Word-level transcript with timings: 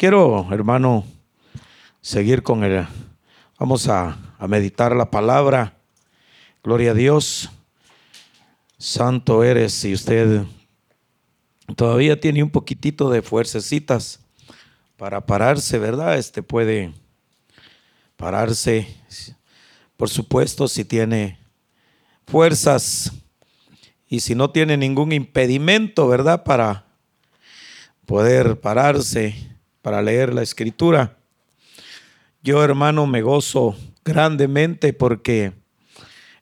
Quiero, 0.00 0.48
hermano, 0.50 1.04
seguir 2.00 2.42
con 2.42 2.64
el... 2.64 2.86
Vamos 3.58 3.86
a, 3.86 4.16
meditar 4.48 4.96
la 4.96 5.10
palabra. 5.10 5.76
Gloria 6.64 6.92
a 6.92 6.94
Dios. 6.94 7.50
Santo 8.78 9.44
eres. 9.44 9.74
Si 9.74 9.92
usted 9.92 10.44
todavía 11.76 12.18
tiene 12.18 12.42
un 12.42 12.48
poquitito 12.48 13.10
de 13.10 13.20
fuercecitas 13.20 14.20
para 14.96 15.26
pararse, 15.26 15.78
¿verdad? 15.78 16.16
Este 16.16 16.42
puede 16.42 16.94
pararse. 18.16 18.88
Por 19.98 20.08
supuesto, 20.08 20.66
si 20.66 20.86
tiene 20.86 21.38
fuerzas 22.26 23.12
y 24.08 24.20
si 24.20 24.34
no 24.34 24.48
tiene 24.48 24.78
ningún 24.78 25.12
impedimento, 25.12 26.08
¿verdad? 26.08 26.42
Para 26.42 26.86
poder 28.06 28.58
pararse 28.60 29.49
para 29.82 30.02
leer 30.02 30.34
la 30.34 30.42
escritura. 30.42 31.16
Yo, 32.42 32.62
hermano, 32.64 33.06
me 33.06 33.22
gozo 33.22 33.76
grandemente 34.04 34.92
porque 34.92 35.52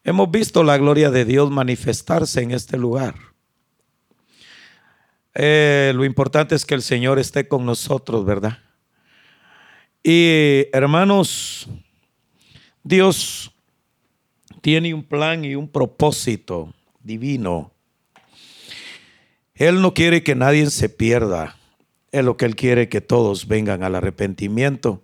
hemos 0.04 0.30
visto 0.30 0.62
la 0.62 0.78
gloria 0.78 1.10
de 1.10 1.24
Dios 1.24 1.50
manifestarse 1.50 2.40
en 2.42 2.52
este 2.52 2.76
lugar. 2.76 3.14
Eh, 5.34 5.92
lo 5.94 6.04
importante 6.04 6.54
es 6.54 6.64
que 6.64 6.74
el 6.74 6.82
Señor 6.82 7.18
esté 7.18 7.46
con 7.46 7.64
nosotros, 7.64 8.24
¿verdad? 8.24 8.58
Y 10.02 10.66
hermanos, 10.72 11.68
Dios 12.82 13.52
tiene 14.62 14.94
un 14.94 15.04
plan 15.04 15.44
y 15.44 15.54
un 15.54 15.68
propósito 15.68 16.72
divino. 17.02 17.72
Él 19.54 19.82
no 19.82 19.92
quiere 19.92 20.22
que 20.22 20.34
nadie 20.34 20.70
se 20.70 20.88
pierda. 20.88 21.57
Es 22.10 22.24
lo 22.24 22.36
que 22.36 22.46
Él 22.46 22.56
quiere 22.56 22.88
que 22.88 23.00
todos 23.00 23.46
vengan 23.48 23.82
al 23.82 23.94
arrepentimiento. 23.94 25.02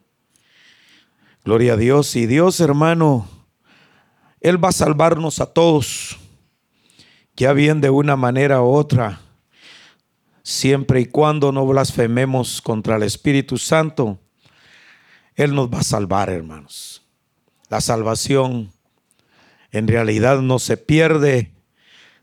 Gloria 1.45 1.75
a 1.75 1.77
Dios. 1.77 2.17
Y 2.17 2.27
Dios, 2.27 2.61
hermano, 2.61 3.29
Él 4.41 4.63
va 4.63 4.71
a 4.71 4.73
salvarnos 4.73 5.41
a 5.41 5.47
todos, 5.47 6.17
ya 7.37 7.53
bien 7.53 7.83
de 7.83 7.91
una 7.91 8.17
manera 8.17 8.63
u 8.63 8.69
otra, 8.69 9.21
siempre 10.43 11.01
y 11.01 11.07
cuando 11.07 11.53
no 11.53 11.67
blasfememos 11.67 12.63
contra 12.63 12.97
el 12.97 13.03
Espíritu 13.03 13.59
Santo. 13.59 14.19
Él 15.35 15.55
nos 15.55 15.69
va 15.69 15.81
a 15.81 15.85
salvar, 15.85 16.31
hermanos. 16.31 17.03
La 17.69 17.83
salvación 17.83 18.73
en 19.73 19.89
realidad 19.89 20.41
no 20.41 20.59
se 20.59 20.79
pierde. 20.79 21.51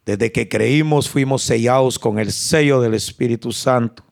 Desde 0.05 0.31
que 0.31 0.49
creímos 0.49 1.07
fuimos 1.07 1.43
sellados 1.43 1.99
con 1.99 2.17
el 2.17 2.31
sello 2.31 2.81
del 2.81 2.95
Espíritu 2.95 3.51
Santo 3.51 4.10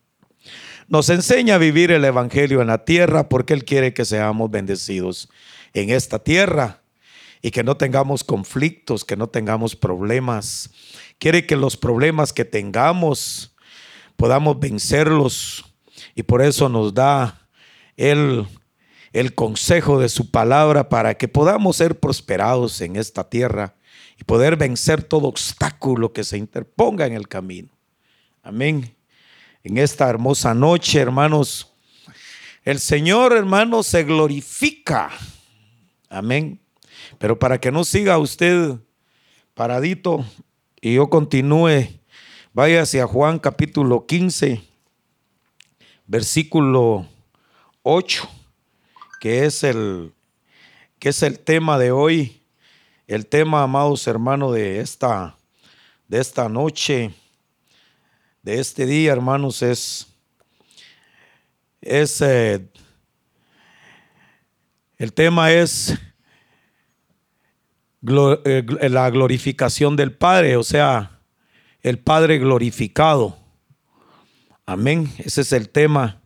nos 0.90 1.10
enseña 1.10 1.56
a 1.56 1.60
vivir 1.60 1.92
el 1.92 2.04
Evangelio 2.04 2.62
en 2.62 2.68
la 2.68 2.84
tierra 2.84 3.30
porque 3.30 3.54
Él 3.54 3.64
quiere 3.64 3.94
que 3.94 4.06
seamos 4.06 4.50
bendecidos 4.50 5.30
en 5.74 5.92
esta 5.92 6.20
tierra 6.20 6.82
y 7.42 7.52
que 7.52 7.64
no 7.64 7.78
tengamos 7.78 8.24
conflictos, 8.24 9.06
que 9.06 9.16
no 9.16 9.28
tengamos 9.28 9.76
problemas. 9.76 10.72
Quiere 11.20 11.46
que 11.46 11.56
los 11.56 11.78
problemas 11.78 12.34
que 12.34 12.44
tengamos 12.44 13.56
podamos 14.18 14.60
vencerlos 14.60 15.64
y 16.16 16.24
por 16.24 16.42
eso 16.42 16.68
nos 16.70 16.94
da 16.94 17.48
Él 17.96 18.48
el 19.14 19.36
consejo 19.36 20.00
de 20.00 20.10
su 20.10 20.32
palabra 20.32 20.90
para 20.90 21.16
que 21.16 21.28
podamos 21.28 21.78
ser 21.78 22.00
prosperados 22.00 22.82
en 22.82 22.96
esta 22.96 23.30
tierra 23.30 23.76
y 24.20 24.24
poder 24.24 24.56
vencer 24.56 25.04
todo 25.04 25.28
obstáculo 25.28 26.14
que 26.14 26.24
se 26.24 26.38
interponga 26.38 27.06
en 27.06 27.14
el 27.14 27.28
camino. 27.28 27.70
Amén 28.42 28.99
en 29.64 29.78
esta 29.78 30.10
hermosa 30.10 30.54
noche, 30.54 31.00
hermanos. 31.00 31.72
El 32.64 32.80
Señor, 32.80 33.34
hermanos, 33.34 33.88
se 33.88 34.04
glorifica. 34.04 35.10
Amén. 36.10 36.60
Pero 37.18 37.38
para 37.38 37.60
que 37.60 37.72
no 37.72 37.84
siga 37.84 38.18
usted 38.18 38.76
paradito 39.54 40.26
y 40.82 40.96
yo 40.96 41.10
continúe, 41.10 41.90
vaya 42.54 42.84
hacia 42.84 43.06
Juan 43.08 43.40
capítulo 43.40 44.06
15, 44.06 44.62
versículo 46.08 47.08
8, 47.84 48.30
que 49.20 49.46
es 49.46 49.64
el 49.64 50.14
que 51.00 51.10
es 51.10 51.24
el 51.24 51.40
tema 51.40 51.78
de 51.78 51.92
hoy, 51.92 52.42
el 53.08 53.26
tema, 53.26 53.64
amados 53.64 54.06
hermanos, 54.08 54.54
de 54.54 54.80
esta 54.80 55.38
de 56.08 56.20
esta 56.20 56.50
noche 56.50 57.14
de 58.42 58.60
este 58.60 58.86
día, 58.86 59.12
hermanos, 59.12 59.62
es, 59.62 60.08
es 61.82 62.22
eh, 62.22 62.66
el 64.98 65.14
tema 65.14 65.52
es 65.52 65.98
eh, 68.46 68.66
la 68.90 69.10
glorificación 69.10 69.96
del 69.96 70.14
Padre, 70.14 70.56
o 70.56 70.64
sea, 70.64 71.20
el 71.82 72.00
Padre 72.00 72.38
glorificado. 72.38 73.38
Amén. 74.66 75.12
Ese 75.18 75.42
es 75.42 75.52
el 75.52 75.70
tema 75.70 76.22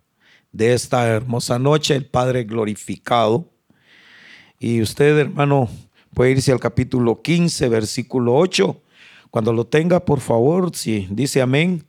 de 0.51 0.73
esta 0.73 1.07
hermosa 1.07 1.57
noche, 1.57 1.95
el 1.95 2.05
Padre 2.05 2.43
glorificado. 2.43 3.49
Y 4.59 4.81
usted, 4.81 5.17
hermano, 5.17 5.69
puede 6.13 6.31
irse 6.31 6.51
al 6.51 6.59
capítulo 6.59 7.21
15, 7.21 7.69
versículo 7.69 8.35
8. 8.35 8.81
Cuando 9.31 9.51
lo 9.51 9.65
tenga, 9.65 10.05
por 10.05 10.19
favor, 10.19 10.75
si 10.75 11.07
dice 11.09 11.41
amén. 11.41 11.85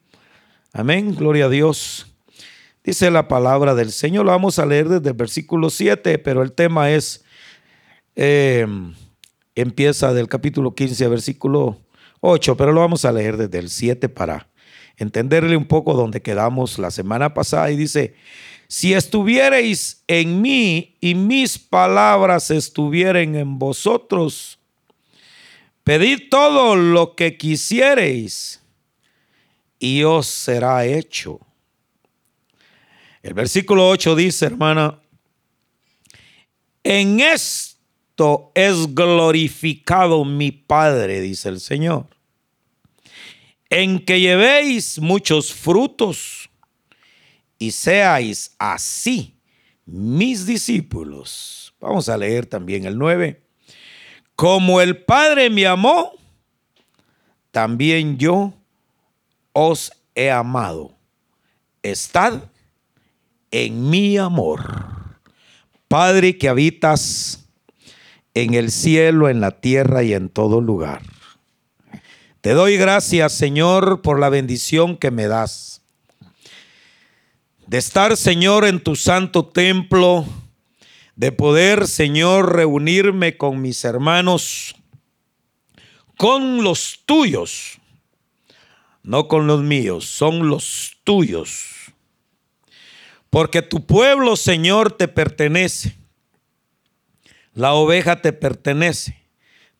Amén, 0.76 1.14
gloria 1.14 1.44
a 1.44 1.48
Dios. 1.48 2.04
Dice 2.82 3.08
la 3.08 3.28
palabra 3.28 3.76
del 3.76 3.92
Señor, 3.92 4.24
lo 4.24 4.32
vamos 4.32 4.58
a 4.58 4.66
leer 4.66 4.88
desde 4.88 5.10
el 5.10 5.14
versículo 5.14 5.70
7, 5.70 6.18
pero 6.18 6.42
el 6.42 6.50
tema 6.50 6.90
es, 6.90 7.24
eh, 8.16 8.66
empieza 9.54 10.12
del 10.12 10.26
capítulo 10.26 10.74
15, 10.74 11.06
versículo 11.06 11.80
8, 12.18 12.56
pero 12.56 12.72
lo 12.72 12.80
vamos 12.80 13.04
a 13.04 13.12
leer 13.12 13.36
desde 13.36 13.60
el 13.60 13.70
7 13.70 14.08
para 14.08 14.48
entenderle 14.96 15.56
un 15.56 15.66
poco 15.66 15.94
donde 15.94 16.22
quedamos 16.22 16.76
la 16.80 16.90
semana 16.90 17.34
pasada. 17.34 17.70
Y 17.70 17.76
dice, 17.76 18.16
si 18.66 18.94
estuviereis 18.94 20.02
en 20.08 20.42
mí 20.42 20.96
y 21.00 21.14
mis 21.14 21.56
palabras 21.56 22.50
estuvieren 22.50 23.36
en 23.36 23.60
vosotros, 23.60 24.58
pedid 25.84 26.28
todo 26.28 26.74
lo 26.74 27.14
que 27.14 27.36
quisiereis 27.36 28.63
y 29.84 30.02
os 30.02 30.26
será 30.26 30.86
hecho. 30.86 31.38
El 33.22 33.34
versículo 33.34 33.86
8 33.90 34.16
dice, 34.16 34.46
hermana, 34.46 34.98
en 36.82 37.20
esto 37.20 38.50
es 38.54 38.94
glorificado 38.94 40.24
mi 40.24 40.52
Padre, 40.52 41.20
dice 41.20 41.50
el 41.50 41.60
Señor, 41.60 42.06
en 43.68 44.02
que 44.02 44.20
llevéis 44.20 45.00
muchos 45.00 45.52
frutos 45.52 46.48
y 47.58 47.70
seáis 47.72 48.54
así 48.58 49.36
mis 49.84 50.46
discípulos. 50.46 51.74
Vamos 51.78 52.08
a 52.08 52.16
leer 52.16 52.46
también 52.46 52.86
el 52.86 52.96
9. 52.96 53.42
Como 54.34 54.80
el 54.80 55.04
Padre 55.04 55.50
me 55.50 55.66
amó, 55.66 56.12
también 57.50 58.16
yo 58.16 58.54
os 59.54 59.92
he 60.14 60.30
amado. 60.30 60.98
Estad 61.82 62.42
en 63.50 63.88
mi 63.88 64.18
amor. 64.18 65.16
Padre 65.88 66.36
que 66.36 66.48
habitas 66.48 67.46
en 68.34 68.52
el 68.54 68.70
cielo, 68.70 69.30
en 69.30 69.40
la 69.40 69.52
tierra 69.52 70.02
y 70.02 70.12
en 70.12 70.28
todo 70.28 70.60
lugar. 70.60 71.02
Te 72.40 72.52
doy 72.52 72.76
gracias, 72.76 73.32
Señor, 73.32 74.02
por 74.02 74.18
la 74.18 74.28
bendición 74.28 74.98
que 74.98 75.10
me 75.10 75.28
das. 75.28 75.80
De 77.66 77.78
estar, 77.78 78.16
Señor, 78.16 78.66
en 78.66 78.82
tu 78.82 78.96
santo 78.96 79.46
templo, 79.46 80.26
de 81.16 81.32
poder, 81.32 81.86
Señor, 81.86 82.54
reunirme 82.56 83.36
con 83.36 83.62
mis 83.62 83.84
hermanos, 83.84 84.74
con 86.16 86.64
los 86.64 87.00
tuyos 87.06 87.78
no 89.04 89.28
con 89.28 89.46
los 89.46 89.62
míos, 89.62 90.06
son 90.06 90.48
los 90.48 90.96
tuyos. 91.04 91.92
Porque 93.28 93.60
tu 93.60 93.84
pueblo, 93.84 94.34
Señor, 94.34 94.92
te 94.92 95.08
pertenece. 95.08 95.96
La 97.52 97.74
oveja 97.74 98.22
te 98.22 98.32
pertenece. 98.32 99.22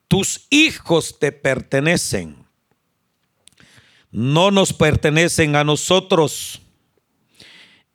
Tus 0.07 0.45
hijos 0.51 1.17
te 1.19 1.31
pertenecen. 1.31 2.45
No 4.11 4.51
nos 4.51 4.73
pertenecen 4.73 5.55
a 5.55 5.63
nosotros. 5.63 6.61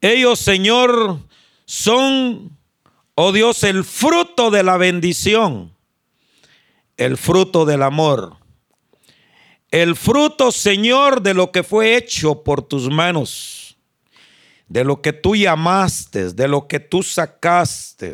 Ellos, 0.01 0.41
Señor, 0.41 1.21
son, 1.65 2.59
oh 3.15 3.31
Dios, 3.31 3.63
el 3.63 3.85
fruto 3.85 4.51
de 4.51 4.65
la 4.65 4.77
bendición, 4.77 5.77
el 6.97 7.17
fruto 7.17 7.65
del 7.67 7.85
amor 7.85 8.40
el 9.71 9.95
fruto, 9.95 10.51
Señor, 10.51 11.23
de 11.23 11.35
lo 11.35 11.53
que 11.53 11.63
fue 11.63 11.97
hecho 11.97 12.43
por 12.43 12.63
tus 12.63 12.91
manos, 12.91 13.77
de 14.69 14.85
lo 14.85 15.01
que 15.01 15.13
tú 15.13 15.37
llamaste, 15.37 16.33
de 16.33 16.49
lo 16.49 16.67
que 16.67 16.81
tú 16.81 17.03
sacaste, 17.03 18.13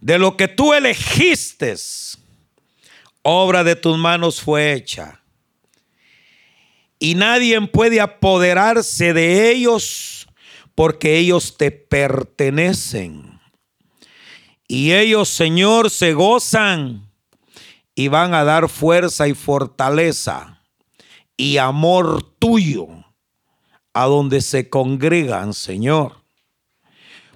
de 0.00 0.18
lo 0.18 0.36
que 0.36 0.48
tú 0.48 0.72
elegiste, 0.72 1.74
obra 3.22 3.64
de 3.64 3.76
tus 3.76 3.98
manos 3.98 4.40
fue 4.40 4.72
hecha. 4.72 5.20
Y 6.98 7.14
nadie 7.14 7.60
puede 7.68 8.00
apoderarse 8.00 9.12
de 9.12 9.50
ellos 9.50 10.26
porque 10.74 11.18
ellos 11.18 11.56
te 11.56 11.70
pertenecen. 11.70 13.40
Y 14.66 14.92
ellos, 14.92 15.28
Señor, 15.28 15.90
se 15.90 16.14
gozan 16.14 17.10
y 17.94 18.08
van 18.08 18.34
a 18.34 18.44
dar 18.44 18.68
fuerza 18.68 19.28
y 19.28 19.34
fortaleza 19.34 20.60
y 21.36 21.58
amor 21.58 22.22
tuyo 22.38 22.88
a 23.92 24.04
donde 24.06 24.40
se 24.40 24.68
congregan, 24.68 25.54
Señor. 25.54 26.24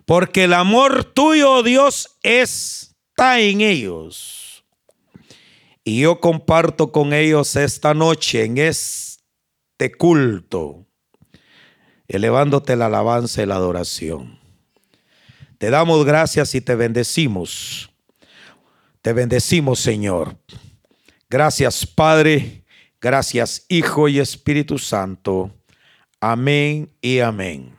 Porque 0.05 0.45
el 0.45 0.55
amor 0.55 1.05
tuyo, 1.05 1.63
Dios, 1.63 2.19
está 2.23 3.41
en 3.41 3.61
ellos. 3.61 4.65
Y 5.85 6.01
yo 6.01 6.21
comparto 6.21 6.93
con 6.93 7.13
ellos 7.13 7.57
esta 7.57 7.95
noche 7.95 8.45
en 8.45 8.59
este 8.59 9.93
culto, 9.97 10.87
elevándote 12.09 12.77
la 12.77 12.87
alabanza 12.87 13.43
y 13.43 13.47
la 13.47 13.57
adoración. 13.57 14.39
Te 15.59 15.71
damos 15.71 16.05
gracias 16.05 16.55
y 16.55 16.61
te 16.61 16.75
bendecimos. 16.75 17.88
Te 19.03 19.13
bendecimos, 19.13 19.81
Señor. 19.81 20.37
Gracias, 21.29 21.87
Padre. 21.87 22.65
Gracias, 23.01 23.65
Hijo 23.69 24.09
y 24.09 24.19
Espíritu 24.19 24.79
Santo. 24.79 25.55
Amén 26.21 26.91
y 27.01 27.21
amén. 27.21 27.77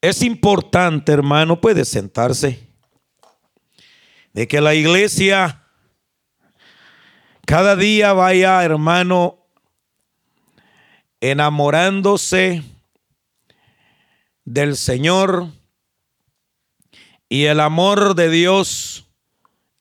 Es 0.00 0.22
importante, 0.22 1.10
hermano, 1.10 1.60
puede 1.60 1.84
sentarse, 1.84 2.68
de 4.32 4.46
que 4.46 4.60
la 4.60 4.74
iglesia 4.74 5.64
cada 7.44 7.74
día 7.74 8.12
vaya, 8.12 8.62
hermano, 8.62 9.46
enamorándose 11.20 12.62
del 14.44 14.76
Señor 14.76 15.48
y 17.28 17.44
el 17.44 17.60
amor 17.60 18.14
de 18.14 18.30
Dios, 18.30 19.06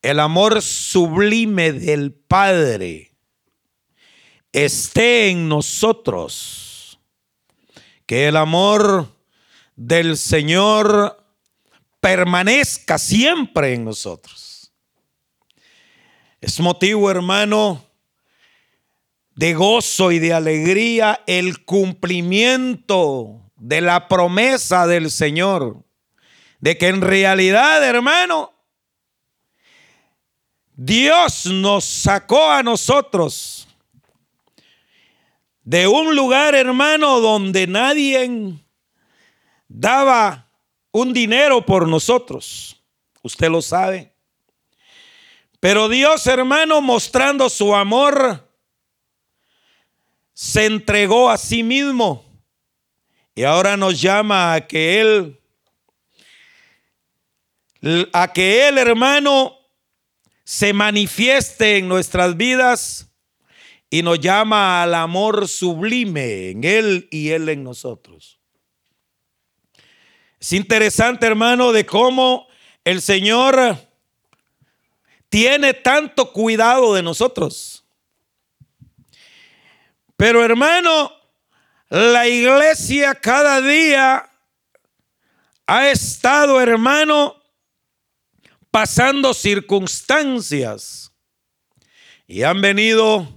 el 0.01 0.19
amor 0.19 0.61
sublime 0.61 1.71
del 1.71 2.13
Padre 2.13 3.07
esté 4.51 5.29
en 5.29 5.47
nosotros. 5.47 6.99
Que 8.05 8.27
el 8.27 8.37
amor 8.37 9.07
del 9.75 10.17
Señor 10.17 11.23
permanezca 11.99 12.97
siempre 12.97 13.73
en 13.73 13.85
nosotros. 13.85 14.71
Es 16.39 16.59
motivo, 16.59 17.11
hermano, 17.11 17.83
de 19.35 19.53
gozo 19.53 20.11
y 20.11 20.19
de 20.19 20.33
alegría 20.33 21.21
el 21.27 21.65
cumplimiento 21.65 23.51
de 23.57 23.81
la 23.81 24.07
promesa 24.07 24.87
del 24.87 25.11
Señor. 25.11 25.83
De 26.59 26.77
que 26.77 26.87
en 26.87 27.01
realidad, 27.01 27.83
hermano, 27.83 28.53
Dios 30.73 31.45
nos 31.47 31.85
sacó 31.85 32.49
a 32.51 32.63
nosotros 32.63 33.67
de 35.63 35.87
un 35.87 36.15
lugar, 36.15 36.55
hermano, 36.55 37.19
donde 37.19 37.67
nadie 37.67 38.53
daba 39.67 40.49
un 40.91 41.13
dinero 41.13 41.65
por 41.65 41.87
nosotros. 41.87 42.81
Usted 43.21 43.49
lo 43.49 43.61
sabe. 43.61 44.13
Pero 45.59 45.89
Dios, 45.89 46.25
hermano, 46.27 46.81
mostrando 46.81 47.49
su 47.49 47.75
amor, 47.75 48.47
se 50.33 50.65
entregó 50.65 51.29
a 51.29 51.37
sí 51.37 51.63
mismo. 51.63 52.23
Y 53.35 53.43
ahora 53.43 53.75
nos 53.75 53.99
llama 53.99 54.53
a 54.53 54.67
que 54.67 55.01
Él, 55.01 55.41
a 58.13 58.31
que 58.33 58.67
Él, 58.67 58.77
hermano, 58.77 59.57
se 60.43 60.73
manifieste 60.73 61.77
en 61.77 61.87
nuestras 61.87 62.37
vidas 62.37 63.09
y 63.89 64.01
nos 64.01 64.19
llama 64.19 64.83
al 64.83 64.93
amor 64.93 65.47
sublime 65.47 66.49
en 66.49 66.63
Él 66.63 67.07
y 67.11 67.29
Él 67.29 67.49
en 67.49 67.63
nosotros. 67.63 68.39
Es 70.39 70.53
interesante, 70.53 71.25
hermano, 71.25 71.71
de 71.71 71.85
cómo 71.85 72.47
el 72.83 73.01
Señor 73.01 73.77
tiene 75.29 75.73
tanto 75.73 76.31
cuidado 76.31 76.93
de 76.93 77.03
nosotros. 77.03 77.83
Pero 80.15 80.43
hermano, 80.43 81.11
la 81.89 82.27
iglesia 82.27 83.15
cada 83.15 83.61
día 83.61 84.29
ha 85.65 85.89
estado, 85.89 86.61
hermano, 86.61 87.36
pasando 88.71 89.33
circunstancias 89.33 91.11
y 92.27 92.43
han 92.43 92.61
venido 92.61 93.27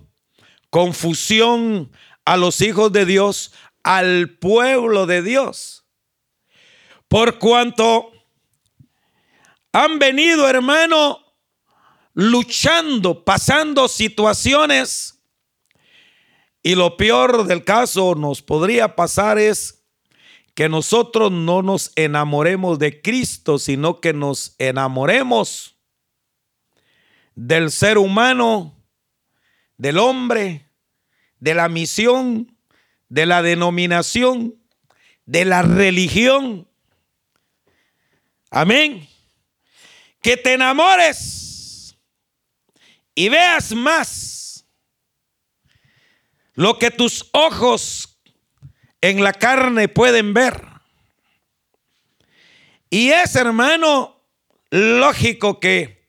confusión 0.70 1.92
a 2.24 2.36
los 2.36 2.60
hijos 2.60 2.92
de 2.92 3.06
Dios, 3.06 3.52
al 3.82 4.30
pueblo 4.38 5.06
de 5.06 5.22
Dios. 5.22 5.84
Por 7.08 7.38
cuanto 7.38 8.12
han 9.72 9.98
venido, 9.98 10.48
hermano, 10.48 11.20
luchando, 12.14 13.24
pasando 13.24 13.88
situaciones. 13.88 15.20
Y 16.62 16.74
lo 16.74 16.96
peor 16.96 17.46
del 17.46 17.64
caso 17.64 18.14
nos 18.14 18.42
podría 18.42 18.94
pasar 18.94 19.38
es 19.38 19.79
que 20.60 20.68
nosotros 20.68 21.32
no 21.32 21.62
nos 21.62 21.90
enamoremos 21.96 22.78
de 22.78 23.00
Cristo, 23.00 23.58
sino 23.58 23.98
que 23.98 24.12
nos 24.12 24.56
enamoremos 24.58 25.78
del 27.34 27.70
ser 27.70 27.96
humano 27.96 28.76
del 29.78 29.96
hombre, 29.96 30.68
de 31.38 31.54
la 31.54 31.70
misión, 31.70 32.58
de 33.08 33.24
la 33.24 33.40
denominación, 33.40 34.62
de 35.24 35.46
la 35.46 35.62
religión. 35.62 36.68
Amén. 38.50 39.08
Que 40.20 40.36
te 40.36 40.52
enamores 40.52 41.96
y 43.14 43.30
veas 43.30 43.72
más 43.72 44.66
lo 46.52 46.78
que 46.78 46.90
tus 46.90 47.30
ojos 47.32 48.09
en 49.00 49.22
la 49.22 49.32
carne 49.32 49.88
pueden 49.88 50.34
ver. 50.34 50.62
Y 52.90 53.10
es, 53.10 53.36
hermano, 53.36 54.20
lógico 54.70 55.60
que 55.60 56.08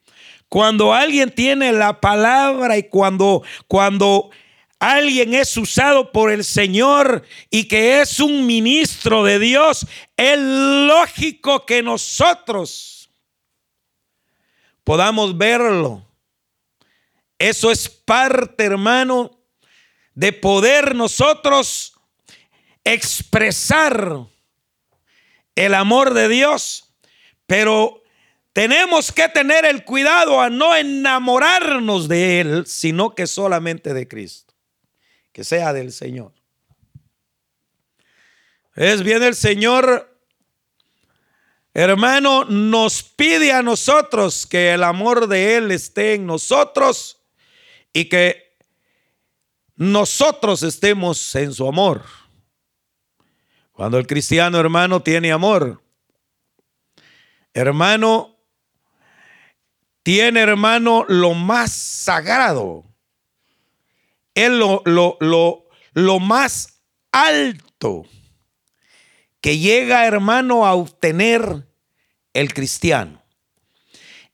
cuando 0.50 0.93
alguien 0.93 1.33
tiene 1.33 1.71
la 1.71 2.01
palabra 2.01 2.77
y 2.77 2.83
cuando, 2.83 3.43
cuando 3.67 4.31
alguien 4.79 5.33
es 5.33 5.55
usado 5.55 6.12
por 6.12 6.31
el 6.31 6.43
Señor 6.43 7.24
y 7.50 7.65
que 7.65 8.01
es 8.01 8.19
un 8.19 8.45
ministro 8.45 9.24
de 9.24 9.39
Dios, 9.39 9.86
es 10.17 10.39
lógico 10.39 11.65
que 11.65 11.83
nosotros 11.83 13.10
podamos 14.83 15.38
verlo. 15.38 16.05
Eso 17.38 17.71
es 17.71 17.88
parte, 17.88 18.65
hermano, 18.65 19.31
de 20.13 20.33
poder 20.33 20.95
nosotros 20.95 21.93
expresar 22.83 24.27
el 25.55 25.73
amor 25.73 26.13
de 26.13 26.27
Dios. 26.29 26.93
Pero 27.45 28.01
tenemos 28.53 29.11
que 29.11 29.29
tener 29.29 29.65
el 29.65 29.83
cuidado 29.83 30.41
a 30.41 30.50
no 30.50 30.75
enamorarnos 30.75 32.07
de 32.07 32.41
Él, 32.41 32.65
sino 32.65 33.15
que 33.15 33.27
solamente 33.27 33.93
de 33.93 34.07
Cristo, 34.07 34.53
que 35.31 35.43
sea 35.43 35.73
del 35.73 35.91
Señor. 35.91 36.33
Es 38.75 39.03
bien 39.03 39.21
el 39.21 39.35
Señor, 39.35 40.17
hermano, 41.73 42.45
nos 42.45 43.03
pide 43.03 43.51
a 43.51 43.61
nosotros 43.61 44.45
que 44.45 44.73
el 44.73 44.83
amor 44.83 45.27
de 45.27 45.57
Él 45.57 45.71
esté 45.71 46.13
en 46.13 46.25
nosotros 46.25 47.21
y 47.93 48.05
que 48.05 48.55
nosotros 49.75 50.63
estemos 50.63 51.35
en 51.35 51.53
su 51.53 51.67
amor. 51.67 52.03
Cuando 53.81 53.97
el 53.97 54.05
cristiano 54.05 54.59
hermano 54.59 55.01
tiene 55.01 55.31
amor, 55.31 55.81
hermano, 57.51 58.38
tiene, 60.03 60.39
hermano, 60.41 61.03
lo 61.07 61.33
más 61.33 61.71
sagrado. 61.71 62.85
Es 64.35 64.51
lo, 64.51 64.83
lo, 64.85 65.17
lo, 65.19 65.65
lo 65.93 66.19
más 66.19 66.79
alto 67.11 68.05
que 69.41 69.57
llega, 69.57 70.05
hermano, 70.05 70.67
a 70.67 70.75
obtener 70.75 71.67
el 72.35 72.53
cristiano. 72.53 73.23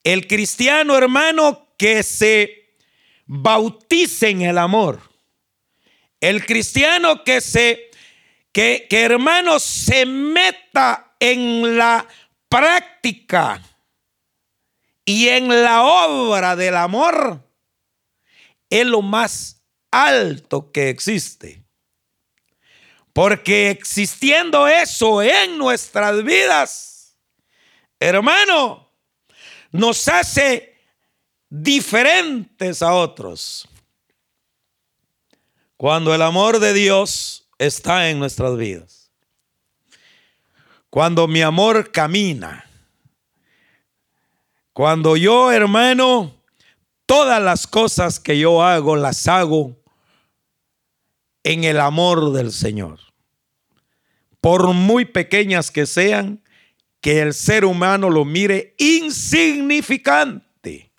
El 0.04 0.28
cristiano, 0.28 0.98
hermano, 0.98 1.70
que 1.78 2.04
se 2.04 2.76
bautice 3.26 4.28
en 4.28 4.42
el 4.42 4.58
amor. 4.58 5.00
El 6.20 6.46
cristiano 6.46 7.24
que 7.24 7.40
se, 7.40 7.92
que, 8.58 8.88
que 8.90 9.04
hermano, 9.04 9.60
se 9.60 10.04
meta 10.04 11.14
en 11.20 11.78
la 11.78 12.08
práctica 12.50 13.62
y 15.06 15.28
en 15.28 15.48
la 15.48 15.84
obra 15.84 16.56
del 16.56 16.76
amor 16.76 17.48
es 18.68 18.84
lo 18.88 19.04
más 19.04 19.62
alto 19.92 20.72
que 20.72 20.90
existe. 20.90 21.64
Porque 23.14 23.70
existiendo 23.70 24.68
eso 24.68 25.22
en 25.22 25.60
nuestras 25.60 26.24
vidas, 26.24 27.16
hermano, 28.00 28.92
nos 29.72 30.08
hace 30.08 30.82
diferentes 31.48 32.82
a 32.82 32.96
otros. 32.96 33.70
Cuando 35.76 36.16
el 36.16 36.24
amor 36.24 36.58
de 36.58 36.74
Dios 36.74 37.47
está 37.58 38.10
en 38.10 38.20
nuestras 38.20 38.58
vidas. 38.58 39.12
Cuando 40.90 41.28
mi 41.28 41.42
amor 41.42 41.92
camina. 41.92 42.66
Cuando 44.74 45.18
yo, 45.18 45.52
hermano, 45.52 46.36
todas 47.06 47.42
las 47.42 47.68
cosas 47.68 48.20
que 48.20 48.38
yo 48.38 48.64
hago, 48.64 48.96
las 48.96 49.28
hago 49.28 49.76
en 51.44 51.64
el 51.64 51.80
amor 51.80 52.32
del 52.32 52.52
Señor 52.52 53.00
por 54.48 54.74
muy 54.74 55.06
pequeñas 55.06 55.72
que 55.72 55.86
sean, 55.86 56.42
que 57.02 57.20
el 57.20 57.34
ser 57.34 57.66
humano 57.66 58.10
lo 58.10 58.24
mire 58.24 58.76
insignificante. 58.78 60.94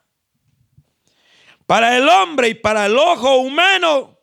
Para 1.66 1.96
el 1.96 2.06
hombre 2.08 2.50
y 2.50 2.54
para 2.54 2.84
el 2.84 2.98
ojo 2.98 3.38
humano 3.38 4.17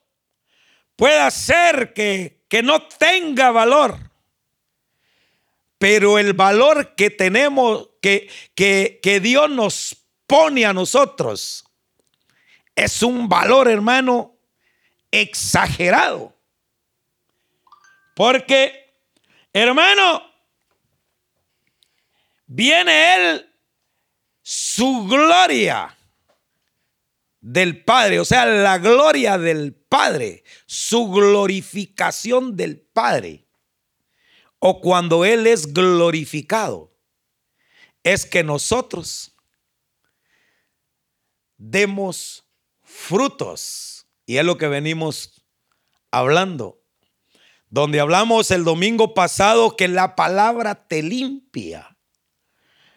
puede 0.95 1.29
ser 1.31 1.93
que, 1.93 2.43
que 2.47 2.63
no 2.63 2.81
tenga 2.87 3.51
valor, 3.51 4.11
pero 5.77 6.17
el 6.19 6.33
valor 6.33 6.95
que 6.95 7.09
tenemos, 7.09 7.89
que, 8.01 8.29
que, 8.55 8.99
que 9.01 9.19
Dios 9.19 9.49
nos 9.49 9.97
pone 10.27 10.65
a 10.65 10.73
nosotros, 10.73 11.65
es 12.75 13.03
un 13.03 13.29
valor, 13.29 13.67
hermano, 13.67 14.35
exagerado. 15.11 16.33
Porque 18.15 18.85
Hermano, 19.55 20.21
viene 22.45 23.15
Él, 23.15 23.49
su 24.41 25.07
gloria 25.07 25.94
del 27.45 27.83
Padre, 27.83 28.19
o 28.19 28.25
sea, 28.25 28.47
la 28.47 28.79
gloria 28.79 29.37
del 29.37 29.75
Padre, 29.75 30.43
su 30.65 31.11
glorificación 31.11 32.57
del 32.57 32.81
Padre, 32.81 33.45
o 34.57 34.81
cuando 34.81 35.25
Él 35.25 35.45
es 35.45 35.71
glorificado, 35.71 36.91
es 38.03 38.25
que 38.25 38.43
nosotros 38.43 39.35
demos 41.57 42.45
frutos. 42.81 44.07
Y 44.25 44.37
es 44.37 44.43
lo 44.43 44.57
que 44.57 44.67
venimos 44.67 45.45
hablando 46.09 46.81
donde 47.69 47.99
hablamos 47.99 48.49
el 48.49 48.63
domingo 48.63 49.13
pasado 49.13 49.75
que 49.75 49.87
la 49.87 50.15
palabra 50.15 50.87
te 50.87 51.03
limpia. 51.03 51.95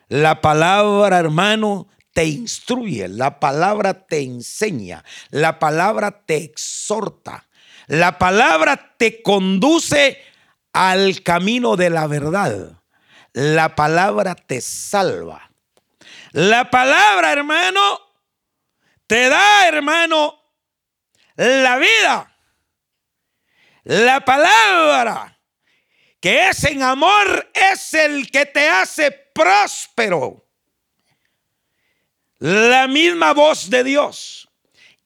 La 0.09 0.41
palabra, 0.41 1.19
hermano, 1.19 1.89
te 2.19 2.25
instruye, 2.25 3.07
la 3.07 3.39
palabra 3.39 3.95
te 3.95 4.19
enseña, 4.19 5.05
la 5.31 5.61
palabra 5.61 6.27
te 6.27 6.39
exhorta, 6.39 7.47
la 7.87 8.19
palabra 8.19 8.97
te 8.97 9.23
conduce 9.23 10.21
al 10.73 11.23
camino 11.23 11.77
de 11.77 11.91
la 11.91 12.09
verdad. 12.09 12.83
La 13.35 13.77
palabra 13.77 14.35
te 14.35 14.61
salva. 14.61 15.49
La 16.33 16.69
palabra, 16.71 17.31
hermano, 17.31 18.01
te 19.07 19.29
da, 19.29 19.69
hermano, 19.69 20.43
la 21.37 21.79
vida. 21.79 22.37
La 23.85 24.25
palabra 24.25 25.39
que 26.19 26.49
es 26.49 26.65
en 26.65 26.83
amor 26.83 27.49
es 27.55 27.95
el 27.95 28.29
que 28.29 28.45
te 28.45 28.69
hace 28.69 29.13
próspero. 29.33 30.48
La 32.39 32.87
misma 32.87 33.33
voz 33.33 33.69
de 33.69 33.85
Dios. 33.85 34.49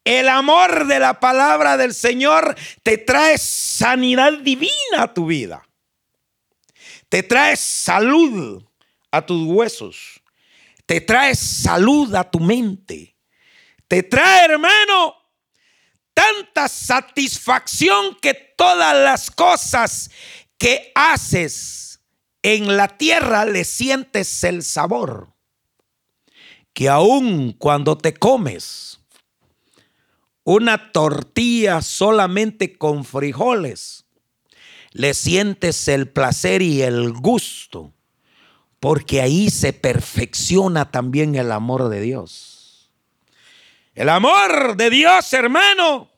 El 0.05 0.29
amor 0.29 0.87
de 0.87 0.99
la 0.99 1.21
palabra 1.21 1.77
del 1.77 1.95
Señor 1.95 2.57
te 2.83 2.99
trae 2.99 3.39
sanidad 3.39 4.33
divina 4.35 4.71
a 4.99 5.15
tu 5.15 5.27
vida. 5.27 5.67
Te 7.09 7.23
trae 7.23 7.57
salud 7.57 8.63
a 9.11 9.25
tus 9.25 9.47
huesos. 9.47 10.23
Te 10.87 11.01
trae 11.01 11.35
salud 11.35 12.15
a 12.15 12.29
tu 12.29 12.41
mente. 12.41 13.17
Te 13.87 14.03
trae, 14.03 14.47
hermano, 14.47 15.15
tanta 16.13 16.69
satisfacción 16.69 18.19
que 18.21 18.35
todas 18.35 18.97
las 18.97 19.31
cosas 19.31 20.11
que 20.59 20.91
haces 20.95 22.01
en 22.43 22.77
la 22.77 22.89
tierra 22.89 23.45
le 23.45 23.65
sientes 23.65 24.43
el 24.45 24.63
sabor. 24.63 25.32
Que 26.73 26.89
aun 26.89 27.53
cuando 27.53 27.99
te 27.99 28.15
comes 28.15 29.01
una 30.45 30.93
tortilla 30.93 31.83
solamente 31.83 32.77
con 32.77 33.05
frijoles, 33.05 34.05
le 34.93 35.15
sientes 35.15 35.89
el 35.89 36.09
placer 36.09 36.63
y 36.63 36.83
el 36.83 37.13
gusto, 37.13 37.93
porque 38.81 39.21
ahí 39.21 39.51
se 39.51 39.73
perfecciona 39.73 40.91
también 40.91 41.35
el 41.37 41.53
amor 41.53 41.89
de 41.89 42.01
Dios. 42.01 42.91
El 43.95 44.09
amor 44.09 44.77
de 44.77 44.91
Dios, 44.91 45.33
hermano, 45.33 46.11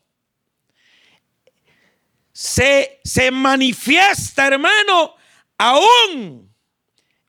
se, 2.33 3.01
se 3.05 3.31
manifiesta, 3.31 4.47
hermano, 4.47 5.15
aún 5.59 6.54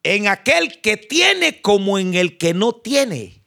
en 0.05 0.27
aquel 0.27 0.81
que 0.81 0.97
tiene 0.97 1.61
como 1.61 1.99
en 1.99 2.13
el 2.13 2.37
que 2.37 2.53
no 2.53 2.73
tiene. 2.73 3.41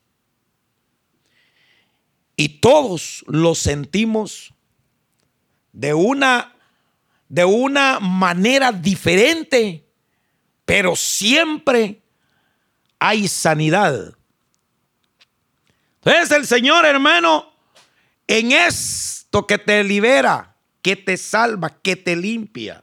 Y 2.36 2.60
todos 2.60 3.24
lo 3.26 3.54
sentimos 3.54 4.52
de 5.72 5.94
una, 5.94 6.54
de 7.28 7.44
una 7.44 8.00
manera 8.00 8.72
diferente, 8.72 9.86
pero 10.64 10.94
siempre 10.94 12.02
hay 12.98 13.28
sanidad 13.28 14.18
entonces 16.08 16.36
el 16.38 16.46
Señor, 16.46 16.86
hermano, 16.86 17.52
en 18.26 18.52
esto 18.52 19.46
que 19.46 19.58
te 19.58 19.84
libera, 19.84 20.56
que 20.80 20.96
te 20.96 21.18
salva, 21.18 21.68
que 21.82 21.96
te 21.96 22.16
limpia. 22.16 22.82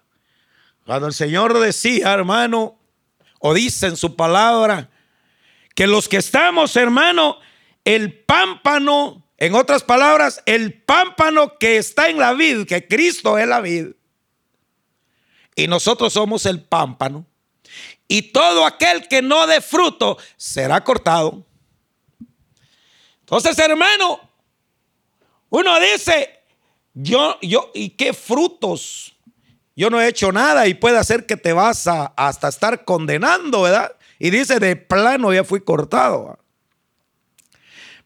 Cuando 0.86 1.08
el 1.08 1.14
Señor 1.14 1.58
decía, 1.60 2.14
hermano, 2.14 2.78
o 3.48 3.54
dice 3.54 3.86
en 3.86 3.96
su 3.96 4.16
palabra, 4.16 4.90
que 5.76 5.86
los 5.86 6.10
que 6.10 6.18
estamos, 6.18 6.76
hermano, 6.76 7.38
el 7.84 8.12
pámpano, 8.12 9.24
en 9.38 9.54
otras 9.54 9.84
palabras, 9.84 10.42
el 10.48 10.74
pámpano 10.82 11.60
que 11.60 11.78
está 11.78 12.10
en 12.10 12.18
la 12.18 12.34
vid, 12.34 12.66
que 12.66 12.88
Cristo 12.88 13.38
es 13.38 13.48
la 13.48 13.62
vid, 13.62 13.90
y 15.56 15.68
nosotros 15.68 16.12
somos 16.14 16.48
el 16.48 16.64
pámpano, 16.64 17.24
y 18.08 18.32
todo 18.32 18.66
aquel 18.66 19.08
que 19.08 19.22
no 19.22 19.46
dé 19.46 19.62
fruto 19.62 20.18
será 20.38 20.84
cortado. 20.84 21.46
Entonces, 23.20 23.60
hermano, 23.60 24.28
uno 25.50 25.80
dice, 25.80 26.40
yo, 26.96 27.38
yo, 27.44 27.70
¿y 27.76 27.92
qué 27.92 28.12
frutos? 28.12 29.15
Yo 29.76 29.90
no 29.90 30.00
he 30.00 30.08
hecho 30.08 30.32
nada 30.32 30.68
y 30.68 30.74
puede 30.74 30.98
hacer 30.98 31.26
que 31.26 31.36
te 31.36 31.52
vas 31.52 31.88
a, 31.88 32.14
hasta 32.16 32.48
estar 32.48 32.86
condenando, 32.86 33.64
¿verdad? 33.64 33.96
Y 34.20 34.30
dice, 34.30 34.60
de 34.60 34.76
plano 34.76 35.34
ya 35.34 35.44
fui 35.44 35.62
cortado. 35.62 36.40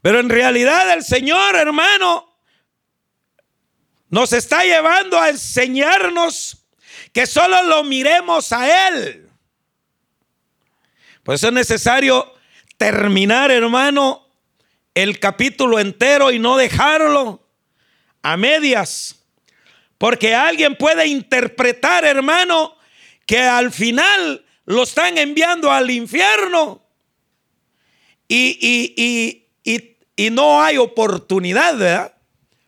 Pero 0.02 0.20
en 0.20 0.30
realidad 0.30 0.92
el 0.94 1.04
Señor, 1.04 1.56
hermano, 1.56 2.28
nos 4.10 4.34
está 4.34 4.64
llevando 4.64 5.20
a 5.20 5.30
enseñarnos 5.30 6.66
que 7.14 7.28
solo 7.28 7.62
lo 7.64 7.84
miremos 7.84 8.52
a 8.52 8.90
Él. 8.90 9.30
Por 11.24 11.36
eso 11.36 11.48
es 11.48 11.54
necesario 11.54 12.34
terminar, 12.78 13.52
hermano, 13.52 14.26
el 14.96 15.20
capítulo 15.20 15.80
entero 15.80 16.32
y 16.32 16.40
no 16.40 16.58
dejarlo 16.58 17.48
a 18.24 18.38
medias. 18.38 19.19
Porque 20.00 20.34
alguien 20.34 20.76
puede 20.76 21.06
interpretar, 21.06 22.06
hermano, 22.06 22.76
que 23.28 23.42
al 23.42 23.72
final 23.72 24.44
lo 24.66 24.82
están 24.82 25.20
enviando 25.20 25.72
al 25.72 25.92
infierno 25.92 26.82
y, 28.28 29.46
y 30.16 30.30
no 30.32 30.62
hay 30.62 30.78
oportunidad, 30.78 31.78
¿verdad? 31.78 32.16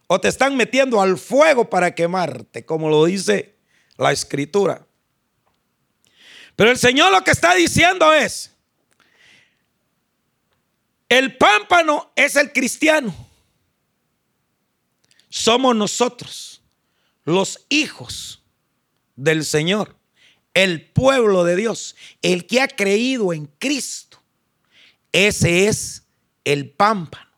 O 0.07 0.19
te 0.19 0.27
están 0.27 0.57
metiendo 0.57 1.01
al 1.01 1.17
fuego 1.17 1.69
para 1.69 1.95
quemarte, 1.95 2.65
como 2.65 2.89
lo 2.89 3.05
dice 3.05 3.55
la 3.97 4.11
escritura. 4.11 4.85
Pero 6.57 6.69
el 6.69 6.77
Señor 6.77 7.13
lo 7.13 7.23
que 7.23 7.31
está 7.31 7.55
diciendo 7.55 8.13
es, 8.13 8.51
el 11.07 11.37
pámpano 11.37 12.11
es 12.15 12.35
el 12.35 12.51
cristiano. 12.51 13.13
Somos 15.29 15.75
nosotros, 15.75 16.50
los 17.23 17.65
hijos 17.69 18.43
del 19.15 19.45
Señor, 19.45 19.97
el 20.53 20.89
pueblo 20.91 21.43
de 21.43 21.55
Dios, 21.55 21.95
el 22.21 22.47
que 22.47 22.61
ha 22.61 22.67
creído 22.67 23.33
en 23.33 23.45
Cristo. 23.45 24.21
Ese 25.11 25.67
es 25.67 26.03
el 26.43 26.71
pámpano. 26.71 27.29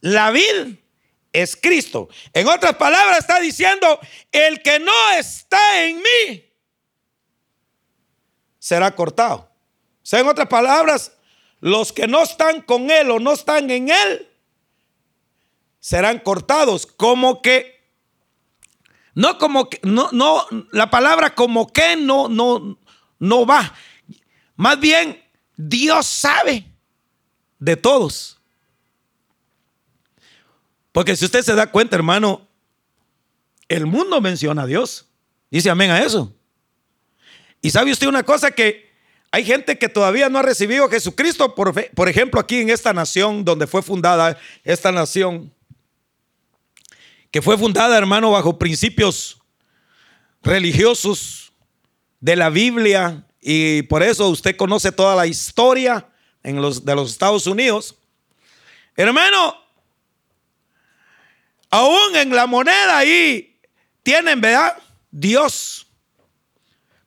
La 0.00 0.30
vid 0.30 0.76
es 1.32 1.56
Cristo. 1.56 2.08
En 2.32 2.48
otras 2.48 2.76
palabras 2.76 3.18
está 3.18 3.40
diciendo, 3.40 4.00
el 4.30 4.62
que 4.62 4.78
no 4.78 5.10
está 5.16 5.84
en 5.84 5.96
mí 5.98 6.44
será 8.58 8.94
cortado. 8.94 9.36
O 10.02 10.04
sea, 10.06 10.20
en 10.20 10.28
otras 10.28 10.48
palabras, 10.48 11.12
los 11.60 11.92
que 11.92 12.06
no 12.06 12.22
están 12.22 12.60
con 12.62 12.90
Él 12.90 13.10
o 13.10 13.20
no 13.20 13.32
están 13.32 13.70
en 13.70 13.88
Él 13.88 14.28
serán 15.78 16.18
cortados. 16.18 16.86
Como 16.86 17.40
que, 17.42 17.71
no 19.14 19.38
como 19.38 19.68
que, 19.68 19.80
no, 19.82 20.08
no, 20.12 20.44
la 20.70 20.90
palabra 20.90 21.34
como 21.34 21.72
que 21.72 21.96
no, 21.96 22.28
no, 22.28 22.78
no 23.18 23.46
va. 23.46 23.74
Más 24.56 24.80
bien, 24.80 25.22
Dios 25.56 26.06
sabe 26.06 26.66
de 27.58 27.76
todos. 27.76 28.40
Porque 30.92 31.16
si 31.16 31.24
usted 31.24 31.42
se 31.42 31.54
da 31.54 31.70
cuenta, 31.70 31.96
hermano, 31.96 32.46
el 33.68 33.86
mundo 33.86 34.20
menciona 34.20 34.62
a 34.62 34.66
Dios. 34.66 35.06
Dice 35.50 35.70
amén 35.70 35.90
a 35.90 36.02
eso. 36.02 36.34
Y 37.60 37.70
sabe 37.70 37.92
usted 37.92 38.06
una 38.06 38.22
cosa 38.22 38.50
que 38.50 38.92
hay 39.30 39.44
gente 39.44 39.78
que 39.78 39.88
todavía 39.88 40.28
no 40.28 40.38
ha 40.38 40.42
recibido 40.42 40.84
a 40.84 40.90
Jesucristo, 40.90 41.54
por, 41.54 41.72
por 41.94 42.08
ejemplo, 42.08 42.40
aquí 42.40 42.60
en 42.60 42.68
esta 42.68 42.92
nación 42.92 43.44
donde 43.44 43.66
fue 43.66 43.82
fundada 43.82 44.38
esta 44.64 44.92
nación, 44.92 45.52
que 47.32 47.42
fue 47.42 47.58
fundada, 47.58 47.98
hermano, 47.98 48.30
bajo 48.30 48.58
principios 48.58 49.38
religiosos 50.42 51.52
de 52.20 52.36
la 52.36 52.50
Biblia, 52.50 53.26
y 53.40 53.82
por 53.82 54.02
eso 54.02 54.28
usted 54.28 54.56
conoce 54.56 54.92
toda 54.92 55.16
la 55.16 55.26
historia 55.26 56.08
de 56.42 56.94
los 56.94 57.10
Estados 57.10 57.46
Unidos. 57.46 57.96
Hermano, 58.94 59.56
aún 61.70 62.14
en 62.16 62.30
la 62.34 62.46
moneda 62.46 62.98
ahí 62.98 63.58
tienen, 64.02 64.40
¿verdad? 64.40 64.76
Dios 65.10 65.86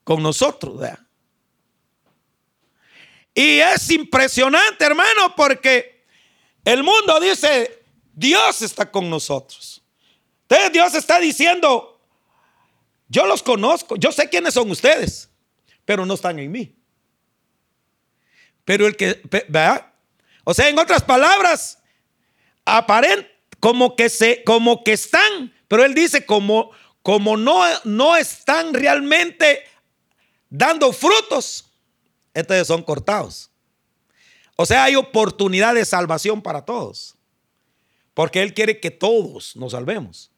con 0.04 0.24
nosotros, 0.24 0.80
¿verdad? 0.80 1.00
Y 3.34 3.60
es 3.60 3.92
impresionante, 3.92 4.84
hermano, 4.86 5.36
porque 5.36 6.04
el 6.64 6.82
mundo 6.84 7.20
dice, 7.20 7.84
Dios 8.12 8.64
está 8.64 8.90
con 8.90 9.10
nosotros. 9.10 9.84
Entonces 10.48 10.72
Dios 10.72 10.94
está 10.94 11.20
diciendo, 11.20 12.00
yo 13.08 13.26
los 13.26 13.42
conozco, 13.42 13.96
yo 13.96 14.12
sé 14.12 14.30
quiénes 14.30 14.54
son 14.54 14.70
ustedes, 14.70 15.30
pero 15.86 16.06
no 16.06 16.14
están 16.14 16.38
en 16.40 16.52
mí. 16.52 16.76
Pero 18.64 18.88
el 18.88 18.96
que, 18.96 19.22
¿verdad? 19.48 19.92
O 20.44 20.54
sea, 20.54 20.70
en 20.70 20.78
otras 20.78 21.04
palabras, 21.04 21.80
aparente 22.64 23.36
como 23.60 23.96
que 23.96 24.10
se, 24.10 24.44
como 24.44 24.84
que 24.84 24.94
están, 24.94 25.54
pero 25.68 25.84
él 25.84 25.96
dice 25.96 26.26
como, 26.26 26.70
como 27.02 27.38
no, 27.38 27.64
no 27.84 28.16
están 28.16 28.74
realmente 28.74 29.64
dando 30.50 30.94
frutos, 30.94 31.72
entonces 32.36 32.68
son 32.68 32.84
cortados. 32.84 33.50
O 34.56 34.66
sea, 34.66 34.84
hay 34.84 34.96
oportunidad 34.96 35.74
de 35.74 35.84
salvación 35.86 36.42
para 36.42 36.64
todos, 36.64 37.16
porque 38.14 38.44
él 38.44 38.54
quiere 38.54 38.80
que 38.80 38.92
todos 38.92 39.56
nos 39.56 39.72
salvemos. 39.72 40.32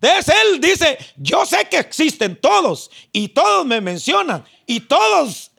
Entonces 0.00 0.34
él 0.44 0.60
dice, 0.60 0.98
yo 1.16 1.44
sé 1.44 1.66
que 1.70 1.78
existen 1.78 2.40
todos 2.40 2.90
y 3.12 3.28
todos 3.28 3.66
me 3.66 3.80
mencionan 3.80 4.44
y 4.66 4.80
todos 4.80 5.50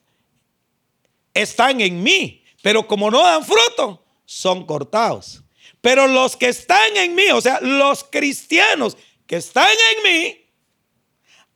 están 1.34 1.80
en 1.82 2.01
mí, 2.01 2.43
pero 2.63 2.88
como 2.88 3.12
no 3.12 3.21
dan 3.21 3.45
fruto, 3.45 4.04
son 4.25 4.65
cortados. 4.65 5.43
Pero 5.80 6.08
los 6.08 6.36
que 6.36 6.47
están 6.47 6.95
en 6.95 7.13
mí, 7.13 7.30
o 7.32 7.41
sea, 7.41 7.60
los 7.62 8.04
cristianos 8.04 8.97
que 9.27 9.38
están 9.38 9.67
en 9.67 10.04
mí, 10.04 10.38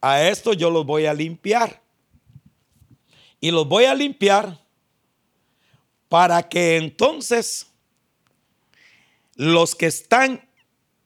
a 0.01 0.27
esto 0.27 0.53
yo 0.53 0.69
los 0.69 0.85
voy 0.85 1.05
a 1.05 1.13
limpiar. 1.13 1.81
Y 3.39 3.51
los 3.51 3.67
voy 3.67 3.85
a 3.85 3.93
limpiar 3.93 4.59
para 6.07 6.47
que 6.47 6.77
entonces 6.77 7.67
los 9.35 9.75
que 9.75 9.87
están 9.87 10.47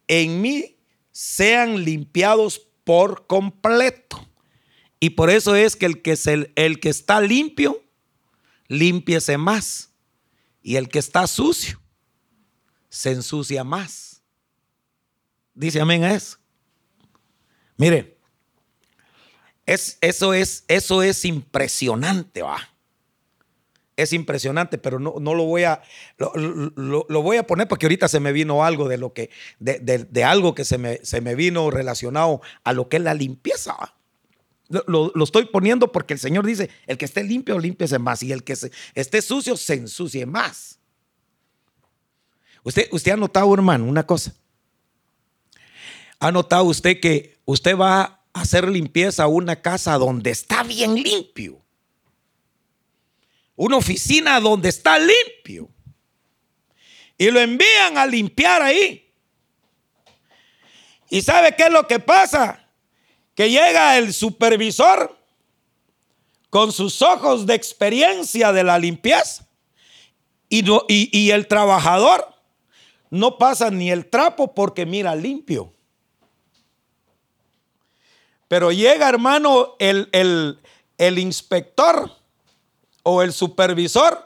en 0.08 0.42
mí 0.42 0.79
sean 1.20 1.84
limpiados 1.84 2.66
por 2.86 3.28
completo. 3.28 4.26
Y 5.02 5.10
por 5.10 5.30
eso 5.30 5.54
es 5.54 5.76
que 5.76 5.86
el 5.86 6.02
que, 6.02 6.18
el 6.56 6.80
que 6.80 6.88
está 6.88 7.20
limpio, 7.20 7.84
limpiese 8.70 9.38
más. 9.38 9.90
Y 10.64 10.78
el 10.78 10.88
que 10.88 11.00
está 11.00 11.28
sucio, 11.28 11.82
se 12.88 13.12
ensucia 13.12 13.66
más. 13.66 14.22
Dice 15.54 15.82
amén 15.82 16.06
a 16.06 16.14
eso. 16.14 16.38
Mire, 17.76 18.18
es, 19.66 19.98
eso, 20.00 20.34
es, 20.34 20.64
eso 20.70 21.04
es 21.04 21.26
impresionante, 21.26 22.44
va. 22.44 22.70
Es 24.02 24.14
impresionante, 24.14 24.78
pero 24.78 24.98
no, 24.98 25.16
no 25.20 25.34
lo 25.34 25.44
voy 25.44 25.64
a 25.64 25.82
lo, 26.18 27.22
voy 27.22 27.36
a 27.36 27.46
poner 27.46 27.68
porque 27.68 27.86
ahorita 27.86 28.08
se 28.08 28.22
me 28.22 28.32
vino 28.32 28.64
algo 28.64 28.88
de 28.88 28.98
lo 28.98 29.14
que 29.14 29.30
de, 29.60 29.80
de, 29.80 30.24
algo 30.24 30.56
que 30.56 30.64
se 30.64 30.78
me, 30.78 31.00
se 31.04 31.20
me, 31.20 31.36
vino 31.36 31.70
relacionado 31.70 32.42
a 32.64 32.72
lo 32.72 32.88
que 32.88 32.98
es 32.98 33.04
la 33.04 33.14
limpieza. 33.14 33.76
Lo, 34.70 35.12
lo, 35.14 35.24
estoy 35.24 35.46
poniendo 35.46 35.92
porque 35.92 36.14
el 36.14 36.20
Señor 36.20 36.46
dice, 36.46 36.70
el 36.88 36.98
que 36.98 37.06
esté 37.06 37.24
limpio, 37.24 37.60
límpiese 37.60 38.00
más. 38.00 38.24
Y 38.24 38.32
el 38.32 38.44
que 38.44 38.56
esté 38.96 39.22
sucio, 39.22 39.58
se 39.58 39.74
ensucie 39.74 40.26
más. 40.26 40.80
Usted, 42.64 42.88
usted 42.92 43.12
ha 43.12 43.18
notado, 43.18 43.54
hermano, 43.54 43.86
una 43.86 44.06
cosa. 44.06 44.34
¿Ha 46.20 46.32
notado 46.32 46.64
usted 46.66 47.00
que 47.00 47.38
usted 47.46 47.76
va 47.78 48.02
a 48.02 48.42
hacer 48.42 48.70
limpieza 48.70 49.24
a 49.24 49.28
una 49.28 49.62
casa 49.62 49.98
donde 49.98 50.32
está 50.32 50.64
bien 50.64 50.96
limpio? 50.96 51.62
Una 53.60 53.76
oficina 53.76 54.40
donde 54.40 54.70
está 54.70 54.98
limpio. 54.98 55.70
Y 57.18 57.30
lo 57.30 57.42
envían 57.42 57.98
a 57.98 58.06
limpiar 58.06 58.62
ahí. 58.62 59.12
¿Y 61.10 61.22
sabe 61.22 61.54
qué 61.58 61.64
es 61.64 61.72
lo 61.72 61.86
que 61.86 62.00
pasa? 62.00 62.66
Que 63.36 63.50
llega 63.50 63.98
el 63.98 64.14
supervisor 64.14 65.14
con 66.50 66.72
sus 66.72 67.02
ojos 67.02 67.46
de 67.46 67.56
experiencia 67.56 68.54
de 68.54 68.64
la 68.64 68.80
limpieza 68.80 69.46
y, 70.48 70.64
y 70.88 71.32
el 71.32 71.46
trabajador 71.48 72.34
no 73.10 73.38
pasa 73.38 73.70
ni 73.70 73.92
el 73.92 74.10
trapo 74.10 74.56
porque 74.56 74.86
mira 74.86 75.16
limpio. 75.16 75.74
Pero 78.48 78.72
llega, 78.72 79.10
hermano, 79.10 79.76
el, 79.80 80.08
el, 80.98 81.20
inspector 81.20 82.19
o 83.10 83.22
el 83.22 83.34
supervisor 83.34 84.26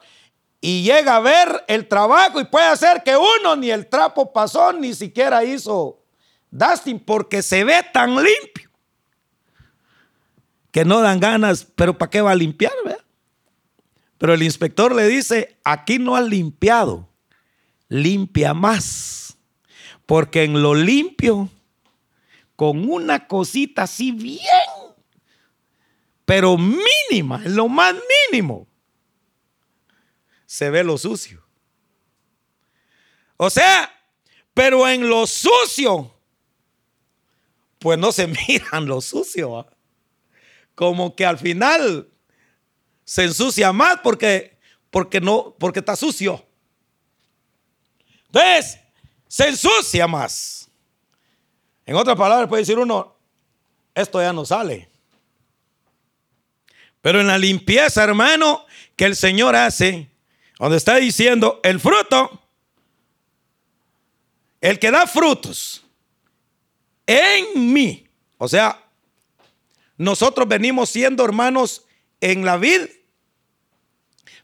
y 0.62 0.84
llega 0.84 1.17
a 1.17 1.19
ver 1.19 1.63
el 1.67 1.88
trabajo 1.88 2.39
y 2.39 2.46
puede 2.46 2.67
hacer 2.67 3.04
que 3.04 3.15
uno 3.17 3.56
ni 3.56 3.69
el 3.69 3.88
trapo 3.88 4.32
pasó, 4.32 4.72
ni 4.74 4.93
siquiera 4.93 5.43
hizo 5.43 6.02
dusting 6.52 7.00
porque 7.00 7.41
se 7.41 7.63
ve 7.63 7.84
tan 7.91 8.15
limpio 8.15 8.69
que 10.72 10.86
no 10.86 11.02
dan 11.02 11.19
ganas, 11.19 11.67
pero 11.76 11.98
¿para 11.98 12.10
qué 12.10 12.22
va 12.22 12.32
a 12.32 12.36
limpiar? 12.36 12.74
Pero 14.17 14.34
el 14.34 14.41
inspector 14.41 14.96
le 14.96 15.08
dice, 15.08 15.58
aquí 15.63 16.00
no 16.00 16.15
ha 16.15 16.22
limpiado 16.22 17.10
limpia 17.89 18.54
más. 18.54 19.38
Porque 20.06 20.43
en 20.43 20.62
lo 20.62 20.74
limpio, 20.74 21.50
con 22.56 22.89
una 22.89 23.28
cosita 23.28 23.84
así 23.84 24.12
bien, 24.12 24.39
pero 26.26 26.58
mínima, 26.58 27.41
lo 27.46 27.67
más 27.67 27.96
mínimo, 28.32 28.67
se 30.54 30.70
ve 30.70 30.84
lo 30.84 31.00
sucio. 31.00 31.44
O 33.38 33.50
sea, 33.50 33.92
pero 34.54 34.88
en 34.88 35.10
lo 35.10 35.26
sucio, 35.26 36.16
pues 37.80 37.98
no 37.98 38.12
se 38.12 38.28
miran 38.48 38.86
lo 38.86 39.02
sucio. 39.02 39.66
como 40.76 41.16
que 41.16 41.26
al 41.26 41.39
final 41.39 42.08
se 43.04 43.24
ensucia 43.24 43.74
más 43.74 44.02
porque, 44.04 44.60
porque 44.92 45.20
no, 45.20 45.56
porque 45.58 45.80
está 45.80 45.96
sucio. 45.96 46.46
Entonces, 48.28 48.78
se 49.28 49.48
ensucia 49.48 50.06
más. 50.06 50.70
En 51.84 51.96
otras 51.96 52.16
palabras, 52.16 52.48
puede 52.48 52.62
decir 52.62 52.78
uno, 52.78 53.18
esto 53.96 54.22
ya 54.22 54.32
no 54.32 54.46
sale. 54.46 54.88
Pero 57.02 57.20
en 57.22 57.26
la 57.26 57.39
limpieza, 57.39 58.04
hermano, 58.04 58.68
que 58.96 59.06
el 59.06 59.16
Señor 59.16 59.56
hace, 59.56 60.12
donde 60.60 60.78
está 60.78 60.96
diciendo, 60.96 61.60
el 61.63 61.80
fruto, 61.80 62.42
el 64.62 64.80
que 64.80 64.92
da 64.92 65.08
frutos 65.08 65.86
en 67.06 67.74
mí, 67.74 68.08
o 68.38 68.48
sea, 68.48 68.82
nosotros 69.98 70.48
venimos 70.48 70.89
siendo 70.89 71.26
hermanos 71.26 71.86
en 72.22 72.46
la 72.46 72.58
vida, 72.58 72.88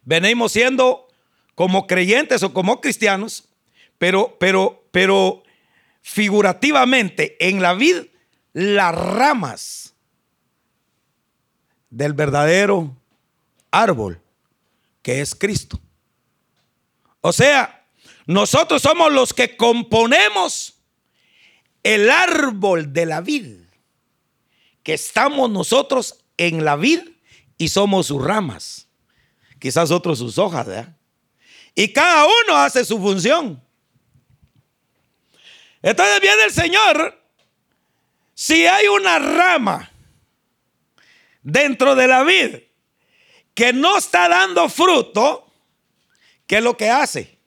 venimos 0.04 0.52
siendo 0.52 1.08
como 1.56 1.88
creyentes 1.88 2.44
o 2.44 2.54
como 2.54 2.82
cristianos, 2.82 3.50
pero, 3.98 4.38
pero, 4.40 4.84
pero 4.92 5.44
figurativamente 6.02 7.36
en 7.48 7.62
la 7.62 7.74
vid 7.74 8.06
las 8.54 8.96
ramas 8.96 9.94
del 11.90 12.14
verdadero 12.14 12.96
árbol 13.72 14.22
que 15.02 15.22
es 15.22 15.36
Cristo. 15.36 15.80
O 17.22 17.34
sea, 17.34 17.86
nosotros 18.26 18.82
somos 18.82 19.12
los 19.12 19.34
que 19.34 19.58
componemos 19.58 20.76
el 21.84 22.10
árbol 22.10 22.94
de 22.94 23.06
la 23.06 23.22
vid, 23.22 23.58
que 24.84 24.94
estamos 24.94 25.50
nosotros 25.50 26.26
en 26.38 26.64
la 26.64 26.76
vid 26.76 27.02
y 27.58 27.70
somos 27.70 28.08
sus 28.08 28.24
ramas, 28.24 28.88
quizás 29.60 29.92
otros 29.92 30.20
sus 30.20 30.38
hojas, 30.38 30.68
¿verdad? 30.68 30.96
Y 31.76 31.92
cada 31.94 32.26
uno 32.26 32.58
hace 32.58 32.86
su 32.86 33.00
función. 33.00 33.62
Entonces 35.82 36.22
viene 36.22 36.44
el 36.44 36.52
Señor, 36.52 37.22
si 38.34 38.66
hay 38.66 38.88
una 38.88 39.20
rama 39.20 39.92
dentro 41.42 41.96
de 41.96 42.08
la 42.08 42.24
vid 42.24 42.58
que 43.54 43.74
no 43.74 43.98
está 43.98 44.30
dando 44.30 44.70
fruto, 44.70 45.49
¿qué 46.50 46.58
es 46.58 46.64
lo 46.64 46.76
que 46.78 46.90
hace? 46.90 47.38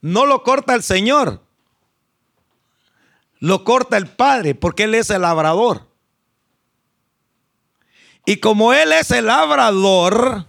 No 0.00 0.24
lo 0.24 0.42
corta 0.42 0.74
el 0.74 0.82
Señor, 0.82 1.44
lo 3.38 3.64
corta 3.64 3.98
el 3.98 4.08
Padre, 4.08 4.54
porque 4.54 4.84
Él 4.84 4.94
es 4.94 5.10
el 5.10 5.20
labrador. 5.20 5.86
Y 8.24 8.38
como 8.38 8.72
Él 8.72 8.92
es 8.92 9.10
el 9.10 9.26
labrador, 9.26 10.46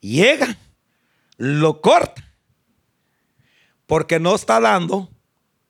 llega, 0.00 0.56
lo 1.36 1.82
corta 1.82 2.24
porque 3.84 4.18
no 4.18 4.34
está 4.34 4.60
dando 4.60 5.10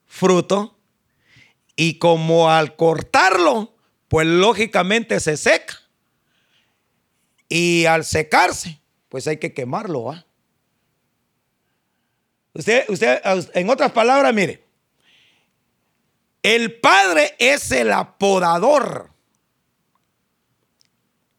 fruto 0.07 0.79
y 1.75 1.99
como 1.99 2.51
al 2.51 2.77
cortarlo, 2.77 3.75
pues 4.07 4.29
lógicamente 4.29 5.19
se 5.19 5.37
seca. 5.37 5.75
Y 7.49 7.87
al 7.87 8.05
secarse, 8.05 8.81
pues 9.09 9.27
hay 9.27 9.39
que 9.39 9.53
quemarlo. 9.53 10.15
Usted, 12.55 12.89
usted, 12.89 13.21
en 13.55 13.71
otras 13.71 13.93
palabras, 13.93 14.35
mire, 14.35 14.65
el 16.43 16.81
Padre 16.81 17.35
es 17.39 17.71
el 17.73 17.93
apodador. 17.93 19.11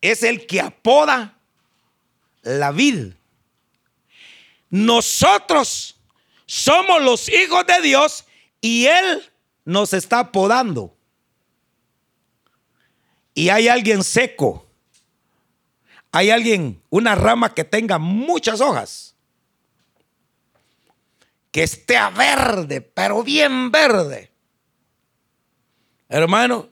Es 0.02 0.24
el 0.24 0.48
que 0.48 0.62
apoda 0.62 1.38
la 2.42 2.72
vid. 2.72 3.14
Nosotros 4.70 6.00
somos 6.46 7.02
los 7.02 7.28
hijos 7.28 7.66
de 7.66 7.82
Dios 7.82 8.26
y 8.62 8.86
Él 8.86 9.30
nos 9.66 9.94
está 9.94 10.32
podando. 10.32 10.96
Y 13.34 13.50
hay 13.50 13.68
alguien 13.68 14.04
seco. 14.04 14.69
Hay 16.12 16.32
alguien, 16.32 16.82
una 16.90 17.16
rama 17.16 17.54
que 17.54 17.64
tenga 17.64 18.00
muchas 18.00 18.62
hojas. 18.62 19.16
Que 21.52 21.64
esté 21.64 21.98
verde, 22.16 22.82
pero 22.82 23.24
bien 23.24 23.72
verde. 23.72 24.32
Hermano. 26.08 26.70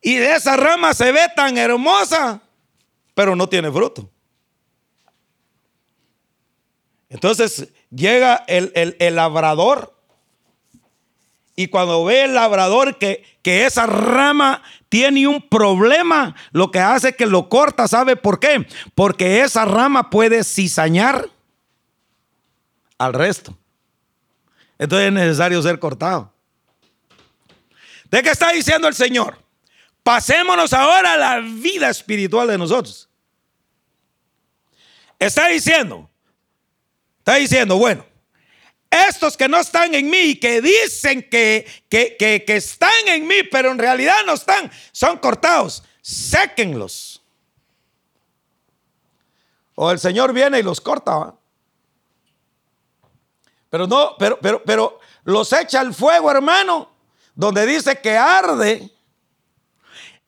Y 0.00 0.16
de 0.16 0.34
esa 0.34 0.56
rama 0.56 0.94
se 0.94 1.10
ve 1.12 1.26
tan 1.34 1.56
hermosa, 1.58 2.40
pero 3.14 3.34
no 3.34 3.48
tiene 3.48 3.70
fruto. 3.70 4.10
Entonces, 7.08 7.68
llega 7.90 8.44
el, 8.46 9.14
labrador 9.14 9.96
y 11.54 11.68
cuando 11.68 12.04
ve 12.04 12.24
el 12.24 12.34
labrador 12.34 12.98
que, 12.98 13.24
que, 13.42 13.64
esa 13.64 13.86
rama 13.86 14.62
tiene 14.88 15.26
un 15.26 15.48
problema, 15.48 16.34
lo 16.52 16.70
que 16.70 16.78
hace 16.78 17.14
que 17.14 17.26
lo 17.26 17.48
corta, 17.48 17.88
¿sabe 17.88 18.16
por 18.16 18.38
qué? 18.38 18.66
Porque 18.94 19.42
esa 19.42 19.64
rama 19.64 20.10
puede 20.10 20.44
cizañar 20.44 21.28
al 22.98 23.12
resto. 23.12 23.56
Entonces 24.78 25.08
es 25.08 25.12
necesario 25.12 25.62
ser 25.62 25.78
cortado. 25.78 26.32
¿De 28.10 28.22
qué 28.22 28.30
está 28.30 28.52
diciendo 28.52 28.86
el 28.88 28.94
Señor? 28.94 29.38
Pasémonos 30.02 30.72
ahora 30.72 31.14
a 31.14 31.16
la 31.16 31.40
vida 31.40 31.90
espiritual 31.90 32.46
de 32.46 32.58
nosotros. 32.58 33.08
Está 35.18 35.48
diciendo, 35.48 36.08
Está 37.26 37.38
diciendo, 37.38 37.76
bueno, 37.76 38.06
estos 38.90 39.36
que 39.36 39.48
no 39.48 39.58
están 39.58 39.94
en 39.94 40.08
mí, 40.08 40.36
que 40.36 40.60
dicen 40.60 41.28
que, 41.28 41.66
que, 41.88 42.44
están 42.48 42.90
en 43.06 43.26
mí, 43.26 43.42
pero 43.50 43.70
en 43.70 43.78
realidad 43.78 44.16
no 44.26 44.34
están, 44.34 44.70
son 44.92 45.18
cortados, 45.18 45.82
séquenlos. 46.00 47.22
O 49.74 49.90
el 49.90 49.98
Señor 49.98 50.32
viene 50.32 50.60
y 50.60 50.62
los 50.62 50.80
corta. 50.80 51.34
Pero 53.68 53.86
no, 53.86 54.16
pero, 54.18 54.38
pero, 54.40 54.62
pero 54.64 55.00
los 55.24 55.52
echa 55.52 55.80
al 55.80 55.92
fuego, 55.92 56.30
hermano, 56.30 56.90
donde 57.34 57.66
dice 57.66 58.00
que 58.00 58.16
arde. 58.16 58.90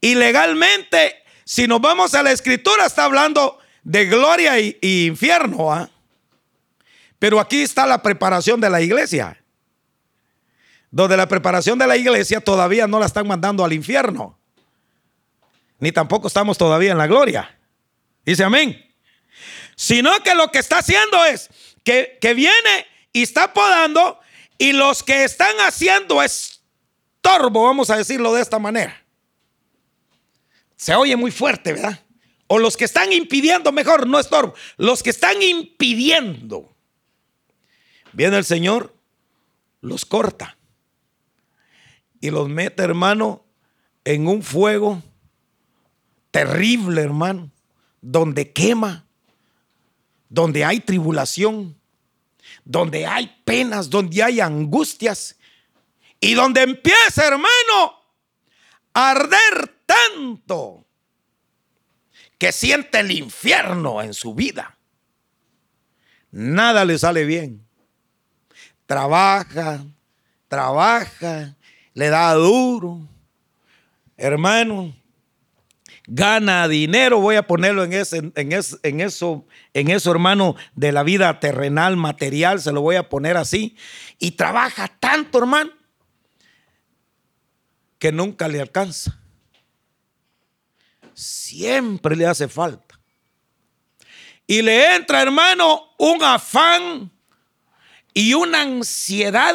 Y 0.01 0.15
legalmente, 0.15 1.23
si 1.45 1.67
nos 1.67 1.81
vamos 1.81 2.15
a 2.15 2.23
la 2.23 2.33
escritura, 2.33 2.87
está 2.87 3.05
hablando 3.05 3.59
de 3.83 4.05
gloria 4.05 4.61
y, 4.61 4.77
infierno. 4.83 5.73
¿ah? 5.73 5.89
Pero 7.19 7.41
aquí 7.41 7.63
está 7.63 7.87
la 7.87 8.03
preparación 8.03 8.61
de 8.61 8.71
la 8.71 8.81
iglesia. 8.81 9.43
Donde 10.91 11.17
la 11.17 11.29
preparación 11.29 11.79
de 11.79 11.87
la 11.87 11.97
iglesia 11.97 12.41
todavía 12.41 12.87
no 12.87 12.99
la 12.99 13.07
están 13.07 13.27
mandando 13.27 13.65
al 13.65 13.73
infierno. 13.73 14.39
Ni 15.81 15.93
tampoco 15.93 16.29
estamos 16.29 16.57
todavía 16.57 16.93
en 16.93 16.99
la 16.99 17.07
gloria. 17.07 17.59
Dice 18.25 18.45
amén. 18.45 18.85
Sino 19.77 20.11
que 20.23 20.35
lo 20.35 20.51
que 20.51 20.59
está 20.59 20.79
haciendo 20.79 21.25
es 21.25 21.51
que, 21.85 22.19
que 22.21 22.35
viene 22.35 22.87
y 23.13 23.23
está 23.23 23.53
podando 23.53 24.19
y 24.57 24.73
los 24.73 25.03
que 25.03 25.25
están 25.25 25.57
haciendo 25.61 26.23
estorbo, 26.23 27.65
vamos 27.65 27.91
a 27.91 27.97
decirlo 27.97 28.35
de 28.35 28.43
esta 28.43 28.59
manera. 28.59 29.05
Se 30.77 30.95
oye 30.95 31.17
muy 31.17 31.31
fuerte, 31.31 31.73
¿verdad? 31.73 32.05
O 32.49 32.59
los 32.59 32.77
que 32.77 32.85
están 32.85 33.13
impidiendo, 33.13 33.73
mejor, 33.73 34.07
no 34.07 34.19
estorbo, 34.19 34.55
los 34.77 35.03
que 35.03 35.11
están 35.11 35.41
impidiendo 35.43 36.75
Viene 38.13 38.39
el 38.39 38.45
Señor, 38.45 38.95
los 39.81 40.05
corta 40.05 40.57
y 42.21 42.31
los 42.31 42.49
mete, 42.49 42.83
hermano, 42.83 43.45
en 44.05 44.27
un 44.27 44.43
fuego 44.43 45.03
terrible, 46.31 47.03
hermano, 47.03 47.51
donde 48.01 48.53
quema, 48.53 49.07
donde 50.29 50.65
hay 50.65 50.81
tribulación, 50.81 51.79
donde 52.65 53.07
hay 53.07 53.41
penas, 53.45 53.91
donde 53.91 54.23
hay 54.23 54.41
angustias 54.41 55.37
y 56.21 56.35
donde 56.35 56.63
empieza, 56.63 57.27
hermano, 57.27 58.03
a 58.95 59.11
arder 59.11 59.83
tanto 59.87 60.87
que 62.39 62.53
siente 62.53 63.01
el 63.01 63.11
infierno 63.11 64.03
en 64.03 64.15
su 64.15 64.35
vida. 64.35 64.79
Nada 66.31 66.85
le 66.85 66.99
sale 66.99 67.25
bien 67.25 67.68
trabaja, 68.89 69.85
trabaja, 70.49 71.55
le 71.93 72.09
da 72.09 72.33
duro. 72.33 73.07
Hermano, 74.17 74.97
gana 76.07 76.67
dinero, 76.67 77.21
voy 77.21 77.37
a 77.37 77.47
ponerlo 77.47 77.85
en, 77.85 77.93
ese, 77.93 78.17
en, 78.17 78.33
en, 78.35 78.53
eso, 79.01 79.45
en 79.75 79.91
eso, 79.91 80.11
hermano, 80.11 80.57
de 80.75 80.91
la 80.91 81.03
vida 81.03 81.39
terrenal, 81.39 81.99
material, 81.99 82.63
se 82.63 82.73
lo 82.73 82.81
voy 82.81 82.97
a 82.97 83.11
poner 83.11 83.37
así. 83.37 83.77
Y 84.19 84.33
trabaja 84.33 84.89
tanto, 84.89 85.39
hermano, 85.39 85.71
que 87.99 88.11
nunca 88.11 88.49
le 88.49 88.63
alcanza. 88.63 89.21
siempre 91.13 92.17
le 92.17 92.27
hace 92.27 92.49
falta. 92.49 92.99
Y 94.47 94.63
le 94.63 94.97
entra, 94.97 95.21
hermano, 95.21 95.91
un 95.99 96.23
afán 96.25 97.18
y 98.19 98.35
una 98.35 98.63
ansiedad 98.63 99.55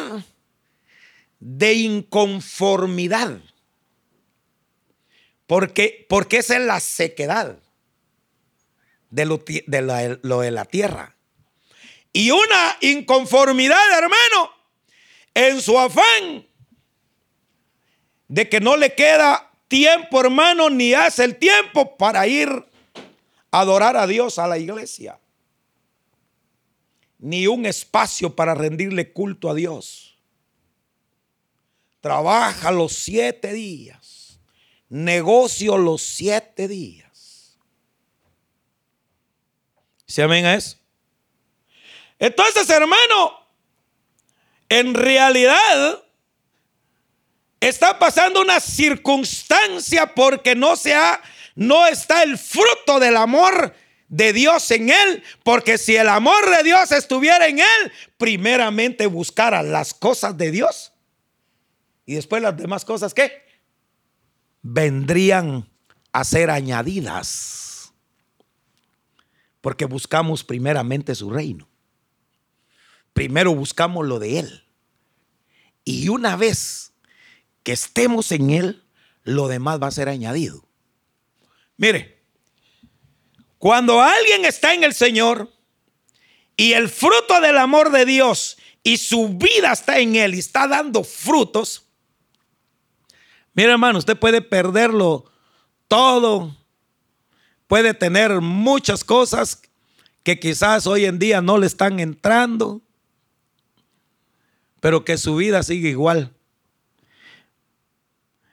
de 1.38 1.74
inconformidad. 1.74 3.38
Porque, 5.46 6.06
porque 6.08 6.38
esa 6.38 6.56
es 6.56 6.62
la 6.62 6.80
sequedad 6.80 7.58
de 9.10 9.26
lo 9.26 10.40
de 10.40 10.50
la 10.50 10.64
tierra. 10.64 11.14
Y 12.10 12.30
una 12.30 12.78
inconformidad, 12.80 13.98
hermano, 13.98 14.50
en 15.34 15.60
su 15.60 15.78
afán 15.78 16.46
de 18.28 18.48
que 18.48 18.60
no 18.60 18.78
le 18.78 18.94
queda 18.94 19.52
tiempo, 19.68 20.22
hermano, 20.22 20.70
ni 20.70 20.94
hace 20.94 21.24
el 21.24 21.36
tiempo 21.36 21.98
para 21.98 22.26
ir 22.26 22.48
a 23.50 23.60
adorar 23.60 23.98
a 23.98 24.06
Dios 24.06 24.38
a 24.38 24.48
la 24.48 24.56
iglesia. 24.56 25.18
Ni 27.24 27.46
un 27.46 27.64
espacio 27.64 28.36
para 28.36 28.54
rendirle 28.54 29.10
culto 29.14 29.48
a 29.48 29.54
Dios. 29.54 30.18
Trabaja 32.02 32.70
los 32.70 32.92
siete 32.92 33.54
días. 33.54 34.38
Negocio 34.90 35.78
los 35.78 36.02
siete 36.02 36.68
días. 36.68 37.56
¿Se 40.04 40.22
amén 40.22 40.44
a 40.44 40.52
eso? 40.52 40.76
Entonces, 42.18 42.68
hermano, 42.68 43.40
en 44.68 44.92
realidad 44.92 46.04
está 47.58 47.98
pasando 47.98 48.42
una 48.42 48.60
circunstancia 48.60 50.14
porque 50.14 50.54
no 50.54 50.76
se 50.76 50.92
ha, 50.92 51.22
no 51.54 51.86
está 51.86 52.22
el 52.22 52.36
fruto 52.36 53.00
del 53.00 53.16
amor 53.16 53.74
de 54.14 54.32
Dios 54.32 54.70
en 54.70 54.90
él, 54.90 55.24
porque 55.42 55.76
si 55.76 55.96
el 55.96 56.08
amor 56.08 56.48
de 56.56 56.62
Dios 56.62 56.92
estuviera 56.92 57.48
en 57.48 57.58
él, 57.58 57.92
primeramente 58.16 59.06
buscara 59.06 59.60
las 59.64 59.92
cosas 59.92 60.38
de 60.38 60.52
Dios 60.52 60.92
y 62.06 62.14
después 62.14 62.40
las 62.40 62.56
demás 62.56 62.84
cosas 62.84 63.12
que 63.12 63.44
vendrían 64.62 65.68
a 66.12 66.22
ser 66.22 66.48
añadidas, 66.50 67.92
porque 69.60 69.84
buscamos 69.84 70.44
primeramente 70.44 71.16
su 71.16 71.30
reino. 71.30 71.68
Primero 73.14 73.52
buscamos 73.52 74.06
lo 74.06 74.20
de 74.20 74.38
él. 74.38 74.64
Y 75.84 76.08
una 76.08 76.36
vez 76.36 76.92
que 77.64 77.72
estemos 77.72 78.30
en 78.30 78.50
Él, 78.50 78.84
lo 79.22 79.48
demás 79.48 79.82
va 79.82 79.88
a 79.88 79.92
ser 79.92 80.08
añadido. 80.08 80.66
Mire, 81.76 82.13
cuando 83.64 84.02
alguien 84.02 84.44
está 84.44 84.74
en 84.74 84.84
el 84.84 84.92
Señor 84.92 85.50
y 86.54 86.74
el 86.74 86.90
fruto 86.90 87.40
del 87.40 87.56
amor 87.56 87.90
de 87.90 88.04
Dios 88.04 88.58
y 88.82 88.98
su 88.98 89.38
vida 89.38 89.72
está 89.72 90.00
en 90.00 90.16
Él 90.16 90.34
y 90.34 90.40
está 90.40 90.68
dando 90.68 91.02
frutos, 91.02 91.86
mire 93.54 93.70
hermano, 93.70 93.98
usted 93.98 94.18
puede 94.18 94.42
perderlo 94.42 95.32
todo, 95.88 96.54
puede 97.66 97.94
tener 97.94 98.42
muchas 98.42 99.02
cosas 99.02 99.62
que 100.22 100.38
quizás 100.38 100.86
hoy 100.86 101.06
en 101.06 101.18
día 101.18 101.40
no 101.40 101.56
le 101.56 101.66
están 101.66 102.00
entrando, 102.00 102.82
pero 104.80 105.06
que 105.06 105.16
su 105.16 105.36
vida 105.36 105.62
sigue 105.62 105.88
igual. 105.88 106.34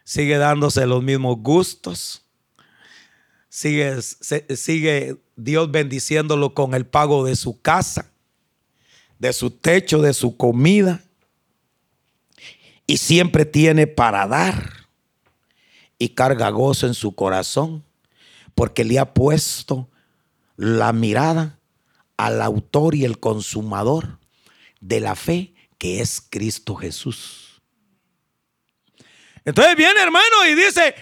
Sigue 0.06 0.38
dándose 0.38 0.86
los 0.86 1.04
mismos 1.04 1.36
gustos, 1.40 2.24
sigue, 3.52 4.02
sigue 4.02 5.18
Dios 5.36 5.70
bendiciéndolo 5.70 6.54
con 6.54 6.74
el 6.74 6.86
pago 6.86 7.26
de 7.26 7.36
su 7.36 7.62
casa, 7.62 8.10
de 9.20 9.34
su 9.34 9.52
techo, 9.52 10.02
de 10.02 10.14
su 10.14 10.38
comida, 10.38 11.04
y 12.88 12.98
siempre 12.98 13.46
tiene 13.46 13.88
para 13.88 14.26
dar 14.26 14.88
y 16.00 16.10
carga 16.10 16.50
gozo 16.50 16.88
en 16.88 16.94
su 16.94 17.14
corazón, 17.14 17.84
porque 18.56 18.84
le 18.86 18.98
ha 18.98 19.14
puesto 19.14 19.90
la 20.56 20.94
mirada 20.94 21.60
al 22.18 22.42
autor 22.42 22.96
y 22.96 23.04
el 23.04 23.20
consumador 23.20 24.18
de 24.80 25.00
la 25.02 25.16
fe 25.16 25.54
que 25.78 26.00
es 26.00 26.22
Cristo 26.22 26.76
Jesús. 26.76 27.62
Entonces 29.44 29.76
viene 29.76 30.00
hermano 30.00 30.46
y 30.50 30.56
dice, 30.56 30.96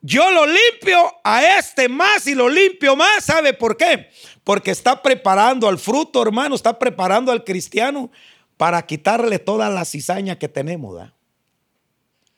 yo 0.00 0.30
lo 0.30 0.46
limpio 0.46 1.12
a 1.24 1.58
este 1.58 1.88
más 1.88 2.26
y 2.26 2.34
lo 2.34 2.48
limpio 2.48 2.94
más. 2.94 3.24
¿Sabe 3.24 3.52
por 3.52 3.76
qué? 3.76 4.10
Porque 4.44 4.70
está 4.70 5.02
preparando 5.02 5.68
al 5.68 5.78
fruto, 5.78 6.22
hermano, 6.22 6.54
está 6.54 6.78
preparando 6.78 7.32
al 7.32 7.44
cristiano 7.44 8.10
para 8.56 8.84
quitarle 8.86 9.38
toda 9.38 9.68
la 9.70 9.84
cizaña 9.84 10.38
que 10.38 10.48
tenemos. 10.48 10.94
O 11.00 11.10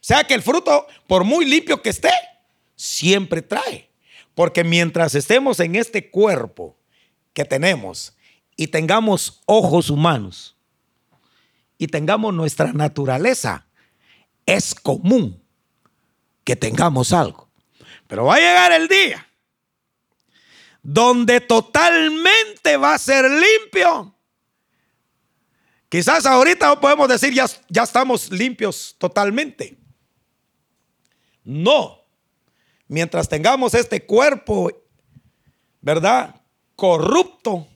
sea 0.00 0.24
que 0.24 0.34
el 0.34 0.42
fruto, 0.42 0.86
por 1.06 1.24
muy 1.24 1.44
limpio 1.44 1.82
que 1.82 1.90
esté, 1.90 2.12
siempre 2.76 3.42
trae. 3.42 3.90
Porque 4.34 4.64
mientras 4.64 5.14
estemos 5.14 5.60
en 5.60 5.76
este 5.76 6.10
cuerpo 6.10 6.78
que 7.34 7.44
tenemos 7.44 8.16
y 8.56 8.68
tengamos 8.68 9.42
ojos 9.44 9.90
humanos 9.90 10.56
y 11.76 11.88
tengamos 11.88 12.32
nuestra 12.32 12.72
naturaleza, 12.72 13.66
es 14.46 14.74
común 14.74 15.42
que 16.44 16.56
tengamos 16.56 17.12
algo. 17.12 17.49
Pero 18.10 18.24
va 18.24 18.34
a 18.34 18.38
llegar 18.38 18.72
el 18.72 18.88
día 18.88 19.24
donde 20.82 21.40
totalmente 21.40 22.76
va 22.76 22.94
a 22.94 22.98
ser 22.98 23.24
limpio. 23.30 24.12
Quizás 25.88 26.26
ahorita 26.26 26.66
no 26.70 26.80
podemos 26.80 27.08
decir 27.08 27.32
ya, 27.32 27.46
ya 27.68 27.84
estamos 27.84 28.32
limpios 28.32 28.96
totalmente. 28.98 29.78
No. 31.44 32.00
Mientras 32.88 33.28
tengamos 33.28 33.74
este 33.74 34.04
cuerpo, 34.04 34.72
¿verdad? 35.80 36.42
Corrupto, 36.74 37.68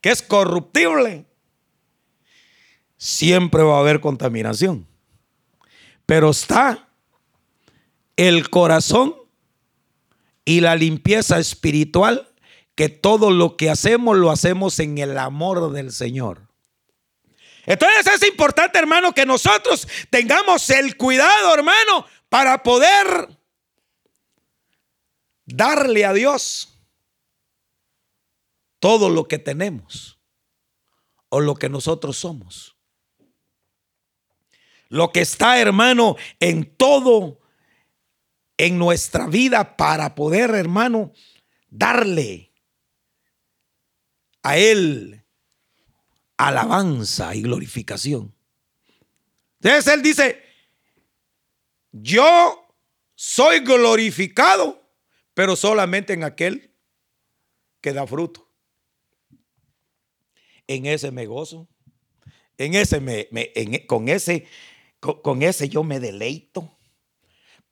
que 0.00 0.08
es 0.08 0.22
corruptible, 0.22 1.26
siempre 2.96 3.62
va 3.62 3.76
a 3.76 3.80
haber 3.80 4.00
contaminación. 4.00 4.86
Pero 6.06 6.30
está 6.30 6.88
el 8.16 8.48
corazón 8.48 9.25
y 10.46 10.60
la 10.60 10.76
limpieza 10.76 11.38
espiritual, 11.38 12.32
que 12.74 12.88
todo 12.88 13.30
lo 13.30 13.56
que 13.56 13.68
hacemos 13.68 14.16
lo 14.16 14.30
hacemos 14.30 14.78
en 14.78 14.96
el 14.96 15.18
amor 15.18 15.72
del 15.72 15.92
Señor. 15.92 16.46
Entonces 17.66 18.06
es 18.06 18.28
importante, 18.28 18.78
hermano, 18.78 19.12
que 19.12 19.26
nosotros 19.26 19.86
tengamos 20.08 20.70
el 20.70 20.96
cuidado, 20.96 21.52
hermano, 21.52 22.06
para 22.28 22.62
poder 22.62 23.28
darle 25.44 26.04
a 26.04 26.12
Dios 26.12 26.78
todo 28.78 29.10
lo 29.10 29.26
que 29.26 29.38
tenemos 29.38 30.20
o 31.28 31.40
lo 31.40 31.56
que 31.56 31.68
nosotros 31.68 32.16
somos. 32.18 32.76
Lo 34.88 35.10
que 35.10 35.22
está, 35.22 35.58
hermano, 35.58 36.14
en 36.38 36.76
todo 36.76 37.40
en 38.58 38.78
nuestra 38.78 39.26
vida 39.26 39.76
para 39.76 40.14
poder, 40.14 40.50
hermano, 40.50 41.12
darle 41.68 42.52
a 44.42 44.56
Él 44.56 45.24
alabanza 46.36 47.34
y 47.34 47.42
glorificación. 47.42 48.34
Entonces 49.60 49.92
Él 49.92 50.02
dice, 50.02 50.42
yo 51.92 52.74
soy 53.14 53.60
glorificado, 53.60 54.82
pero 55.34 55.56
solamente 55.56 56.12
en 56.12 56.24
aquel 56.24 56.74
que 57.80 57.92
da 57.92 58.06
fruto. 58.06 58.50
En 60.66 60.86
ese 60.86 61.10
me 61.10 61.26
gozo, 61.26 61.68
en 62.58 62.74
ese 62.74 63.00
me, 63.00 63.28
con 63.86 64.08
ese, 64.08 64.46
con 65.00 65.42
ese 65.42 65.68
yo 65.68 65.84
me 65.84 66.00
deleito 66.00 66.75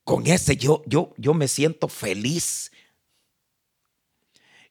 con 0.05 0.27
ese 0.27 0.57
yo, 0.57 0.83
yo, 0.87 1.13
yo 1.17 1.35
me 1.35 1.49
siento 1.49 1.89
feliz. 1.89 2.71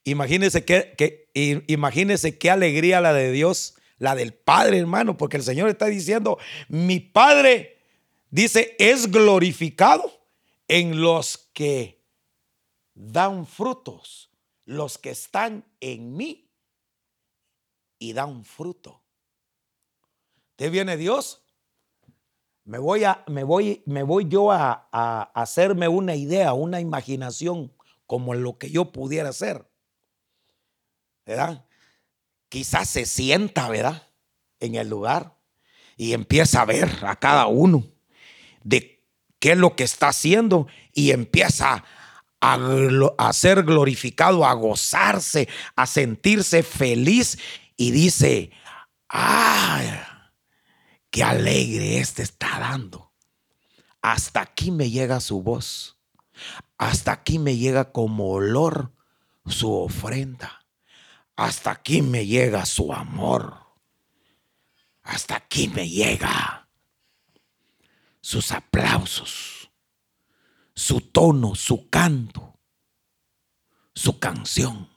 Imagínese 0.03 0.63
qué, 0.63 1.29
imagínese 1.67 2.37
qué 2.37 2.51
alegría 2.51 3.01
la 3.01 3.13
de 3.13 3.31
Dios, 3.31 3.75
la 3.97 4.15
del 4.15 4.33
Padre, 4.33 4.77
hermano, 4.77 5.17
porque 5.17 5.37
el 5.37 5.43
Señor 5.43 5.69
está 5.69 5.87
diciendo, 5.87 6.37
mi 6.67 6.99
Padre, 6.99 7.81
dice, 8.29 8.75
es 8.79 9.09
glorificado 9.09 10.21
en 10.67 11.01
los 11.01 11.49
que 11.53 12.03
dan 12.93 13.47
frutos, 13.47 14.29
los 14.65 14.97
que 14.97 15.09
están 15.09 15.65
en 15.79 16.15
mí 16.15 16.49
y 17.97 18.13
dan 18.13 18.45
fruto. 18.45 19.01
Te 20.55 20.69
viene 20.69 20.97
Dios 20.97 21.42
me 22.65 22.77
voy, 22.77 23.03
a, 23.03 23.23
me 23.27 23.43
voy, 23.43 23.83
me 23.85 24.03
voy 24.03 24.27
yo 24.27 24.51
a, 24.51 24.87
a 24.91 25.21
hacerme 25.33 25.87
una 25.87 26.15
idea, 26.15 26.53
una 26.53 26.79
imaginación 26.79 27.73
como 28.05 28.33
lo 28.33 28.57
que 28.57 28.69
yo 28.69 28.91
pudiera 28.91 29.29
hacer. 29.29 29.67
¿Verdad? 31.25 31.65
Quizás 32.49 32.89
se 32.89 33.05
sienta, 33.05 33.69
¿verdad? 33.69 34.07
En 34.59 34.75
el 34.75 34.89
lugar 34.89 35.33
y 35.97 36.13
empieza 36.13 36.61
a 36.61 36.65
ver 36.65 36.89
a 37.03 37.15
cada 37.15 37.47
uno 37.47 37.83
de 38.63 39.03
qué 39.39 39.51
es 39.51 39.57
lo 39.57 39.75
que 39.75 39.83
está 39.83 40.09
haciendo 40.09 40.67
y 40.93 41.11
empieza 41.11 41.83
a, 42.41 43.33
ser 43.33 43.63
glorificado, 43.63 44.45
a 44.45 44.53
gozarse, 44.53 45.47
a 45.75 45.85
sentirse 45.85 46.61
feliz 46.61 47.37
y 47.77 47.91
dice, 47.91 48.51
¡ay! 49.07 49.87
¡Qué 51.13 51.23
alegre 51.23 51.99
este 51.99 52.23
está 52.23 52.57
dando! 52.57 53.13
Hasta 54.01 54.41
aquí 54.41 54.71
me 54.71 54.89
llega 54.89 55.19
su 55.19 55.43
voz. 55.43 55.99
Hasta 56.79 57.11
aquí 57.11 57.37
me 57.37 57.55
llega 57.55 57.91
como 57.91 58.31
olor 58.31 58.91
su 59.45 59.71
ofrenda. 59.71 60.65
Hasta 61.35 61.69
aquí 61.69 62.01
me 62.01 62.25
llega 62.25 62.65
su 62.65 62.91
amor. 62.91 63.59
Hasta 65.03 65.35
aquí 65.35 65.67
me 65.67 65.87
llega 65.87 66.67
sus 68.19 68.51
aplausos, 68.51 69.69
su 70.73 70.99
tono, 70.99 71.53
su 71.53 71.91
canto, 71.91 72.59
su 73.93 74.17
canción. 74.17 74.89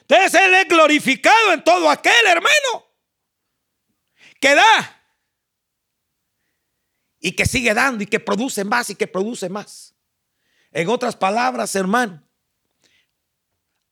Entonces 0.00 0.34
Él 0.34 0.52
es 0.52 0.66
glorificado 0.66 1.52
en 1.52 1.62
todo 1.62 1.88
aquel 1.88 2.26
hermano 2.26 2.91
que 4.42 4.56
da 4.56 5.04
y 7.20 7.32
que 7.32 7.46
sigue 7.46 7.72
dando 7.72 8.02
y 8.02 8.06
que 8.06 8.18
produce 8.18 8.64
más 8.64 8.90
y 8.90 8.96
que 8.96 9.06
produce 9.06 9.48
más. 9.48 9.94
En 10.72 10.88
otras 10.88 11.14
palabras, 11.14 11.76
hermano, 11.76 12.20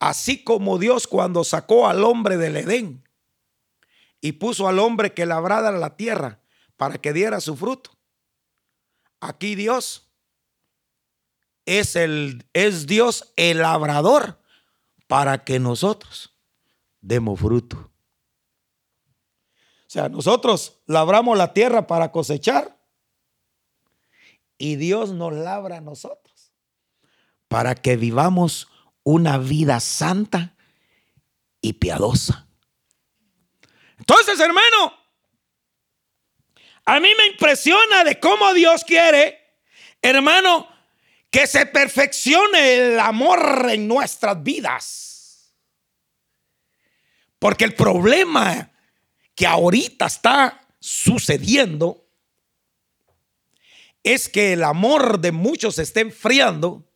así 0.01 0.43
como 0.43 0.77
Dios 0.79 1.07
cuando 1.07 1.45
sacó 1.45 1.87
al 1.87 2.03
hombre 2.03 2.37
del 2.37 2.57
Edén 2.57 3.09
y 4.21 4.33
puso 4.33 4.67
al 4.67 4.81
hombre 4.81 5.15
que 5.15 5.25
labrara 5.25 5.71
la 5.71 5.97
tierra 5.97 6.43
para 6.77 6.99
que 6.99 7.13
diera 7.13 7.41
su 7.41 7.57
fruto, 7.57 7.97
aquí 9.21 9.55
Dios 9.55 10.11
es, 11.65 11.95
el, 11.95 12.45
es 12.55 12.89
Dios 12.89 13.33
el 13.37 13.59
labrador 13.59 14.43
para 15.07 15.45
que 15.45 15.61
nosotros 15.61 16.37
demos 17.01 17.39
fruto. 17.39 17.90
O 19.91 19.93
sea, 19.93 20.09
nosotros 20.09 20.79
labramos 20.87 21.37
la 21.37 21.53
tierra 21.53 21.89
para 21.89 22.13
cosechar 22.13 22.79
y 24.57 24.77
Dios 24.77 25.11
nos 25.11 25.33
labra 25.33 25.79
a 25.79 25.81
nosotros 25.81 26.53
para 27.49 27.75
que 27.75 27.97
vivamos 27.97 28.69
una 29.03 29.37
vida 29.37 29.81
santa 29.81 30.55
y 31.61 31.73
piadosa. 31.73 32.47
Entonces, 33.99 34.39
hermano, 34.39 34.95
a 36.85 37.01
mí 37.01 37.09
me 37.19 37.27
impresiona 37.27 38.05
de 38.05 38.21
cómo 38.21 38.55
Dios 38.55 38.85
quiere, 38.85 39.41
hermano, 40.01 40.69
que 41.31 41.49
se 41.49 41.67
perfeccione 41.67 42.75
el 42.77 43.01
amor 43.01 43.67
en 43.69 43.89
nuestras 43.89 44.41
vidas. 44.41 45.53
Porque 47.41 47.65
el 47.65 47.75
problema 47.75 48.71
que 49.41 49.47
ahorita 49.47 50.05
está 50.05 50.69
sucediendo 50.79 52.07
es 54.03 54.29
que 54.29 54.53
el 54.53 54.63
amor 54.63 55.19
de 55.19 55.33
muchos 55.33 55.77
se 55.77 55.83
está 55.83 56.01
enfriando 56.01 56.87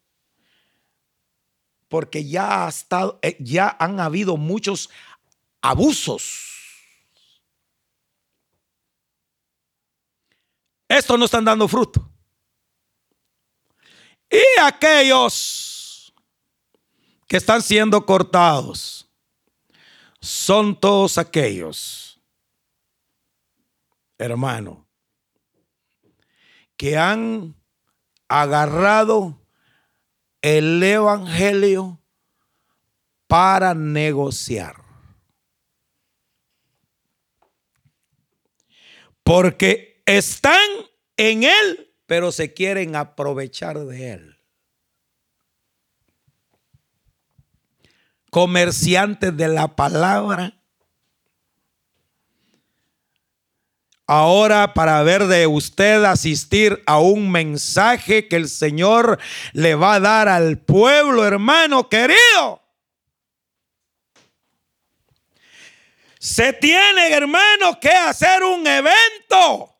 porque 1.88 2.28
ya, 2.28 2.66
ha 2.66 2.68
estado, 2.68 3.18
eh, 3.22 3.38
ya 3.40 3.74
han 3.80 3.98
habido 3.98 4.36
muchos 4.36 4.90
abusos. 5.62 6.50
Esto 10.86 11.16
no 11.16 11.24
están 11.24 11.46
dando 11.46 11.66
fruto. 11.66 12.12
Y 14.30 14.60
aquellos 14.60 16.12
que 17.26 17.38
están 17.38 17.62
siendo 17.62 18.04
cortados 18.04 19.08
son 20.20 20.78
todos 20.78 21.16
aquellos, 21.16 22.03
hermano, 24.24 24.88
que 26.76 26.96
han 26.96 27.54
agarrado 28.28 29.40
el 30.42 30.82
Evangelio 30.82 32.02
para 33.26 33.74
negociar. 33.74 34.76
Porque 39.22 40.02
están 40.04 40.60
en 41.16 41.44
Él, 41.44 41.94
pero 42.06 42.32
se 42.32 42.52
quieren 42.52 42.96
aprovechar 42.96 43.78
de 43.78 44.12
Él. 44.12 44.38
Comerciantes 48.30 49.34
de 49.36 49.48
la 49.48 49.76
palabra 49.76 50.63
Ahora 54.06 54.74
para 54.74 55.02
ver 55.02 55.24
de 55.26 55.46
usted 55.46 56.04
asistir 56.04 56.82
a 56.86 56.98
un 56.98 57.30
mensaje 57.32 58.28
que 58.28 58.36
el 58.36 58.50
Señor 58.50 59.18
le 59.52 59.74
va 59.74 59.94
a 59.94 60.00
dar 60.00 60.28
al 60.28 60.58
pueblo, 60.58 61.26
hermano 61.26 61.88
querido. 61.88 62.62
Se 66.18 66.52
tiene, 66.52 67.12
hermano, 67.12 67.80
que 67.80 67.90
hacer 67.90 68.42
un 68.42 68.66
evento. 68.66 69.74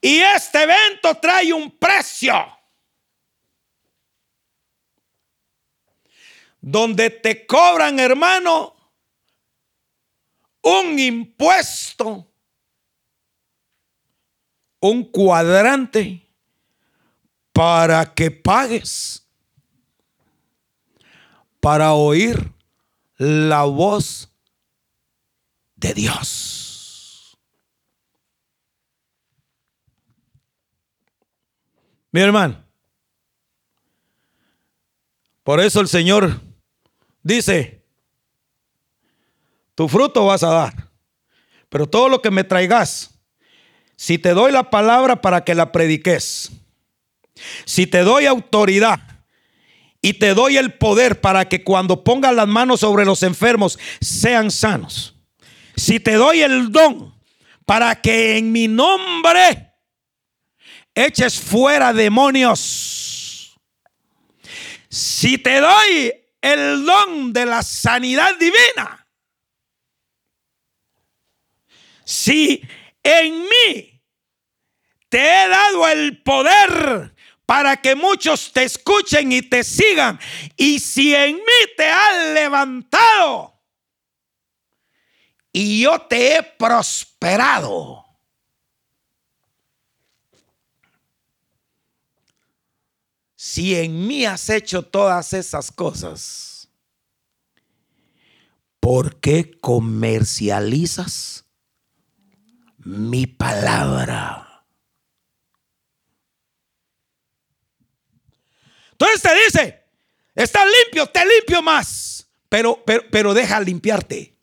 Y 0.00 0.20
este 0.20 0.62
evento 0.62 1.14
trae 1.16 1.52
un 1.52 1.70
precio. 1.78 2.34
Donde 6.60 7.10
te 7.10 7.46
cobran, 7.46 7.98
hermano, 7.98 8.77
un 10.68 10.98
impuesto, 10.98 12.30
un 14.80 15.04
cuadrante 15.04 16.28
para 17.52 18.14
que 18.14 18.30
pagues, 18.30 19.26
para 21.60 21.94
oír 21.94 22.52
la 23.16 23.64
voz 23.64 24.30
de 25.74 25.94
Dios. 25.94 27.38
Mi 32.10 32.20
hermano, 32.20 32.64
por 35.42 35.60
eso 35.60 35.80
el 35.80 35.88
Señor 35.88 36.40
dice, 37.22 37.77
tu 39.78 39.86
fruto 39.86 40.26
vas 40.26 40.42
a 40.42 40.48
dar. 40.48 40.90
Pero 41.68 41.88
todo 41.88 42.08
lo 42.08 42.20
que 42.20 42.32
me 42.32 42.42
traigas, 42.42 43.10
si 43.94 44.18
te 44.18 44.30
doy 44.30 44.50
la 44.50 44.70
palabra 44.70 45.20
para 45.20 45.44
que 45.44 45.54
la 45.54 45.70
prediques, 45.70 46.50
si 47.64 47.86
te 47.86 48.00
doy 48.00 48.26
autoridad 48.26 48.98
y 50.02 50.14
te 50.14 50.34
doy 50.34 50.56
el 50.56 50.74
poder 50.74 51.20
para 51.20 51.48
que 51.48 51.62
cuando 51.62 52.02
pongas 52.02 52.34
las 52.34 52.48
manos 52.48 52.80
sobre 52.80 53.04
los 53.04 53.22
enfermos 53.22 53.78
sean 54.00 54.50
sanos, 54.50 55.14
si 55.76 56.00
te 56.00 56.14
doy 56.14 56.40
el 56.40 56.72
don 56.72 57.14
para 57.64 58.00
que 58.00 58.36
en 58.36 58.50
mi 58.50 58.66
nombre 58.66 59.74
eches 60.92 61.38
fuera 61.38 61.92
demonios, 61.92 63.56
si 64.88 65.38
te 65.38 65.60
doy 65.60 66.12
el 66.40 66.84
don 66.84 67.32
de 67.32 67.46
la 67.46 67.62
sanidad 67.62 68.36
divina, 68.40 68.97
si 72.08 72.62
en 73.02 73.42
mí 73.42 74.02
te 75.10 75.18
he 75.18 75.48
dado 75.48 75.86
el 75.88 76.22
poder 76.22 77.14
para 77.44 77.76
que 77.82 77.94
muchos 77.94 78.50
te 78.50 78.62
escuchen 78.62 79.30
y 79.30 79.42
te 79.42 79.62
sigan, 79.62 80.18
y 80.56 80.80
si 80.80 81.14
en 81.14 81.36
mí 81.36 81.42
te 81.76 81.84
has 81.84 82.32
levantado 82.32 83.60
y 85.52 85.82
yo 85.82 86.00
te 86.00 86.36
he 86.36 86.42
prosperado, 86.42 88.06
si 93.36 93.76
en 93.76 94.06
mí 94.06 94.24
has 94.24 94.48
hecho 94.48 94.82
todas 94.82 95.34
esas 95.34 95.70
cosas, 95.70 96.70
¿por 98.80 99.20
qué 99.20 99.58
comercializas 99.60 101.44
mi 102.88 103.26
palabra. 103.26 104.64
Entonces 108.92 109.20
te 109.20 109.34
dice, 109.34 109.84
estás 110.34 110.64
limpio, 110.84 111.06
te 111.06 111.20
limpio 111.26 111.60
más, 111.60 112.30
pero, 112.48 112.82
pero, 112.86 113.04
pero 113.10 113.34
deja 113.34 113.60
limpiarte. 113.60 114.38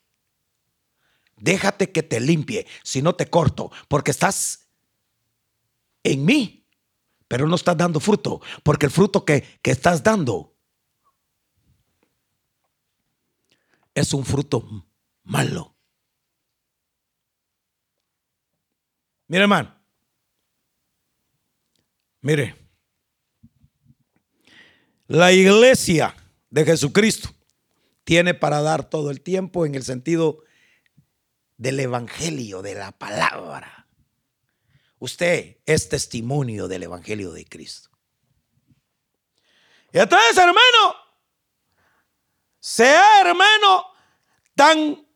Déjate 1.38 1.91
que 1.91 2.04
te 2.04 2.20
limpie, 2.20 2.68
si 2.84 3.02
no 3.02 3.16
te 3.16 3.28
corto, 3.30 3.72
porque 3.88 4.12
estás 4.12 4.70
en 6.04 6.24
mí, 6.24 6.68
pero 7.28 7.48
no 7.48 7.56
estás 7.56 7.76
dando 7.76 8.00
fruto, 8.00 8.41
porque 8.64 8.86
el 8.86 8.91
fruto 8.91 9.26
que, 9.26 9.60
que 9.64 9.72
estás 9.72 10.04
dando 10.04 10.56
es 13.96 14.14
un 14.14 14.24
fruto 14.24 14.88
malo. 15.24 15.74
Mire, 19.28 19.43
hermano. 19.43 19.76
Mire. 22.21 22.55
La 25.07 25.32
iglesia 25.32 26.15
de 26.49 26.65
Jesucristo 26.65 27.30
tiene 28.03 28.34
para 28.34 28.61
dar 28.61 28.89
todo 28.89 29.11
el 29.11 29.21
tiempo 29.21 29.65
en 29.65 29.76
el 29.76 29.84
sentido 29.84 30.43
del 31.57 31.80
evangelio, 31.80 32.61
de 32.61 32.76
la 32.76 32.91
palabra. 32.91 33.88
Usted 34.99 35.57
es 35.65 35.89
testimonio 35.89 36.67
del 36.67 36.84
evangelio 36.84 37.32
de 37.32 37.45
Cristo. 37.45 37.89
Y 39.91 39.99
entonces, 39.99 40.38
hermano, 40.38 40.95
sea 42.59 43.21
hermano 43.21 43.86
tan, 44.55 45.07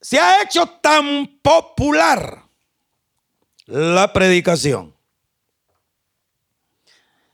se 0.00 0.18
ha 0.18 0.42
hecho 0.42 0.68
tan 0.80 1.40
popular 1.42 2.49
la 3.70 4.12
predicación 4.12 4.94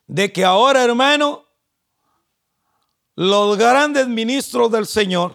de 0.06 0.30
que 0.32 0.44
ahora, 0.44 0.84
hermano, 0.84 1.44
los 3.14 3.56
grandes 3.56 4.06
ministros 4.06 4.70
del 4.70 4.86
Señor 4.86 5.34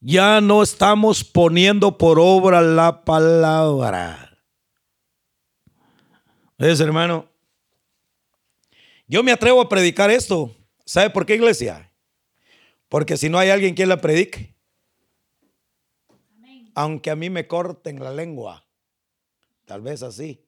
ya 0.00 0.40
no 0.40 0.62
estamos 0.62 1.22
poniendo 1.24 1.96
por 1.96 2.18
obra 2.18 2.60
la 2.60 3.04
palabra. 3.04 4.36
Es 6.58 6.80
hermano, 6.80 7.28
yo 9.06 9.22
me 9.22 9.32
atrevo 9.32 9.60
a 9.60 9.68
predicar 9.68 10.10
esto. 10.10 10.54
¿Sabe 10.84 11.08
por 11.10 11.24
qué, 11.24 11.36
iglesia? 11.36 11.90
Porque 12.88 13.16
si 13.16 13.28
no 13.28 13.38
hay 13.38 13.50
alguien 13.50 13.74
que 13.74 13.86
la 13.86 14.00
predique, 14.00 14.53
aunque 16.74 17.10
a 17.10 17.16
mí 17.16 17.30
me 17.30 17.46
corten 17.46 18.02
la 18.02 18.12
lengua, 18.12 18.66
tal 19.64 19.80
vez 19.80 20.02
así. 20.02 20.44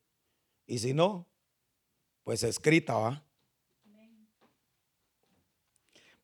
Y 0.66 0.78
si 0.78 0.92
no, 0.92 1.26
pues 2.24 2.42
escrita 2.42 2.94
va. 2.94 3.22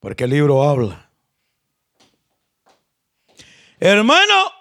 Porque 0.01 0.25
el 0.25 0.31
libro 0.31 0.63
habla. 0.65 1.11
Hermano, 3.79 4.53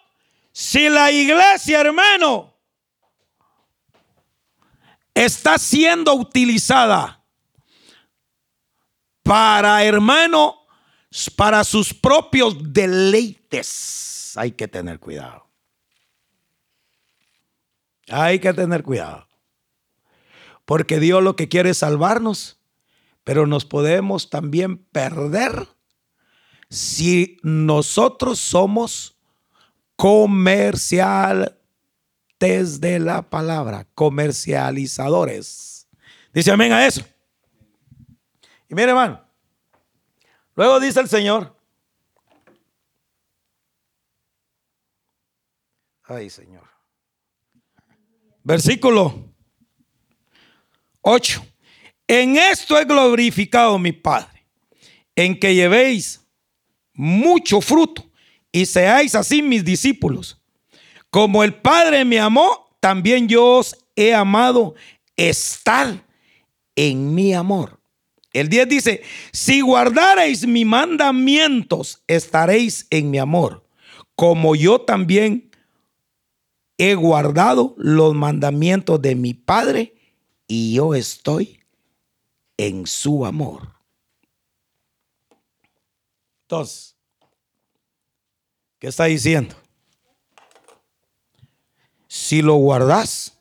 si 0.52 0.90
la 0.90 1.12
iglesia, 1.12 1.82
hermano, 1.82 2.54
está 5.14 5.58
siendo 5.58 6.14
utilizada 6.14 7.24
para, 9.24 9.84
hermano, 9.84 10.66
para 11.36 11.64
sus 11.64 11.94
propios 11.94 12.56
deleites, 12.74 14.21
hay 14.38 14.52
que 14.52 14.68
tener 14.68 15.00
cuidado. 15.00 15.48
Hay 18.10 18.40
que 18.40 18.54
tener 18.54 18.84
cuidado. 18.84 19.28
Porque 20.66 21.00
Dios 21.00 21.24
lo 21.24 21.36
que 21.36 21.50
quiere 21.50 21.72
es 21.72 21.80
salvarnos, 21.80 22.60
pero 23.24 23.48
nos 23.48 23.66
podemos 23.66 24.30
también 24.30 24.78
perder 24.78 25.68
si 26.70 27.38
nosotros 27.44 28.40
somos 28.40 29.18
comerciales 29.96 31.52
de 32.40 33.00
la 33.00 33.30
palabra, 33.30 33.88
comercializadores. 33.94 35.88
Dice 36.34 36.52
amén 36.52 36.72
a 36.72 36.88
eso. 36.88 37.04
Y 38.68 38.74
mire, 38.74 38.90
hermano, 38.90 39.22
luego 40.56 40.80
dice 40.80 41.02
el 41.02 41.10
Señor, 41.10 41.56
ay 46.12 46.30
Señor, 46.30 46.68
versículo 48.44 49.34
8. 51.02 51.46
En 52.08 52.38
esto 52.38 52.78
he 52.78 52.86
glorificado 52.86 53.80
mi 53.80 53.92
Padre, 53.92 54.46
en 55.16 55.40
que 55.40 55.56
llevéis 55.56 56.22
mucho 56.94 57.62
fruto 57.62 58.10
y 58.52 58.66
seáis 58.66 59.16
así 59.16 59.42
mis 59.42 59.64
discípulos. 59.64 60.42
Como 61.10 61.44
el 61.44 61.54
Padre 61.54 62.06
me 62.06 62.20
amó, 62.20 62.76
también 62.80 63.28
yo 63.28 63.58
os 63.58 63.78
he 63.96 64.14
amado. 64.14 64.76
Estar 65.16 66.04
en 66.76 67.14
mi 67.14 67.34
amor. 67.34 67.80
El 68.34 68.50
10 68.50 68.70
dice, 68.70 69.04
si 69.32 69.62
guardareis 69.62 70.48
mis 70.48 70.66
mandamientos, 70.66 72.02
estaréis 72.08 72.88
en 72.90 73.12
mi 73.12 73.20
amor, 73.20 73.68
como 74.16 74.56
yo 74.56 74.82
también 74.82 75.51
he 76.84 76.96
guardado 76.96 77.76
los 77.78 78.16
mandamientos 78.16 79.00
de 79.00 79.14
mi 79.14 79.36
Padre 79.36 79.94
y 80.48 80.74
yo 80.74 80.96
estoy 80.96 81.64
en 82.58 82.88
su 82.88 83.24
amor. 83.24 83.76
Entonces, 86.42 86.98
¿qué 88.80 88.88
está 88.88 89.06
diciendo? 89.06 89.56
Si 92.08 92.42
lo 92.42 92.56
guardas, 92.56 93.40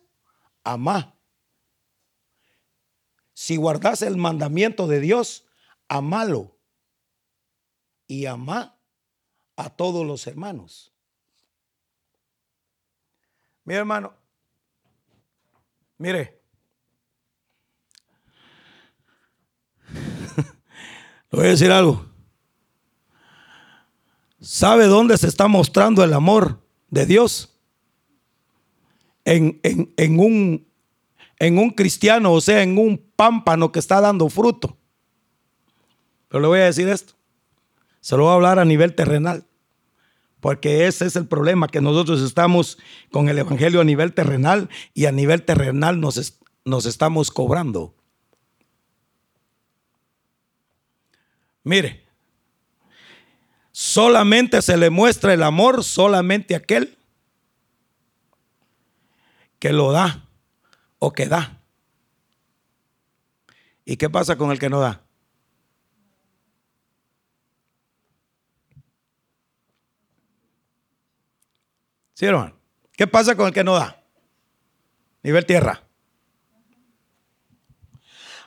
amá. 0.62 1.14
Si 3.32 3.56
guardas 3.56 4.02
el 4.02 4.18
mandamiento 4.18 4.86
de 4.86 5.00
Dios, 5.00 5.46
amalo. 5.88 6.58
Y 8.06 8.26
amá 8.26 8.78
a 9.56 9.70
todos 9.70 10.06
los 10.06 10.26
hermanos. 10.26 10.89
Mi 13.70 13.76
hermano, 13.76 14.12
mire, 15.96 16.42
Le 19.86 21.38
voy 21.38 21.46
a 21.46 21.50
decir 21.50 21.70
algo. 21.70 22.04
¿Sabe 24.40 24.86
dónde 24.86 25.16
se 25.18 25.28
está 25.28 25.46
mostrando 25.46 26.02
el 26.02 26.12
amor 26.14 26.60
de 26.88 27.06
Dios? 27.06 27.60
En, 29.24 29.60
un, 30.18 30.66
en 31.38 31.58
un 31.58 31.70
cristiano, 31.70 32.32
o 32.32 32.40
sea, 32.40 32.64
en 32.64 32.76
un 32.76 32.98
pámpano 33.14 33.70
que 33.70 33.78
está 33.78 34.00
dando 34.00 34.28
fruto. 34.28 34.76
Pero 36.26 36.40
le 36.40 36.48
voy 36.48 36.58
a 36.58 36.64
decir 36.64 36.88
esto. 36.88 37.12
Se 38.00 38.16
lo 38.16 38.24
voy 38.24 38.32
a 38.32 38.34
hablar 38.34 38.58
a 38.58 38.64
nivel 38.64 38.96
terrenal. 38.96 39.44
Porque 40.40 40.86
ese 40.86 41.06
es 41.06 41.16
el 41.16 41.26
problema, 41.26 41.68
que 41.68 41.80
nosotros 41.80 42.22
estamos 42.22 42.78
con 43.10 43.28
el 43.28 43.38
Evangelio 43.38 43.80
a 43.80 43.84
nivel 43.84 44.14
terrenal 44.14 44.68
y 44.94 45.06
a 45.06 45.12
nivel 45.12 45.42
terrenal 45.42 46.00
nos, 46.00 46.40
nos 46.64 46.86
estamos 46.86 47.30
cobrando. 47.30 47.94
Mire, 51.62 52.04
solamente 53.70 54.62
se 54.62 54.76
le 54.76 54.88
muestra 54.88 55.34
el 55.34 55.42
amor 55.42 55.84
solamente 55.84 56.54
aquel 56.54 56.96
que 59.58 59.72
lo 59.72 59.92
da 59.92 60.24
o 60.98 61.12
que 61.12 61.26
da. 61.26 61.60
¿Y 63.84 63.96
qué 63.96 64.08
pasa 64.08 64.36
con 64.36 64.50
el 64.50 64.58
que 64.58 64.70
no 64.70 64.80
da? 64.80 65.02
¿Sí, 72.20 72.26
hermano? 72.26 72.54
¿Qué 72.92 73.06
pasa 73.06 73.34
con 73.34 73.46
el 73.46 73.54
que 73.54 73.64
no 73.64 73.72
da? 73.72 73.98
Nivel 75.22 75.46
tierra. 75.46 75.82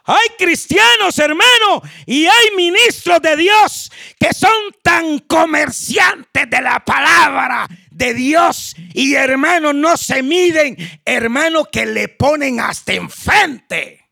Hay 0.03 0.27
cristianos, 0.37 1.17
hermano, 1.17 1.81
y 2.05 2.27
hay 2.27 2.55
ministros 2.55 3.19
de 3.19 3.35
Dios 3.35 3.91
que 4.19 4.31
son 4.31 4.53
tan 4.83 5.17
comerciantes 5.17 6.47
de 6.47 6.61
la 6.61 6.85
palabra 6.85 7.67
de 7.89 8.13
Dios 8.13 8.75
y 8.93 9.15
hermano 9.15 9.73
no 9.73 9.97
se 9.97 10.21
miden, 10.21 10.77
hermano 11.03 11.65
que 11.65 11.87
le 11.87 12.09
ponen 12.09 12.59
hasta 12.59 12.93
enfrente 12.93 14.02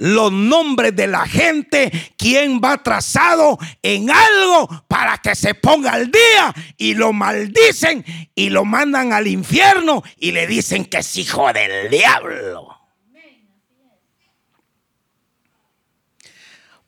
los 0.00 0.32
nombres 0.32 0.96
de 0.96 1.06
la 1.06 1.26
gente, 1.26 1.92
quien 2.16 2.58
va 2.58 2.82
trazado 2.82 3.58
en 3.82 4.10
algo 4.10 4.84
para 4.88 5.18
que 5.18 5.34
se 5.34 5.54
ponga 5.54 5.92
al 5.92 6.10
día 6.10 6.54
y 6.78 6.94
lo 6.94 7.12
maldicen 7.12 8.02
y 8.34 8.48
lo 8.48 8.64
mandan 8.64 9.12
al 9.12 9.26
infierno 9.26 10.02
y 10.16 10.32
le 10.32 10.46
dicen 10.46 10.86
que 10.86 10.98
es 10.98 11.16
hijo 11.18 11.52
del 11.52 11.90
diablo. 11.90 12.80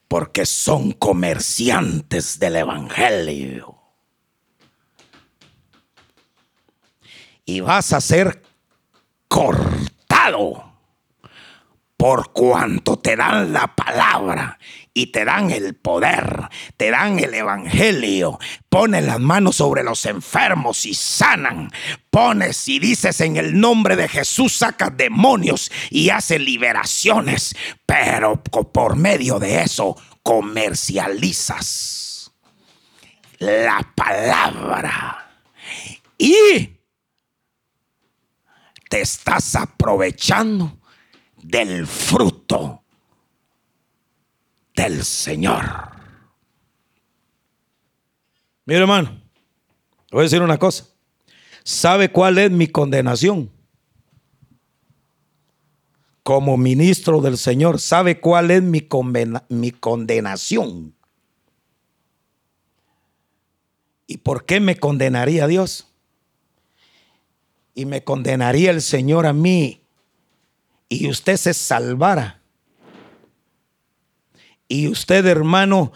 porque 0.09 0.45
son 0.45 0.93
comerciantes 0.93 2.39
del 2.39 2.57
Evangelio. 2.57 3.79
Y 7.47 7.61
vas 7.61 7.95
a 7.95 8.01
ser 8.03 8.43
cortado 9.27 10.72
por 12.03 12.33
cuanto 12.33 12.99
te 12.99 13.15
dan 13.15 13.53
la 13.53 13.77
palabra 13.77 14.59
y 14.93 15.13
te 15.13 15.25
dan 15.25 15.53
el 15.53 15.77
poder, 15.77 16.49
te 16.77 16.91
dan 16.91 17.21
el 17.21 17.33
evangelio, 17.33 18.41
pones 18.69 19.05
las 19.05 19.21
manos 19.21 19.55
sobre 19.55 19.85
los 19.85 20.05
enfermos 20.07 20.85
y 20.85 20.95
sanan, 20.95 21.71
pones 22.11 22.67
y 22.67 22.81
dices 22.81 23.21
en 23.21 23.37
el 23.37 23.61
nombre 23.61 23.95
de 23.95 24.09
Jesús 24.09 24.57
sacas 24.57 24.97
demonios 24.97 25.71
y 25.91 26.11
haces 26.11 26.41
liberaciones, 26.41 27.55
pero 27.87 28.43
por 28.43 28.97
medio 28.97 29.39
de 29.39 29.63
eso 29.63 29.97
comercializas 30.25 32.33
la 33.39 33.93
palabra. 33.95 35.31
Y 36.19 36.81
te 38.89 39.03
estás 39.03 39.55
aprovechando 39.55 40.82
del 41.53 41.87
fruto 41.87 42.83
del 44.75 45.05
Señor. 45.05 45.63
Mira 48.65 48.81
hermano, 48.81 49.21
voy 50.11 50.21
a 50.21 50.23
decir 50.23 50.41
una 50.41 50.59
cosa. 50.59 50.87
¿Sabe 51.63 52.11
cuál 52.11 52.39
es 52.39 52.51
mi 52.51 52.69
condenación? 52.69 53.51
Como 56.23 56.57
ministro 56.57 57.21
del 57.21 57.37
Señor, 57.37 57.81
¿sabe 57.81 58.19
cuál 58.19 58.51
es 58.51 58.63
mi, 58.63 58.89
mi 59.51 59.73
condenación? 59.73 60.95
¿Y 64.07 64.17
por 64.19 64.47
qué 64.47 64.59
me 64.59 64.77
condenaría 64.77 65.47
Dios? 65.47 65.93
Y 67.75 67.85
me 67.85 68.03
condenaría 68.03 68.71
el 68.71 68.81
Señor 68.81 69.27
a 69.27 69.35
mí 69.35 69.82
y 70.95 71.09
usted 71.09 71.37
se 71.39 71.55
salvara 71.55 72.43
y 74.69 74.89
usted, 74.89 75.27
hermano, 75.27 75.93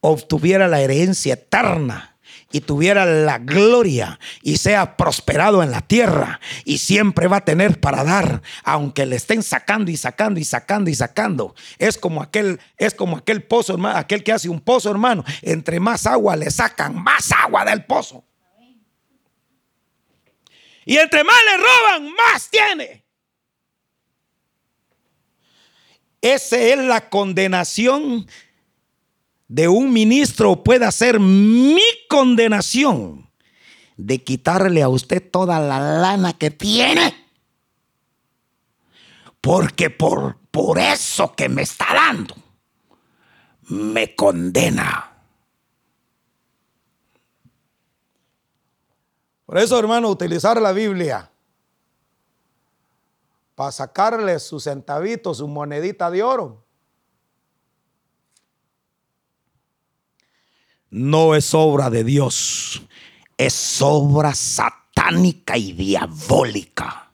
obtuviera 0.00 0.66
la 0.68 0.80
herencia 0.80 1.34
eterna 1.34 2.16
y 2.52 2.60
tuviera 2.60 3.04
la 3.04 3.38
gloria 3.38 4.18
y 4.42 4.56
sea 4.56 4.96
prosperado 4.96 5.62
en 5.62 5.70
la 5.70 5.80
tierra 5.82 6.40
y 6.64 6.78
siempre 6.78 7.28
va 7.28 7.38
a 7.38 7.44
tener 7.44 7.80
para 7.80 8.02
dar, 8.02 8.42
aunque 8.64 9.06
le 9.06 9.16
estén 9.16 9.42
sacando 9.42 9.90
y 9.90 9.96
sacando 9.96 10.40
y 10.40 10.44
sacando 10.44 10.90
y 10.90 10.94
sacando. 10.94 11.54
Es 11.78 11.96
como 11.96 12.22
aquel, 12.22 12.60
es 12.76 12.94
como 12.94 13.18
aquel 13.18 13.44
pozo, 13.44 13.74
hermano, 13.74 13.98
aquel 13.98 14.24
que 14.24 14.32
hace 14.32 14.48
un 14.48 14.60
pozo, 14.60 14.90
hermano. 14.90 15.24
Entre 15.42 15.78
más 15.78 16.06
agua 16.06 16.34
le 16.34 16.50
sacan, 16.50 17.00
más 17.00 17.30
agua 17.32 17.64
del 17.64 17.84
pozo. 17.84 18.24
Y 20.84 20.96
entre 20.96 21.22
más 21.22 21.36
le 21.50 21.56
roban, 21.56 22.14
más 22.14 22.48
tiene. 22.48 23.09
Esa 26.20 26.58
es 26.58 26.78
la 26.78 27.08
condenación 27.08 28.26
de 29.48 29.68
un 29.68 29.92
ministro, 29.92 30.62
puede 30.62 30.90
ser 30.92 31.18
mi 31.18 31.82
condenación 32.08 33.28
de 33.96 34.22
quitarle 34.22 34.82
a 34.82 34.88
usted 34.88 35.28
toda 35.30 35.58
la 35.58 35.80
lana 35.80 36.34
que 36.34 36.50
tiene. 36.50 37.16
Porque 39.40 39.90
por, 39.90 40.38
por 40.50 40.78
eso 40.78 41.34
que 41.34 41.48
me 41.48 41.62
está 41.62 41.86
dando, 41.94 42.36
me 43.68 44.14
condena. 44.14 45.10
Por 49.46 49.58
eso, 49.58 49.78
hermano, 49.78 50.10
utilizar 50.10 50.60
la 50.60 50.72
Biblia 50.72 51.29
para 53.60 53.72
sacarle 53.72 54.38
su 54.38 54.58
centavito, 54.58 55.34
su 55.34 55.46
monedita 55.46 56.10
de 56.10 56.22
oro. 56.22 56.66
No 60.88 61.34
es 61.34 61.52
obra 61.52 61.90
de 61.90 62.02
Dios, 62.02 62.80
es 63.36 63.82
obra 63.82 64.34
satánica 64.34 65.58
y 65.58 65.74
diabólica. 65.74 67.12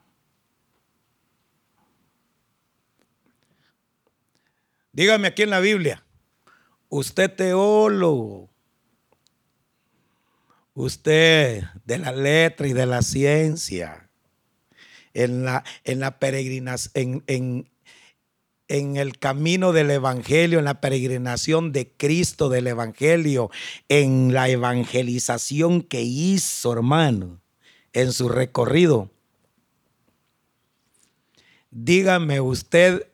Dígame 4.92 5.26
aquí 5.26 5.42
en 5.42 5.50
la 5.50 5.58
Biblia, 5.58 6.06
usted 6.88 7.34
teólogo, 7.34 8.48
usted 10.74 11.64
de 11.84 11.98
la 11.98 12.12
letra 12.12 12.68
y 12.68 12.72
de 12.72 12.86
la 12.86 13.02
ciencia, 13.02 14.05
en 15.16 15.44
la, 15.44 15.64
en 15.84 16.00
la 16.00 16.18
peregrinación, 16.18 17.24
en, 17.26 17.68
en 18.68 18.96
el 18.96 19.18
camino 19.18 19.72
del 19.72 19.90
Evangelio, 19.90 20.58
en 20.58 20.66
la 20.66 20.80
peregrinación 20.80 21.72
de 21.72 21.88
Cristo 21.88 22.48
del 22.48 22.66
Evangelio, 22.66 23.50
en 23.88 24.32
la 24.34 24.48
evangelización 24.48 25.82
que 25.82 26.02
hizo, 26.02 26.72
hermano, 26.72 27.40
en 27.92 28.12
su 28.12 28.28
recorrido. 28.28 29.10
Dígame 31.70 32.40
usted, 32.40 33.08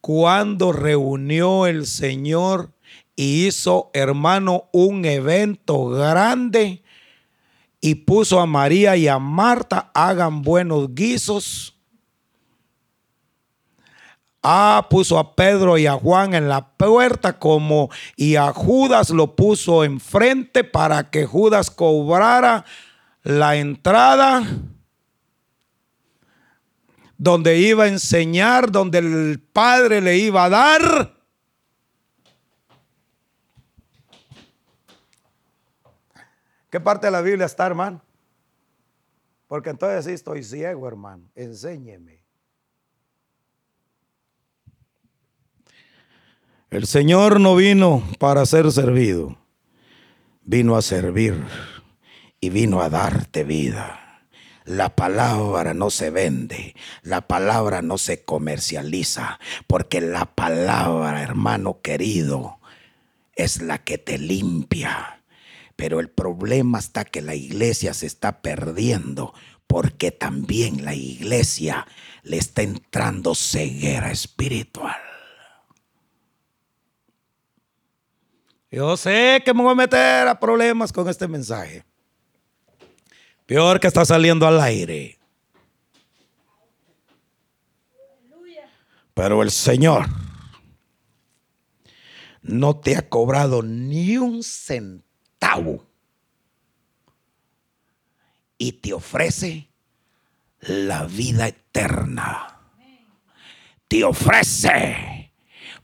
cuando 0.00 0.72
reunió 0.72 1.66
el 1.66 1.86
Señor 1.86 2.70
y 3.16 3.46
hizo, 3.46 3.90
hermano, 3.94 4.68
un 4.72 5.04
evento 5.06 5.86
grande 5.86 6.83
y 7.84 7.96
puso 7.96 8.40
a 8.40 8.46
María 8.46 8.96
y 8.96 9.08
a 9.08 9.18
Marta, 9.18 9.90
hagan 9.92 10.40
buenos 10.40 10.94
guisos. 10.94 11.78
Ah, 14.42 14.86
puso 14.88 15.18
a 15.18 15.36
Pedro 15.36 15.76
y 15.76 15.86
a 15.86 15.92
Juan 15.92 16.32
en 16.32 16.48
la 16.48 16.66
puerta 16.66 17.38
como 17.38 17.90
y 18.16 18.36
a 18.36 18.54
Judas 18.54 19.10
lo 19.10 19.36
puso 19.36 19.84
enfrente 19.84 20.64
para 20.64 21.10
que 21.10 21.26
Judas 21.26 21.70
cobrara 21.70 22.64
la 23.22 23.56
entrada 23.56 24.42
donde 27.18 27.58
iba 27.58 27.84
a 27.84 27.88
enseñar, 27.88 28.72
donde 28.72 28.96
el 28.96 29.42
Padre 29.52 30.00
le 30.00 30.16
iba 30.16 30.44
a 30.44 30.48
dar. 30.48 31.13
¿Qué 36.74 36.80
parte 36.80 37.06
de 37.06 37.12
la 37.12 37.20
Biblia 37.20 37.46
está, 37.46 37.66
hermano? 37.66 38.02
Porque 39.46 39.70
entonces 39.70 40.06
sí 40.06 40.10
estoy 40.10 40.42
ciego, 40.42 40.88
hermano. 40.88 41.30
Enséñeme. 41.36 42.24
El 46.70 46.88
Señor 46.88 47.38
no 47.38 47.54
vino 47.54 48.02
para 48.18 48.44
ser 48.44 48.72
servido, 48.72 49.38
vino 50.42 50.74
a 50.74 50.82
servir 50.82 51.40
y 52.40 52.50
vino 52.50 52.82
a 52.82 52.88
darte 52.88 53.44
vida. 53.44 54.26
La 54.64 54.96
palabra 54.96 55.74
no 55.74 55.90
se 55.90 56.10
vende, 56.10 56.74
la 57.02 57.28
palabra 57.28 57.82
no 57.82 57.98
se 57.98 58.24
comercializa, 58.24 59.38
porque 59.68 60.00
la 60.00 60.24
palabra, 60.24 61.22
hermano 61.22 61.80
querido, 61.82 62.58
es 63.36 63.62
la 63.62 63.78
que 63.78 63.96
te 63.96 64.18
limpia, 64.18 65.20
pero 65.76 66.00
el 66.00 66.08
problema 66.08 66.78
está 66.78 67.04
que 67.04 67.22
la 67.22 67.34
iglesia 67.34 67.94
se 67.94 68.06
está 68.06 68.40
perdiendo 68.42 69.34
porque 69.66 70.12
también 70.12 70.84
la 70.84 70.94
iglesia 70.94 71.86
le 72.22 72.36
está 72.36 72.62
entrando 72.62 73.34
ceguera 73.34 74.10
espiritual. 74.10 75.00
Yo 78.70 78.96
sé 78.96 79.42
que 79.44 79.54
me 79.54 79.62
voy 79.62 79.72
a 79.72 79.76
meter 79.76 80.28
a 80.28 80.38
problemas 80.38 80.92
con 80.92 81.08
este 81.08 81.28
mensaje. 81.28 81.84
Peor 83.46 83.78
que 83.78 83.86
está 83.86 84.04
saliendo 84.04 84.46
al 84.46 84.60
aire. 84.60 85.18
Pero 89.12 89.42
el 89.42 89.52
Señor 89.52 90.06
no 92.42 92.76
te 92.76 92.96
ha 92.96 93.08
cobrado 93.08 93.62
ni 93.62 94.16
un 94.16 94.42
centavo 94.42 95.13
y 98.58 98.72
te 98.72 98.92
ofrece 98.92 99.68
la 100.60 101.04
vida 101.04 101.48
eterna. 101.48 102.60
Te 103.88 104.04
ofrece 104.04 105.32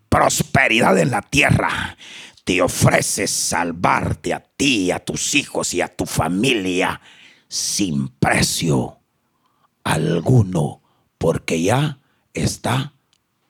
prosperidad 0.08 0.98
en 0.98 1.10
la 1.10 1.22
tierra. 1.22 1.96
Te 2.44 2.62
ofrece 2.62 3.26
salvarte 3.26 4.32
a 4.34 4.40
ti, 4.40 4.90
a 4.90 4.98
tus 4.98 5.34
hijos 5.34 5.74
y 5.74 5.82
a 5.82 5.88
tu 5.88 6.06
familia 6.06 7.00
sin 7.48 8.08
precio 8.08 8.98
alguno, 9.84 10.80
porque 11.18 11.62
ya 11.62 11.98
está 12.32 12.92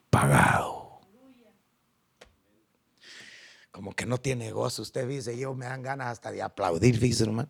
pagado. 0.09 0.70
Como 3.81 3.95
que 3.95 4.05
no 4.05 4.19
tiene 4.19 4.51
gozo. 4.51 4.83
Usted 4.83 5.07
dice, 5.07 5.35
yo 5.35 5.55
me 5.55 5.65
dan 5.65 5.81
ganas 5.81 6.09
hasta 6.09 6.31
de 6.31 6.43
aplaudir, 6.43 6.99
dice 6.99 7.23
hermano. 7.23 7.49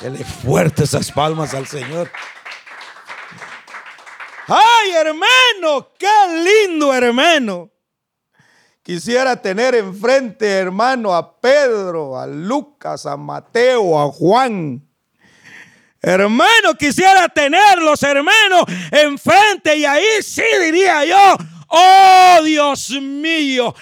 Dele 0.00 0.24
fuerte 0.24 0.84
esas 0.84 1.12
palmas 1.12 1.52
al 1.52 1.66
Señor. 1.66 2.10
Ay, 4.46 4.92
hermano, 4.92 5.90
qué 5.98 6.66
lindo, 6.66 6.94
hermano. 6.94 7.70
Quisiera 8.82 9.36
tener 9.36 9.74
enfrente, 9.74 10.50
hermano, 10.50 11.14
a 11.14 11.38
Pedro, 11.38 12.18
a 12.18 12.26
Lucas, 12.26 13.04
a 13.04 13.18
Mateo, 13.18 14.00
a 14.00 14.10
Juan. 14.10 14.82
Hermano, 16.00 16.74
quisiera 16.78 17.28
tenerlos, 17.28 18.02
hermano, 18.02 18.64
enfrente 18.92 19.76
y 19.76 19.84
ahí 19.84 20.22
sí 20.22 20.42
diría 20.58 21.04
yo, 21.04 21.36
oh 21.70 22.40
Dios 22.44 22.90
mío, 22.90 23.74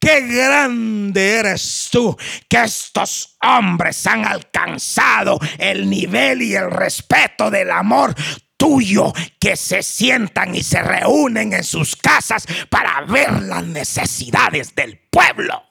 Qué 0.00 0.22
grande 0.22 1.40
eres 1.40 1.90
tú 1.92 2.16
que 2.48 2.62
estos 2.62 3.36
hombres 3.42 4.06
han 4.06 4.24
alcanzado 4.24 5.38
el 5.58 5.90
nivel 5.90 6.40
y 6.40 6.54
el 6.54 6.70
respeto 6.70 7.50
del 7.50 7.70
amor 7.70 8.14
tuyo 8.56 9.12
que 9.38 9.56
se 9.56 9.82
sientan 9.82 10.54
y 10.54 10.62
se 10.62 10.82
reúnen 10.82 11.52
en 11.52 11.64
sus 11.64 11.96
casas 11.96 12.46
para 12.70 13.02
ver 13.02 13.42
las 13.42 13.62
necesidades 13.64 14.74
del 14.74 14.98
pueblo. 15.10 15.62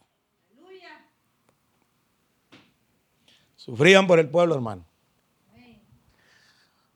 Sufrían 3.55 4.05
por 4.05 4.19
el 4.19 4.29
pueblo, 4.29 4.53
hermano. 4.53 4.88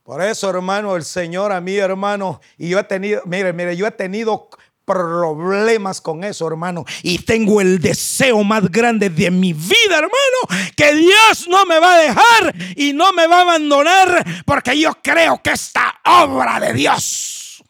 Por 0.03 0.21
eso, 0.21 0.49
hermano, 0.49 0.97
el 0.97 1.05
Señor 1.05 1.53
a 1.53 1.61
mí, 1.61 1.77
hermano, 1.77 2.41
y 2.57 2.69
yo 2.69 2.79
he 2.79 2.83
tenido, 2.83 3.21
mire, 3.25 3.53
mire, 3.53 3.77
yo 3.77 3.87
he 3.87 3.91
tenido 3.91 4.49
problemas 4.85 6.01
con 6.01 6.25
eso, 6.25 6.45
hermano. 6.45 6.83
Y 7.03 7.19
tengo 7.19 7.61
el 7.61 7.79
deseo 7.79 8.43
más 8.43 8.69
grande 8.69 9.09
de 9.09 9.31
mi 9.31 9.53
vida, 9.53 9.95
hermano, 9.97 10.71
que 10.75 10.93
Dios 10.95 11.47
no 11.47 11.65
me 11.65 11.79
va 11.79 11.95
a 11.95 11.99
dejar 11.99 12.55
y 12.75 12.91
no 12.91 13.13
me 13.13 13.27
va 13.27 13.39
a 13.39 13.41
abandonar, 13.41 14.25
porque 14.45 14.77
yo 14.77 14.93
creo 15.01 15.41
que 15.41 15.51
esta 15.51 15.95
obra 16.03 16.59
de 16.59 16.73
Dios 16.73 17.63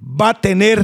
va 0.00 0.30
a 0.30 0.40
tener 0.40 0.82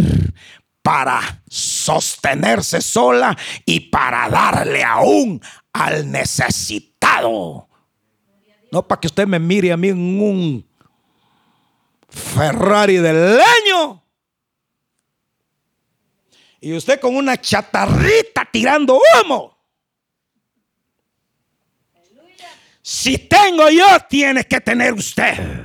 para 0.82 1.42
sostenerse 1.48 2.80
sola 2.80 3.36
y 3.64 3.80
para 3.80 4.28
darle 4.28 4.84
aún 4.84 5.40
al 5.72 6.08
necesitado. 6.10 7.68
No 8.74 8.82
para 8.82 9.00
que 9.00 9.06
usted 9.06 9.24
me 9.24 9.38
mire 9.38 9.70
a 9.70 9.76
mí 9.76 9.90
en 9.90 10.20
un 10.20 10.68
Ferrari 12.08 12.96
del 12.96 13.36
leño 13.36 14.02
y 16.60 16.72
usted 16.72 16.98
con 16.98 17.14
una 17.14 17.40
chatarrita 17.40 18.44
tirando 18.50 18.98
humo. 18.98 19.56
Si 22.82 23.16
tengo 23.16 23.70
yo, 23.70 23.86
tiene 24.08 24.42
que 24.42 24.60
tener 24.60 24.92
usted. 24.92 25.63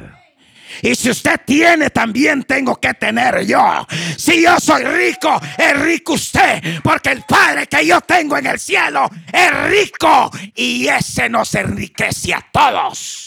Y 0.82 0.96
si 0.96 1.10
usted 1.10 1.42
tiene, 1.46 1.90
también 1.90 2.44
tengo 2.44 2.76
que 2.80 2.94
tener 2.94 3.46
yo. 3.46 3.86
Si 4.18 4.42
yo 4.42 4.60
soy 4.60 4.84
rico, 4.84 5.40
es 5.58 5.80
rico 5.80 6.14
usted. 6.14 6.82
Porque 6.84 7.12
el 7.12 7.24
Padre 7.24 7.68
que 7.68 7.86
yo 7.86 8.02
tengo 8.02 8.38
en 8.38 8.48
el 8.48 8.60
cielo 8.60 9.10
es 9.32 9.64
rico. 9.70 10.32
Y 10.56 10.88
ese 10.88 11.30
nos 11.30 11.54
enriquece 11.56 12.34
a 12.34 12.46
todos. 12.52 13.26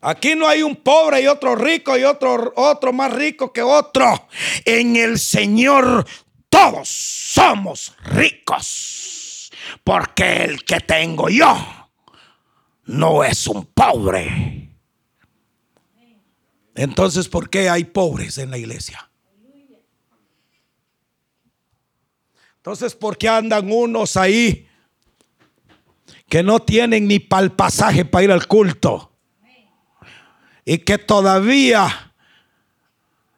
Aquí 0.00 0.34
no 0.34 0.46
hay 0.46 0.62
un 0.62 0.76
pobre 0.76 1.22
y 1.22 1.26
otro 1.26 1.56
rico 1.56 1.96
y 1.96 2.04
otro, 2.04 2.52
otro 2.56 2.92
más 2.92 3.10
rico 3.10 3.52
que 3.52 3.62
otro. 3.62 4.28
En 4.64 4.96
el 4.96 5.18
Señor 5.18 6.06
todos 6.50 6.88
somos 6.88 7.94
ricos. 8.04 9.50
Porque 9.82 10.44
el 10.44 10.64
que 10.64 10.80
tengo 10.80 11.28
yo 11.30 11.83
no 12.86 13.24
es 13.24 13.46
un 13.46 13.64
pobre. 13.66 14.70
Entonces, 16.74 17.28
¿por 17.28 17.48
qué 17.48 17.68
hay 17.68 17.84
pobres 17.84 18.38
en 18.38 18.50
la 18.50 18.58
iglesia? 18.58 19.08
Entonces, 22.56 22.94
¿por 22.94 23.18
qué 23.18 23.28
andan 23.28 23.70
unos 23.70 24.16
ahí 24.16 24.66
que 26.28 26.42
no 26.42 26.60
tienen 26.60 27.06
ni 27.06 27.18
para 27.18 27.44
el 27.44 27.52
pasaje 27.52 28.04
para 28.04 28.24
ir 28.24 28.32
al 28.32 28.46
culto? 28.46 29.10
y 30.64 30.78
que 30.78 30.98
todavía 30.98 32.12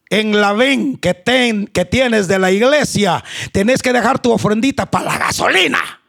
en 0.09 0.40
la 0.40 0.53
ven 0.53 0.97
que, 0.97 1.14
ten, 1.14 1.66
que 1.66 1.84
tienes 1.84 2.28
de 2.28 2.38
la 2.38 2.53
iglesia, 2.53 3.24
tenés 3.53 3.82
que 3.82 3.92
dejar 3.92 4.20
tu 4.20 4.30
ofrendita 4.30 4.86
para 4.86 5.07
la 5.07 5.18
gasolina. 5.18 6.01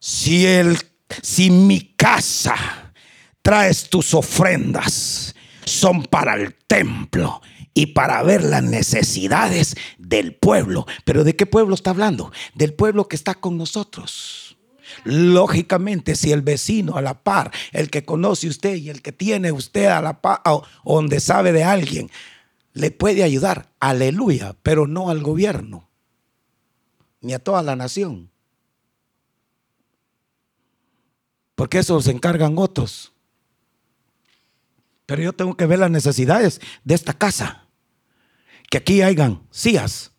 Si, 0.00 0.46
el, 0.46 0.78
si 1.22 1.50
mi 1.50 1.94
casa 1.94 2.56
traes 3.42 3.88
tus 3.90 4.14
ofrendas, 4.14 5.34
son 5.64 6.02
para 6.04 6.34
el 6.34 6.54
templo 6.66 7.42
y 7.74 7.86
para 7.86 8.22
ver 8.22 8.42
las 8.42 8.62
necesidades 8.62 9.76
del 9.98 10.34
pueblo. 10.34 10.86
¿Pero 11.04 11.22
de 11.22 11.36
qué 11.36 11.46
pueblo 11.46 11.74
está 11.74 11.90
hablando? 11.90 12.32
Del 12.54 12.74
pueblo 12.74 13.08
que 13.08 13.16
está 13.16 13.34
con 13.34 13.58
nosotros. 13.58 14.56
Lógicamente, 15.04 16.16
si 16.16 16.32
el 16.32 16.42
vecino 16.42 16.96
a 16.96 17.02
la 17.02 17.22
par, 17.22 17.52
el 17.72 17.90
que 17.90 18.04
conoce 18.04 18.48
usted 18.48 18.74
y 18.76 18.90
el 18.90 19.02
que 19.02 19.12
tiene 19.12 19.52
usted 19.52 19.86
a 19.86 20.00
la 20.00 20.20
par, 20.20 20.40
o 20.46 20.64
donde 20.84 21.20
sabe 21.20 21.52
de 21.52 21.62
alguien, 21.62 22.10
le 22.72 22.90
puede 22.90 23.22
ayudar, 23.22 23.70
aleluya, 23.80 24.56
pero 24.62 24.86
no 24.86 25.10
al 25.10 25.22
gobierno, 25.22 25.88
ni 27.20 27.34
a 27.34 27.38
toda 27.38 27.62
la 27.62 27.76
nación. 27.76 28.30
Porque 31.60 31.80
eso 31.80 32.00
se 32.00 32.10
encargan 32.10 32.56
otros. 32.56 33.12
Pero 35.04 35.20
yo 35.20 35.34
tengo 35.34 35.58
que 35.58 35.66
ver 35.66 35.78
las 35.78 35.90
necesidades 35.90 36.58
de 36.84 36.94
esta 36.94 37.12
casa. 37.12 37.66
Que 38.70 38.78
aquí 38.78 39.02
hayan 39.02 39.42
sillas. 39.50 40.10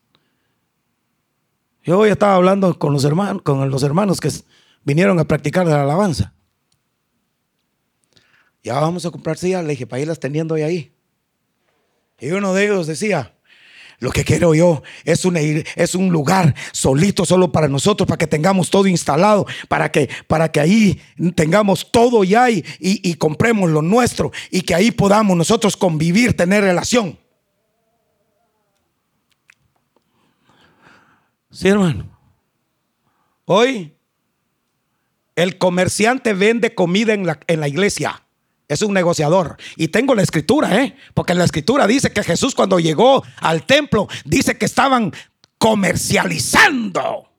Yo 1.82 1.98
hoy 1.98 2.12
estaba 2.12 2.36
hablando 2.36 2.78
con 2.78 2.94
los 2.94 3.04
hermanos, 3.06 3.42
con 3.42 3.72
los 3.72 3.82
hermanos 3.82 4.20
que 4.22 4.30
vinieron 4.84 5.18
a 5.18 5.24
practicar 5.24 5.66
la 5.66 5.82
alabanza. 5.82 6.36
Ya 8.62 8.80
vamos 8.80 9.04
a 9.08 9.10
comprar 9.10 9.36
sillas, 9.36 9.64
le 9.64 9.72
dije, 9.72 9.88
para 9.88 10.00
irlas 10.00 10.20
teniendo 10.20 10.54
ahí. 10.54 10.94
Y 12.20 12.30
uno 12.30 12.54
de 12.54 12.66
ellos 12.66 12.86
decía, 12.86 13.36
lo 14.02 14.12
que 14.12 14.26
quiero 14.26 14.56
yo 14.56 14.82
es 15.06 15.26
un, 15.26 15.38
es 15.38 15.96
un 15.96 16.10
lugar 16.10 16.56
solito 16.72 17.24
solo 17.24 17.52
para 17.52 17.68
nosotros, 17.68 18.08
para 18.08 18.18
que 18.18 18.26
tengamos 18.26 18.72
todo 18.72 18.88
instalado, 18.88 19.46
para 19.70 19.92
que, 19.92 20.10
para 20.28 20.52
que 20.52 20.60
ahí 20.60 21.00
tengamos 21.36 21.92
todo 21.92 22.24
ya 22.24 22.50
y, 22.50 22.66
y, 22.80 23.08
y 23.08 23.14
compremos 23.14 23.70
lo 23.70 23.84
nuestro 23.84 24.32
y 24.50 24.64
que 24.64 24.74
ahí 24.74 24.90
podamos 24.90 25.38
nosotros 25.38 25.78
convivir, 25.78 26.36
tener 26.36 26.64
relación. 26.64 27.20
Sí, 31.52 31.68
hermano. 31.68 32.10
Hoy 33.46 33.94
el 35.36 35.60
comerciante 35.60 36.34
vende 36.34 36.74
comida 36.74 37.14
en 37.14 37.28
la, 37.28 37.40
en 37.46 37.60
la 37.60 37.68
iglesia. 37.68 38.24
Es 38.72 38.82
un 38.82 38.94
negociador. 38.94 39.58
Y 39.76 39.90
tengo 39.90 40.16
la 40.16 40.22
escritura, 40.22 40.82
¿eh? 40.82 40.96
Porque 41.14 41.34
la 41.34 41.44
escritura 41.44 41.86
dice 41.88 42.14
que 42.14 42.24
Jesús 42.24 42.56
cuando 42.56 42.80
llegó 42.80 43.22
al 43.42 43.66
templo, 43.66 44.08
dice 44.24 44.58
que 44.58 44.64
estaban 44.64 45.12
comercializando 45.58 47.30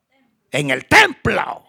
en 0.51 0.69
el 0.69 0.85
templo. 0.85 1.65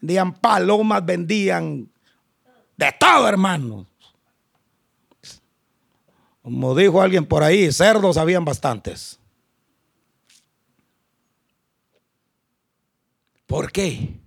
Vendían 0.00 0.32
palomas, 0.32 1.04
vendían 1.04 1.92
de 2.78 2.92
todo, 2.98 3.28
hermano. 3.28 3.86
Como 6.40 6.74
dijo 6.74 7.02
alguien 7.02 7.26
por 7.26 7.42
ahí, 7.42 7.70
cerdos 7.70 8.16
habían 8.16 8.46
bastantes. 8.46 9.20
¿Por 13.46 13.70
qué? 13.70 14.18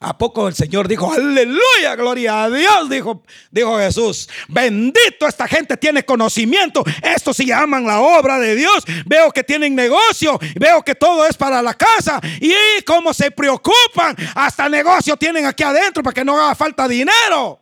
¿A 0.00 0.16
poco 0.16 0.46
el 0.46 0.54
Señor 0.54 0.86
dijo, 0.86 1.12
aleluya, 1.12 1.96
gloria 1.96 2.44
a 2.44 2.50
Dios? 2.50 2.88
Dijo, 2.88 3.24
dijo 3.50 3.78
Jesús, 3.78 4.28
bendito 4.46 5.26
esta 5.26 5.48
gente 5.48 5.76
tiene 5.76 6.04
conocimiento. 6.04 6.84
Esto 7.02 7.34
se 7.34 7.44
llaman 7.44 7.84
la 7.84 8.00
obra 8.00 8.38
de 8.38 8.54
Dios. 8.54 8.84
Veo 9.06 9.32
que 9.32 9.42
tienen 9.42 9.74
negocio, 9.74 10.38
veo 10.54 10.84
que 10.84 10.94
todo 10.94 11.26
es 11.26 11.36
para 11.36 11.60
la 11.62 11.74
casa. 11.74 12.20
Y 12.40 12.54
cómo 12.86 13.12
se 13.12 13.32
preocupan, 13.32 14.14
hasta 14.36 14.68
negocio 14.68 15.16
tienen 15.16 15.46
aquí 15.46 15.64
adentro 15.64 16.00
para 16.00 16.14
que 16.14 16.24
no 16.24 16.40
haga 16.40 16.54
falta 16.54 16.86
dinero. 16.86 17.60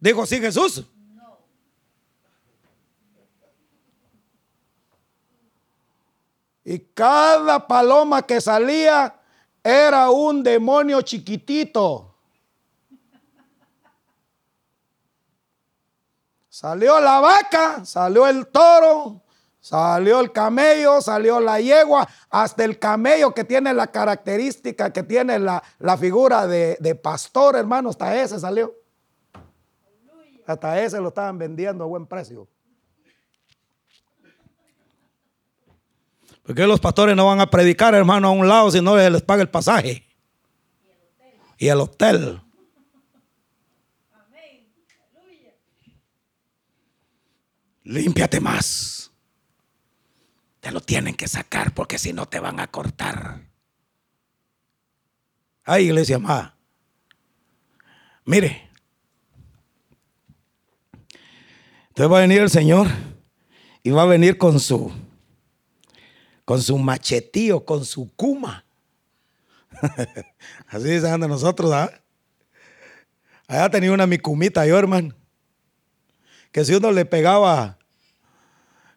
Dijo 0.00 0.24
sí 0.24 0.40
Jesús. 0.40 0.86
Y 6.64 6.78
cada 6.94 7.66
paloma 7.66 8.22
que 8.26 8.40
salía 8.40 9.16
era 9.62 10.10
un 10.10 10.42
demonio 10.42 11.02
chiquitito. 11.02 12.08
Salió 16.48 17.00
la 17.00 17.20
vaca, 17.20 17.84
salió 17.84 18.26
el 18.26 18.46
toro, 18.48 19.22
salió 19.58 20.20
el 20.20 20.32
camello, 20.32 21.00
salió 21.00 21.40
la 21.40 21.60
yegua, 21.60 22.06
hasta 22.28 22.64
el 22.64 22.78
camello 22.78 23.32
que 23.32 23.44
tiene 23.44 23.72
la 23.72 23.86
característica, 23.86 24.92
que 24.92 25.02
tiene 25.02 25.38
la, 25.38 25.62
la 25.78 25.96
figura 25.96 26.46
de, 26.46 26.76
de 26.78 26.94
pastor, 26.94 27.56
hermano, 27.56 27.88
hasta 27.88 28.20
ese 28.20 28.38
salió. 28.38 28.74
Hasta 30.46 30.80
ese 30.82 31.00
lo 31.00 31.08
estaban 31.08 31.38
vendiendo 31.38 31.84
a 31.84 31.86
buen 31.86 32.06
precio. 32.06 32.46
¿Por 36.52 36.56
qué 36.58 36.66
los 36.66 36.80
pastores 36.80 37.16
no 37.16 37.24
van 37.24 37.40
a 37.40 37.48
predicar, 37.48 37.94
hermano, 37.94 38.28
a 38.28 38.30
un 38.30 38.46
lado 38.46 38.70
si 38.70 38.82
no 38.82 38.94
les 38.94 39.22
paga 39.22 39.40
el 39.40 39.48
pasaje? 39.48 40.06
Y 41.56 41.68
el 41.68 41.80
hotel. 41.80 42.42
Límpiate 47.84 48.38
más. 48.38 49.10
Te 50.60 50.70
lo 50.70 50.82
tienen 50.82 51.14
que 51.14 51.26
sacar 51.26 51.72
porque 51.72 51.98
si 51.98 52.12
no 52.12 52.28
te 52.28 52.38
van 52.38 52.60
a 52.60 52.66
cortar. 52.66 53.40
Ay, 55.64 55.86
iglesia 55.86 56.16
amada. 56.16 56.54
Mire. 58.26 58.68
Entonces 61.88 62.12
va 62.12 62.18
a 62.18 62.20
venir 62.20 62.42
el 62.42 62.50
Señor 62.50 62.88
y 63.82 63.88
va 63.88 64.02
a 64.02 64.04
venir 64.04 64.36
con 64.36 64.60
su 64.60 64.92
con 66.44 66.60
su 66.60 66.78
machetío, 66.78 67.64
con 67.64 67.84
su 67.84 68.14
cuma. 68.14 68.64
Así 70.68 70.88
dicen 70.88 71.20
de 71.20 71.28
nosotros, 71.28 71.72
¿ah? 71.72 71.90
Allá 73.46 73.70
tenía 73.70 73.92
una 73.92 74.06
mi 74.06 74.18
cumita 74.18 74.66
yo, 74.66 74.78
hermano. 74.78 75.14
Que 76.50 76.64
si 76.64 76.74
uno 76.74 76.90
le 76.90 77.04
pegaba 77.04 77.78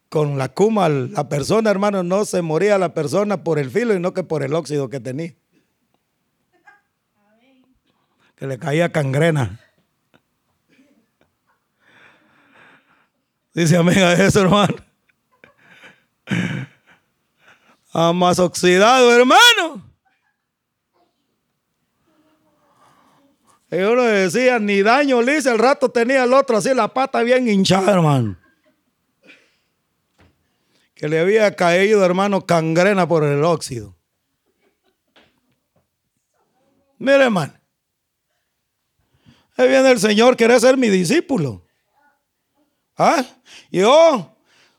con 0.09 0.37
la 0.37 0.49
cuma 0.49 0.85
a 0.85 0.89
la 0.89 1.29
persona, 1.29 1.69
hermano, 1.69 2.03
no 2.03 2.25
se 2.25 2.41
moría 2.41 2.77
la 2.77 2.93
persona 2.93 3.43
por 3.43 3.59
el 3.59 3.69
filo 3.69 3.93
y 3.93 3.99
no 3.99 4.13
que 4.13 4.23
por 4.23 4.43
el 4.43 4.53
óxido 4.53 4.89
que 4.89 4.99
tenía. 4.99 5.33
Que 8.35 8.47
le 8.47 8.59
caía 8.59 8.91
cangrena. 8.91 9.59
Dice 13.53 13.77
amén 13.77 13.99
a 13.99 14.13
eso, 14.13 14.41
hermano 14.41 14.75
a 17.97 18.11
más 18.11 18.39
oxidado, 18.39 19.15
hermano. 19.15 19.81
Y 23.71 23.77
uno 23.77 24.03
decía, 24.03 24.59
ni 24.59 24.81
daño 24.81 25.21
le 25.21 25.37
el 25.37 25.57
rato 25.57 25.89
tenía 25.89 26.25
el 26.25 26.33
otro 26.33 26.57
así, 26.57 26.73
la 26.73 26.93
pata 26.93 27.23
bien 27.23 27.47
hinchada, 27.47 27.93
hermano. 27.93 28.37
Que 30.93 31.07
le 31.07 31.19
había 31.19 31.55
caído, 31.55 32.03
hermano, 32.03 32.45
cangrena 32.45 33.07
por 33.07 33.23
el 33.23 33.41
óxido. 33.45 33.95
Mire, 36.99 37.23
hermano. 37.23 37.53
Ahí 39.55 39.69
viene 39.69 39.89
el 39.91 39.99
Señor, 39.99 40.35
quiere 40.35 40.59
ser 40.59 40.75
mi 40.75 40.89
discípulo. 40.89 41.65
¿Ah? 42.97 43.23
Yo 43.71 44.34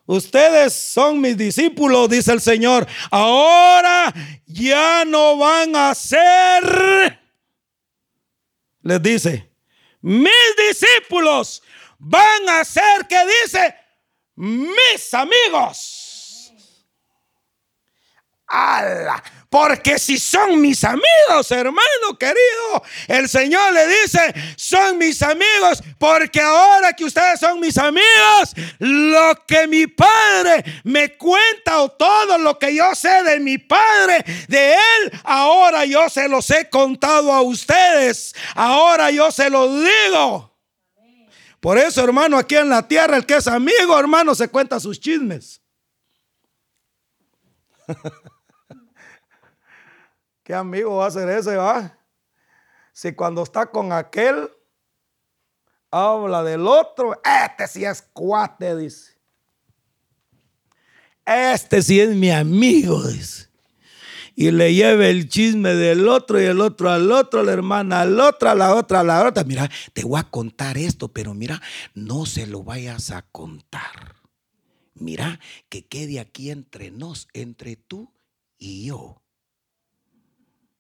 Ustedes 0.07 0.73
son 0.73 1.21
mis 1.21 1.37
discípulos, 1.37 2.09
dice 2.09 2.33
el 2.33 2.41
Señor. 2.41 2.87
Ahora 3.11 4.15
ya 4.47 5.05
no 5.05 5.37
van 5.37 5.75
a 5.75 5.95
ser, 5.95 7.21
les 8.83 9.03
dice, 9.03 9.51
mis 10.01 10.31
discípulos 10.69 11.61
van 11.99 12.49
a 12.49 12.65
ser, 12.65 13.07
que 13.09 13.19
dice, 13.43 13.75
mis 14.37 15.13
amigos. 15.13 16.06
¡Ala! 18.47 19.23
Porque 19.49 19.99
si 19.99 20.19
son 20.19 20.61
mis 20.61 20.85
amigos, 20.85 21.51
hermano 21.51 22.19
querido, 22.19 22.83
el 23.09 23.29
Señor 23.29 23.73
le 23.73 23.87
dice, 23.87 24.35
son 24.57 24.99
mis 24.99 25.23
amigos, 25.23 25.83
porque 25.99 26.41
ahora 26.41 26.93
que 26.93 27.05
ustedes 27.05 27.41
son 27.41 27.61
mis 27.61 27.79
amigos, 27.79 28.55
lo 28.79 29.35
que 29.47 29.67
mi 29.67 29.87
Padre 29.87 30.65
me 30.85 31.17
cuenta 31.17 31.81
o 31.81 31.91
todo 31.91 32.39
lo 32.39 32.59
que 32.59 32.75
yo 32.75 32.95
sé 32.95 33.23
de 33.23 33.41
mi 33.41 33.57
Padre, 33.59 34.25
de 34.49 34.75
Él, 34.75 35.13
ahora 35.25 35.85
yo 35.85 36.09
se 36.11 36.29
los 36.29 36.51
he 36.51 36.69
contado 36.69 37.33
a 37.33 37.41
ustedes. 37.41 38.35
Ahora 38.55 39.11
yo 39.11 39.31
se 39.31 39.49
los 39.49 39.71
digo. 39.81 40.55
Por 41.61 41.79
eso, 41.79 42.05
hermano, 42.05 42.37
aquí 42.37 42.57
en 42.57 42.69
la 42.69 42.87
tierra, 42.87 43.17
el 43.17 43.25
que 43.27 43.37
es 43.37 43.47
amigo, 43.47 43.99
hermano, 43.99 44.35
se 44.35 44.49
cuenta 44.49 44.79
sus 44.79 45.01
chismes. 45.01 45.63
¿Qué 50.47 50.55
amigo 50.55 50.99
va 50.99 51.07
a 51.09 51.11
ser 51.11 51.29
ese, 51.29 51.57
va? 51.57 51.99
Si 52.93 53.13
cuando 53.15 53.43
está 53.43 53.67
con 53.67 53.91
aquel, 53.91 54.49
habla 55.91 56.45
del 56.45 56.69
otro, 56.69 57.21
este 57.45 57.67
sí 57.67 57.85
es 57.85 58.01
cuate, 58.13 58.77
dice. 58.77 59.19
Este 61.25 61.83
sí 61.83 61.99
es 61.99 62.15
mi 62.15 62.31
amigo, 62.31 63.03
dice. 63.09 63.49
Y 64.37 64.53
le 64.53 64.73
lleva 64.73 65.09
el 65.09 65.29
chisme 65.29 65.75
del 65.75 66.07
otro 66.07 66.41
y 66.41 66.45
el 66.45 66.61
otro 66.61 66.91
al 66.91 67.11
otro, 67.11 67.43
la 67.43 67.53
hermana 67.53 68.03
al 68.03 68.21
otro, 68.21 68.49
a 68.49 68.55
la 68.55 68.73
otra 68.73 69.01
a 69.01 69.03
la 69.03 69.27
otra. 69.27 69.43
Mira, 69.43 69.69
te 69.95 70.05
voy 70.05 70.21
a 70.21 70.31
contar 70.31 70.79
esto, 70.79 71.09
pero 71.09 71.35
mira, 71.35 71.61
no 71.93 72.25
se 72.25 72.47
lo 72.47 72.63
vayas 72.63 73.11
a 73.11 73.23
contar. 73.23 74.15
Mira, 74.95 75.41
que 75.69 75.89
quede 75.89 76.21
aquí 76.21 76.53
entre 76.53 76.93
nos, 76.93 77.27
entre 77.33 77.75
tú 77.75 78.15
y 78.59 78.87
yo. 78.87 79.26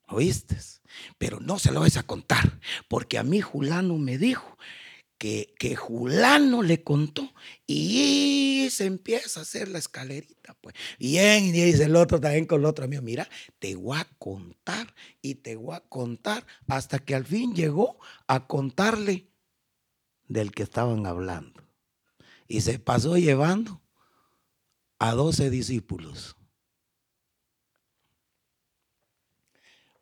¿Oíste? 0.08 0.56
Pero 1.18 1.40
no 1.40 1.58
se 1.58 1.72
lo 1.72 1.80
vais 1.80 1.96
a 1.96 2.04
contar, 2.04 2.60
porque 2.88 3.18
a 3.18 3.22
mí 3.22 3.40
Julano 3.40 3.98
me 3.98 4.18
dijo 4.18 4.56
que, 5.18 5.54
que 5.58 5.76
Julano 5.76 6.62
le 6.62 6.82
contó 6.82 7.32
y 7.66 8.68
se 8.70 8.86
empieza 8.86 9.40
a 9.40 9.42
hacer 9.42 9.68
la 9.68 9.78
escalerita. 9.78 10.54
Pues. 10.60 10.74
Bien, 10.98 11.44
y 11.44 11.52
dice 11.52 11.84
el 11.84 11.96
otro 11.96 12.20
también 12.20 12.46
con 12.46 12.60
el 12.60 12.66
otro 12.66 12.84
amigo, 12.84 13.02
mira, 13.02 13.28
te 13.58 13.74
voy 13.74 13.98
a 13.98 14.04
contar 14.18 14.94
y 15.22 15.36
te 15.36 15.56
voy 15.56 15.74
a 15.74 15.80
contar 15.80 16.46
hasta 16.68 16.98
que 16.98 17.14
al 17.14 17.24
fin 17.24 17.54
llegó 17.54 17.98
a 18.26 18.46
contarle 18.46 19.28
del 20.28 20.52
que 20.52 20.62
estaban 20.62 21.06
hablando. 21.06 21.62
Y 22.48 22.60
se 22.60 22.78
pasó 22.78 23.16
llevando 23.16 23.82
a 24.98 25.12
doce 25.12 25.50
discípulos. 25.50 26.35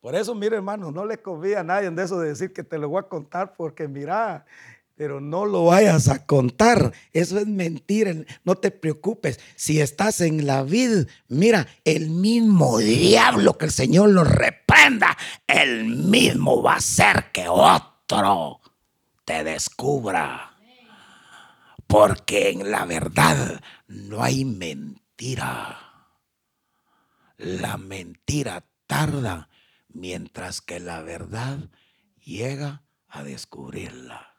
Por 0.05 0.13
eso, 0.13 0.35
mire, 0.35 0.57
hermano, 0.57 0.91
no 0.91 1.03
le 1.03 1.19
confía 1.19 1.61
a 1.61 1.63
nadie 1.63 1.87
en 1.87 1.97
eso 1.97 2.19
de 2.19 2.29
decir 2.29 2.53
que 2.53 2.63
te 2.63 2.77
lo 2.77 2.89
voy 2.89 2.99
a 2.99 3.09
contar, 3.09 3.55
porque 3.55 3.87
mira, 3.87 4.45
pero 4.93 5.19
no 5.19 5.47
lo 5.47 5.65
vayas 5.65 6.09
a 6.09 6.27
contar. 6.27 6.93
Eso 7.11 7.39
es 7.39 7.47
mentira. 7.47 8.13
No 8.43 8.53
te 8.53 8.69
preocupes. 8.69 9.39
Si 9.55 9.81
estás 9.81 10.21
en 10.21 10.45
la 10.45 10.61
vida, 10.61 11.07
mira, 11.27 11.65
el 11.85 12.11
mismo 12.11 12.77
diablo 12.77 13.57
que 13.57 13.65
el 13.65 13.71
Señor 13.71 14.09
lo 14.09 14.23
reprenda, 14.23 15.17
el 15.47 15.85
mismo 15.85 16.61
va 16.61 16.73
a 16.73 16.77
hacer 16.77 17.31
que 17.33 17.47
otro 17.49 18.61
te 19.25 19.43
descubra. 19.43 20.55
Porque 21.87 22.51
en 22.51 22.69
la 22.69 22.85
verdad 22.85 23.59
no 23.87 24.21
hay 24.21 24.45
mentira. 24.45 25.79
La 27.37 27.77
mentira 27.77 28.63
tarda 28.85 29.49
mientras 29.95 30.61
que 30.61 30.79
la 30.79 31.01
verdad 31.01 31.57
llega 32.23 32.83
a 33.07 33.23
descubrirla. 33.23 34.35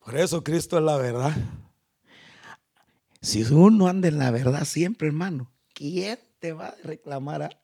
Por 0.00 0.16
eso 0.16 0.42
Cristo 0.42 0.78
es 0.78 0.84
la 0.84 0.96
verdad. 0.96 1.32
Si 3.20 3.44
uno 3.44 3.86
anda 3.86 4.08
en 4.08 4.18
la 4.18 4.32
verdad 4.32 4.64
siempre, 4.64 5.06
hermano, 5.06 5.52
¿quién 5.74 6.18
te 6.40 6.52
va 6.52 6.68
a 6.68 6.76
reclamar 6.82 7.42
algo? 7.42 7.60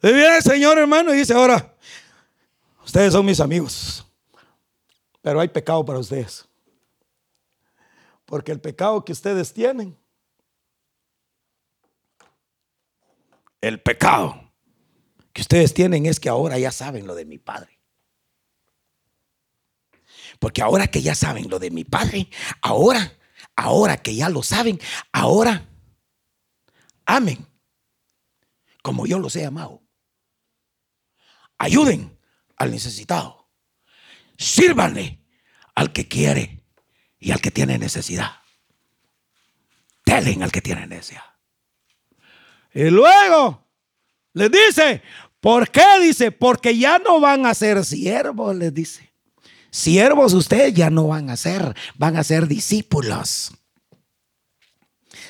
viene 0.00 0.36
el 0.36 0.42
Señor, 0.42 0.78
hermano, 0.78 1.12
y 1.12 1.16
dice, 1.16 1.32
ahora, 1.32 1.74
ustedes 2.84 3.12
son 3.12 3.24
mis 3.24 3.40
amigos, 3.40 4.06
pero 5.22 5.40
hay 5.40 5.48
pecado 5.48 5.84
para 5.84 5.98
ustedes. 5.98 6.46
Porque 8.26 8.52
el 8.52 8.60
pecado 8.60 9.02
que 9.04 9.12
ustedes 9.12 9.52
tienen 9.52 9.96
el 13.68 13.80
pecado 13.80 14.52
que 15.32 15.42
ustedes 15.42 15.74
tienen 15.74 16.06
es 16.06 16.20
que 16.20 16.28
ahora 16.28 16.58
ya 16.58 16.70
saben 16.70 17.06
lo 17.06 17.14
de 17.14 17.24
mi 17.24 17.38
Padre. 17.38 17.80
Porque 20.38 20.62
ahora 20.62 20.86
que 20.86 21.02
ya 21.02 21.14
saben 21.14 21.48
lo 21.48 21.58
de 21.58 21.70
mi 21.70 21.84
Padre, 21.84 22.28
ahora, 22.60 23.16
ahora 23.56 23.96
que 23.96 24.14
ya 24.14 24.28
lo 24.28 24.42
saben, 24.42 24.78
ahora 25.12 25.68
amen 27.06 27.46
como 28.82 29.06
yo 29.06 29.18
los 29.18 29.34
he 29.36 29.46
amado. 29.46 29.82
Ayuden 31.56 32.18
al 32.56 32.70
necesitado 32.70 33.48
sírvanle 34.36 35.24
al 35.74 35.92
que 35.92 36.06
quiere 36.06 36.64
y 37.18 37.30
al 37.30 37.40
que 37.40 37.50
tiene 37.50 37.78
necesidad. 37.78 38.42
Telen 40.04 40.42
al 40.42 40.52
que 40.52 40.60
tiene 40.60 40.86
necesidad. 40.86 41.33
Y 42.74 42.90
luego 42.90 43.64
les 44.32 44.50
dice, 44.50 45.00
¿por 45.40 45.70
qué? 45.70 45.84
Dice, 46.02 46.32
porque 46.32 46.76
ya 46.76 46.98
no 46.98 47.20
van 47.20 47.46
a 47.46 47.54
ser 47.54 47.84
siervos, 47.84 48.54
les 48.56 48.74
dice. 48.74 49.12
Siervos 49.70 50.32
ustedes 50.34 50.74
ya 50.74 50.90
no 50.90 51.06
van 51.08 51.30
a 51.30 51.36
ser, 51.36 51.74
van 51.96 52.16
a 52.16 52.24
ser 52.24 52.48
discípulos. 52.48 53.52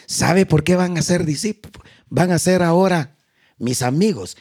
¿Sabe 0.07 0.47
por 0.47 0.65
qué 0.65 0.77
van 0.77 0.99
a 0.99 1.03
ser 1.03 1.25
discípulos? 1.25 1.87
Van 2.09 2.31
a 2.31 2.39
ser 2.39 2.63
ahora 2.63 3.17
mis 3.59 3.83
amigos. 3.83 4.37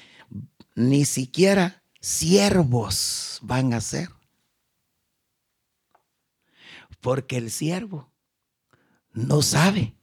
Ni 0.75 1.05
siquiera 1.05 1.83
siervos 1.99 3.39
van 3.41 3.73
a 3.73 3.81
ser. 3.81 4.09
Porque 6.99 7.37
el 7.37 7.51
siervo 7.51 8.11
no 9.11 9.41
sabe 9.41 9.95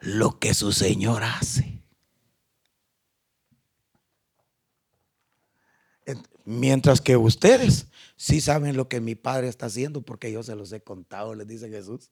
lo 0.00 0.38
que 0.38 0.54
su 0.54 0.72
Señor 0.72 1.24
hace. 1.24 1.77
Mientras 6.50 7.02
que 7.02 7.14
ustedes 7.14 7.88
sí 8.16 8.40
saben 8.40 8.74
lo 8.74 8.88
que 8.88 9.02
mi 9.02 9.14
Padre 9.14 9.48
está 9.48 9.66
haciendo 9.66 10.00
porque 10.00 10.32
yo 10.32 10.42
se 10.42 10.56
los 10.56 10.72
he 10.72 10.80
contado, 10.80 11.34
les 11.34 11.46
dice 11.46 11.68
Jesús. 11.68 12.10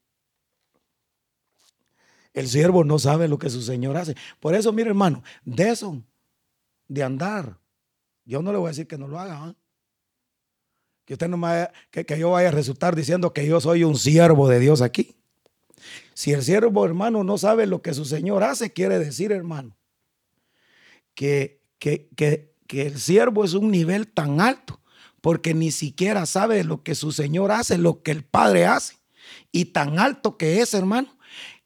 El 2.34 2.46
siervo 2.46 2.84
no 2.84 2.98
sabe 2.98 3.28
lo 3.28 3.38
que 3.38 3.48
su 3.48 3.62
Señor 3.62 3.96
hace. 3.96 4.14
Por 4.38 4.54
eso, 4.54 4.74
mire 4.74 4.90
hermano, 4.90 5.22
de 5.46 5.70
eso, 5.70 6.02
de 6.86 7.02
andar, 7.02 7.56
yo 8.26 8.42
no 8.42 8.52
le 8.52 8.58
voy 8.58 8.66
a 8.66 8.72
decir 8.72 8.86
que 8.86 8.98
no 8.98 9.08
lo 9.08 9.18
haga. 9.18 9.42
¿ah? 9.42 9.54
Que 11.06 11.14
usted 11.14 11.28
no 11.28 11.38
me 11.38 11.70
que, 11.90 12.04
que 12.04 12.18
yo 12.18 12.32
vaya 12.32 12.48
a 12.48 12.52
resultar 12.52 12.94
diciendo 12.94 13.32
que 13.32 13.46
yo 13.46 13.58
soy 13.62 13.84
un 13.84 13.96
siervo 13.96 14.50
de 14.50 14.60
Dios 14.60 14.82
aquí. 14.82 15.16
Si 16.12 16.32
el 16.32 16.42
siervo, 16.42 16.84
hermano, 16.84 17.24
no 17.24 17.38
sabe 17.38 17.66
lo 17.66 17.80
que 17.80 17.94
su 17.94 18.04
Señor 18.04 18.44
hace, 18.44 18.70
quiere 18.70 18.98
decir, 18.98 19.32
hermano, 19.32 19.78
que, 21.14 21.62
que, 21.78 22.10
que, 22.14 22.54
que 22.66 22.86
el 22.86 22.98
siervo 22.98 23.44
es 23.44 23.54
un 23.54 23.70
nivel 23.70 24.08
tan 24.08 24.40
alto 24.40 24.80
porque 25.26 25.54
ni 25.54 25.72
siquiera 25.72 26.24
sabe 26.24 26.62
lo 26.62 26.84
que 26.84 26.94
su 26.94 27.10
Señor 27.10 27.50
hace, 27.50 27.78
lo 27.78 28.00
que 28.02 28.12
el 28.12 28.22
Padre 28.22 28.66
hace. 28.66 28.94
Y 29.50 29.64
tan 29.66 29.98
alto 29.98 30.36
que 30.36 30.60
es, 30.60 30.72
hermano, 30.72 31.16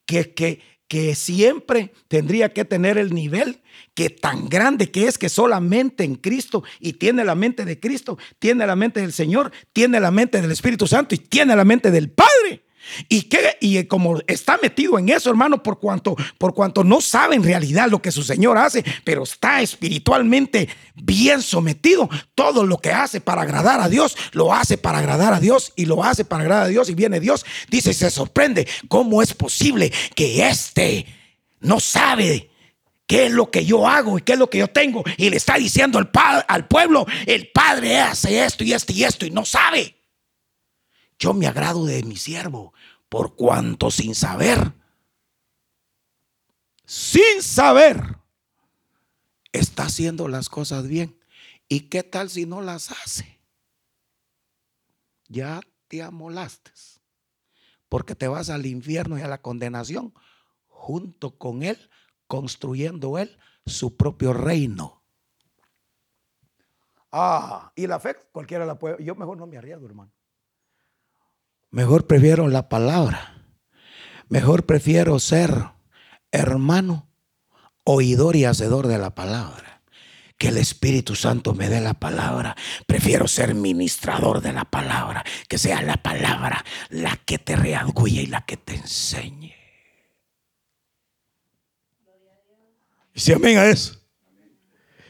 que, 0.07 0.33
que, 0.33 0.63
que 0.89 1.15
siempre 1.15 1.93
tendría 2.09 2.55
que 2.55 2.65
tener 2.65 2.97
el 2.97 3.15
nivel 3.15 3.61
que 3.95 4.09
tan 4.09 4.49
grande 4.49 4.91
que 4.91 5.07
es 5.07 5.19
que 5.19 5.29
solamente 5.29 6.05
en 6.05 6.15
Cristo 6.15 6.65
y 6.79 6.95
tiene 6.95 7.23
la 7.23 7.35
mente 7.35 7.67
de 7.67 7.79
Cristo, 7.79 8.17
tiene 8.39 8.67
la 8.67 8.77
mente 8.77 9.01
del 9.01 9.13
Señor, 9.13 9.53
tiene 9.75 10.01
la 10.01 10.11
mente 10.11 10.41
del 10.41 10.53
Espíritu 10.53 10.87
Santo 10.87 11.15
y 11.15 11.19
tiene 11.19 11.55
la 11.55 11.67
mente 11.67 11.91
del 11.91 12.11
Padre. 12.11 12.65
Y 13.09 13.23
que 13.23 13.57
y 13.61 13.85
como 13.85 14.21
está 14.27 14.59
metido 14.63 14.99
en 14.99 15.09
eso, 15.09 15.31
hermano, 15.31 15.63
por 15.63 15.79
cuanto 15.79 16.17
por 16.39 16.55
cuanto 16.55 16.85
no 16.85 17.01
sabe 17.01 17.37
en 17.37 17.43
realidad 17.43 17.89
lo 17.89 18.01
que 18.01 18.13
su 18.13 18.23
Señor 18.23 18.59
hace, 18.59 18.85
pero 19.05 19.23
está 19.23 19.61
espiritualmente 19.61 20.69
bien 20.95 21.43
sometido, 21.43 22.09
todo 22.35 22.65
lo 22.65 22.79
que 22.79 22.91
hace 22.91 23.21
para 23.21 23.43
agradar 23.43 23.81
a 23.81 23.89
Dios, 23.89 24.17
lo 24.33 24.53
hace 24.53 24.79
para 24.79 24.99
agradar 24.99 25.35
a 25.35 25.41
Dios 25.41 25.73
y 25.77 25.87
lo 25.87 26.03
hace 26.05 26.25
para 26.25 26.43
agradar 26.43 26.65
a 26.67 26.69
Dios 26.69 26.89
y 26.89 26.95
viene 26.95 27.21
Dios, 27.21 27.45
dice, 27.69 27.93
se 27.93 28.11
sorprende 28.11 28.67
cómo 28.89 29.23
es 29.23 29.35
posible 29.35 29.93
que 30.15 30.47
este 30.49 31.07
no 31.61 31.81
sabe 31.81 32.51
qué 33.07 33.27
es 33.27 33.33
lo 33.33 33.51
que 33.51 33.65
yo 33.65 33.89
hago 33.89 34.19
y 34.19 34.23
qué 34.23 34.35
es 34.35 34.39
lo 34.39 34.49
que 34.49 34.59
yo 34.59 34.69
tengo 34.69 35.03
y 35.17 35.31
le 35.31 35.37
está 35.37 35.57
diciendo 35.57 35.99
al, 35.99 36.11
al 36.47 36.69
pueblo, 36.69 37.07
el 37.27 37.49
Padre 37.49 37.99
hace 37.99 38.45
esto 38.45 38.63
y 38.63 38.73
esto 38.73 38.93
y 38.93 39.03
esto 39.03 39.27
y 39.27 39.31
no 39.31 39.45
sabe. 39.45 39.97
Yo 41.19 41.35
me 41.35 41.49
agrado 41.49 41.85
de 41.85 42.05
mi 42.05 42.17
siervo 42.17 42.73
por 43.11 43.35
cuanto 43.35 43.91
sin 43.91 44.15
saber, 44.15 44.73
sin 46.87 47.43
saber, 47.43 48.17
está 49.53 49.85
haciendo 49.85 50.29
las 50.29 50.49
cosas 50.49 50.87
bien. 50.89 51.19
¿Y 51.69 51.89
qué 51.89 52.03
tal 52.03 52.31
si 52.31 52.47
no 52.47 52.63
las 52.63 52.91
hace? 52.91 53.41
Ya 55.29 55.61
te 55.89 56.03
amolaste, 56.03 56.71
porque 57.89 58.15
te 58.15 58.29
vas 58.29 58.49
al 58.49 58.65
infierno 58.65 59.19
y 59.19 59.23
a 59.23 59.29
la 59.29 59.43
condenación 59.43 60.15
junto 60.69 61.37
con 61.37 61.65
él, 61.65 61.91
construyendo 62.29 63.19
él 63.19 63.39
su 63.67 63.97
propio 63.97 64.33
reino. 64.33 65.03
Ah, 67.11 67.73
y 67.75 67.89
la 67.89 67.99
fe 67.99 68.17
cualquiera 68.31 68.65
la 68.65 68.79
puede. 68.79 69.03
Yo 69.03 69.17
mejor 69.17 69.37
no 69.37 69.49
me 69.49 69.59
arriesgo, 69.59 69.87
hermano. 69.87 70.13
Mejor 71.71 72.07
prefiero 72.07 72.49
la 72.49 72.69
palabra. 72.69 73.45
Mejor 74.29 74.67
prefiero 74.67 75.19
ser 75.19 75.67
hermano, 76.33 77.09
oidor 77.85 78.37
y 78.37 78.45
hacedor 78.45 78.87
de 78.87 78.99
la 78.99 79.15
palabra. 79.15 79.83
Que 80.37 80.49
el 80.49 80.57
Espíritu 80.57 81.15
Santo 81.17 81.55
me 81.55 81.69
dé 81.69 81.81
la 81.81 81.95
palabra. 81.95 82.57
Prefiero 82.87 83.29
ser 83.29 83.55
ministrador 83.55 84.41
de 84.41 84.53
la 84.53 84.65
palabra. 84.65 85.25
Que 85.49 85.59
sea 85.59 85.83
la 85.83 85.99
palabra 85.99 86.65
la 86.89 87.17
que 87.17 87.39
te 87.39 87.57
readguye 87.57 88.23
y 88.23 88.27
la 88.27 88.41
que 88.47 88.57
te 88.57 88.75
enseñe. 88.77 89.55
Si 93.15 93.33
amén 93.33 93.59
a 93.59 93.67
eso. 93.67 94.01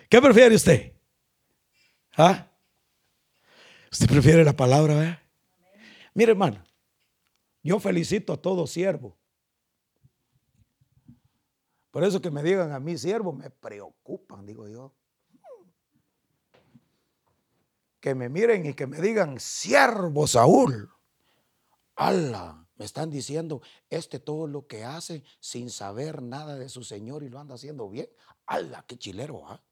¿Qué 0.08 0.20
prefiere 0.20 0.56
usted? 0.56 0.92
¿Ah? 2.16 2.48
¿Usted 3.92 4.08
prefiere 4.08 4.44
la 4.44 4.56
palabra? 4.56 4.94
¿verdad? 4.94 5.19
Mire, 6.14 6.32
hermano, 6.32 6.64
yo 7.62 7.78
felicito 7.78 8.32
a 8.32 8.36
todo 8.36 8.66
siervo. 8.66 9.16
Por 11.90 12.04
eso 12.04 12.20
que 12.20 12.30
me 12.30 12.42
digan 12.42 12.72
a 12.72 12.80
mí 12.80 12.96
siervo, 12.96 13.32
me 13.32 13.50
preocupan, 13.50 14.46
digo 14.46 14.68
yo. 14.68 14.94
Que 18.00 18.14
me 18.14 18.28
miren 18.28 18.64
y 18.64 18.74
que 18.74 18.86
me 18.86 19.00
digan 19.00 19.38
siervo 19.40 20.26
Saúl. 20.26 20.90
Allah, 21.96 22.66
me 22.76 22.84
están 22.86 23.10
diciendo, 23.10 23.60
este 23.90 24.18
todo 24.20 24.46
lo 24.46 24.66
que 24.66 24.84
hace 24.84 25.22
sin 25.38 25.68
saber 25.68 26.22
nada 26.22 26.56
de 26.56 26.70
su 26.70 26.82
Señor 26.82 27.22
y 27.22 27.28
lo 27.28 27.38
anda 27.38 27.56
haciendo 27.56 27.90
bien. 27.90 28.08
Allah, 28.46 28.84
qué 28.86 28.96
chilero, 28.96 29.46
¿ah? 29.46 29.62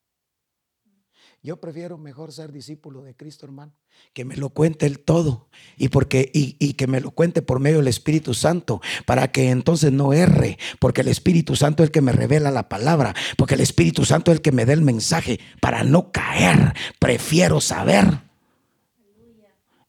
Yo 1.41 1.59
prefiero 1.59 1.99
mejor 1.99 2.33
ser 2.33 2.51
discípulo 2.51 3.03
de 3.03 3.15
Cristo, 3.15 3.47
hermano, 3.47 3.73
que 4.13 4.25
me 4.25 4.37
lo 4.37 4.51
cuente 4.51 4.87
el 4.87 4.99
todo 4.99 5.49
y, 5.77 5.89
porque, 5.89 6.31
y, 6.35 6.73
que 6.75 6.89
me 6.89 7.01
lo 7.01 7.13
cuente 7.13 7.43
por 7.43 7.61
medio 7.61 7.79
del 7.79 7.87
Espíritu 7.87 8.35
Santo, 8.35 8.81
para 9.07 9.31
que 9.31 9.51
entonces 9.51 9.93
no 9.93 10.13
erre, 10.13 10.59
porque 10.81 11.03
el 11.03 11.09
Espíritu 11.09 11.55
Santo 11.55 11.83
es 11.83 11.89
el 11.89 11.93
que 11.93 12.01
me 12.01 12.11
revela 12.11 12.51
la 12.51 12.69
palabra, 12.69 13.15
porque 13.37 13.55
el 13.55 13.61
Espíritu 13.61 14.05
Santo 14.05 14.33
es 14.33 14.39
el 14.39 14.43
que 14.43 14.51
me 14.51 14.67
da 14.67 14.73
el 14.73 14.83
mensaje 14.83 15.39
para 15.61 15.85
no 15.85 16.11
caer. 16.11 16.75
Prefiero 16.99 17.61
saber 17.61 18.21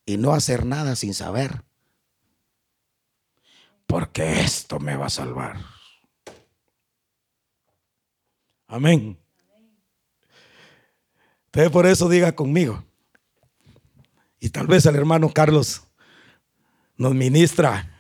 y 0.05 0.17
no 0.17 0.33
hacer 0.33 0.65
nada 0.65 0.95
sin 0.95 1.15
saber, 1.15 1.63
porque 3.87 4.41
esto 4.41 4.79
me 4.79 4.95
va 4.95 5.07
a 5.07 5.09
salvar. 5.09 5.57
Amén. 8.67 9.18
Por 11.71 11.85
eso 11.85 12.07
diga 12.07 12.33
conmigo. 12.33 12.83
Y 14.39 14.49
tal 14.49 14.67
vez 14.67 14.85
el 14.85 14.95
hermano 14.95 15.29
Carlos 15.33 15.83
nos 16.95 17.13
ministra 17.13 17.91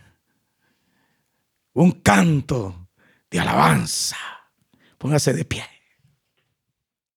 un 1.73 1.91
canto 1.91 2.89
de 3.29 3.39
alabanza. 3.39 4.17
Póngase 4.97 5.33
de 5.33 5.45
pie. 5.45 5.65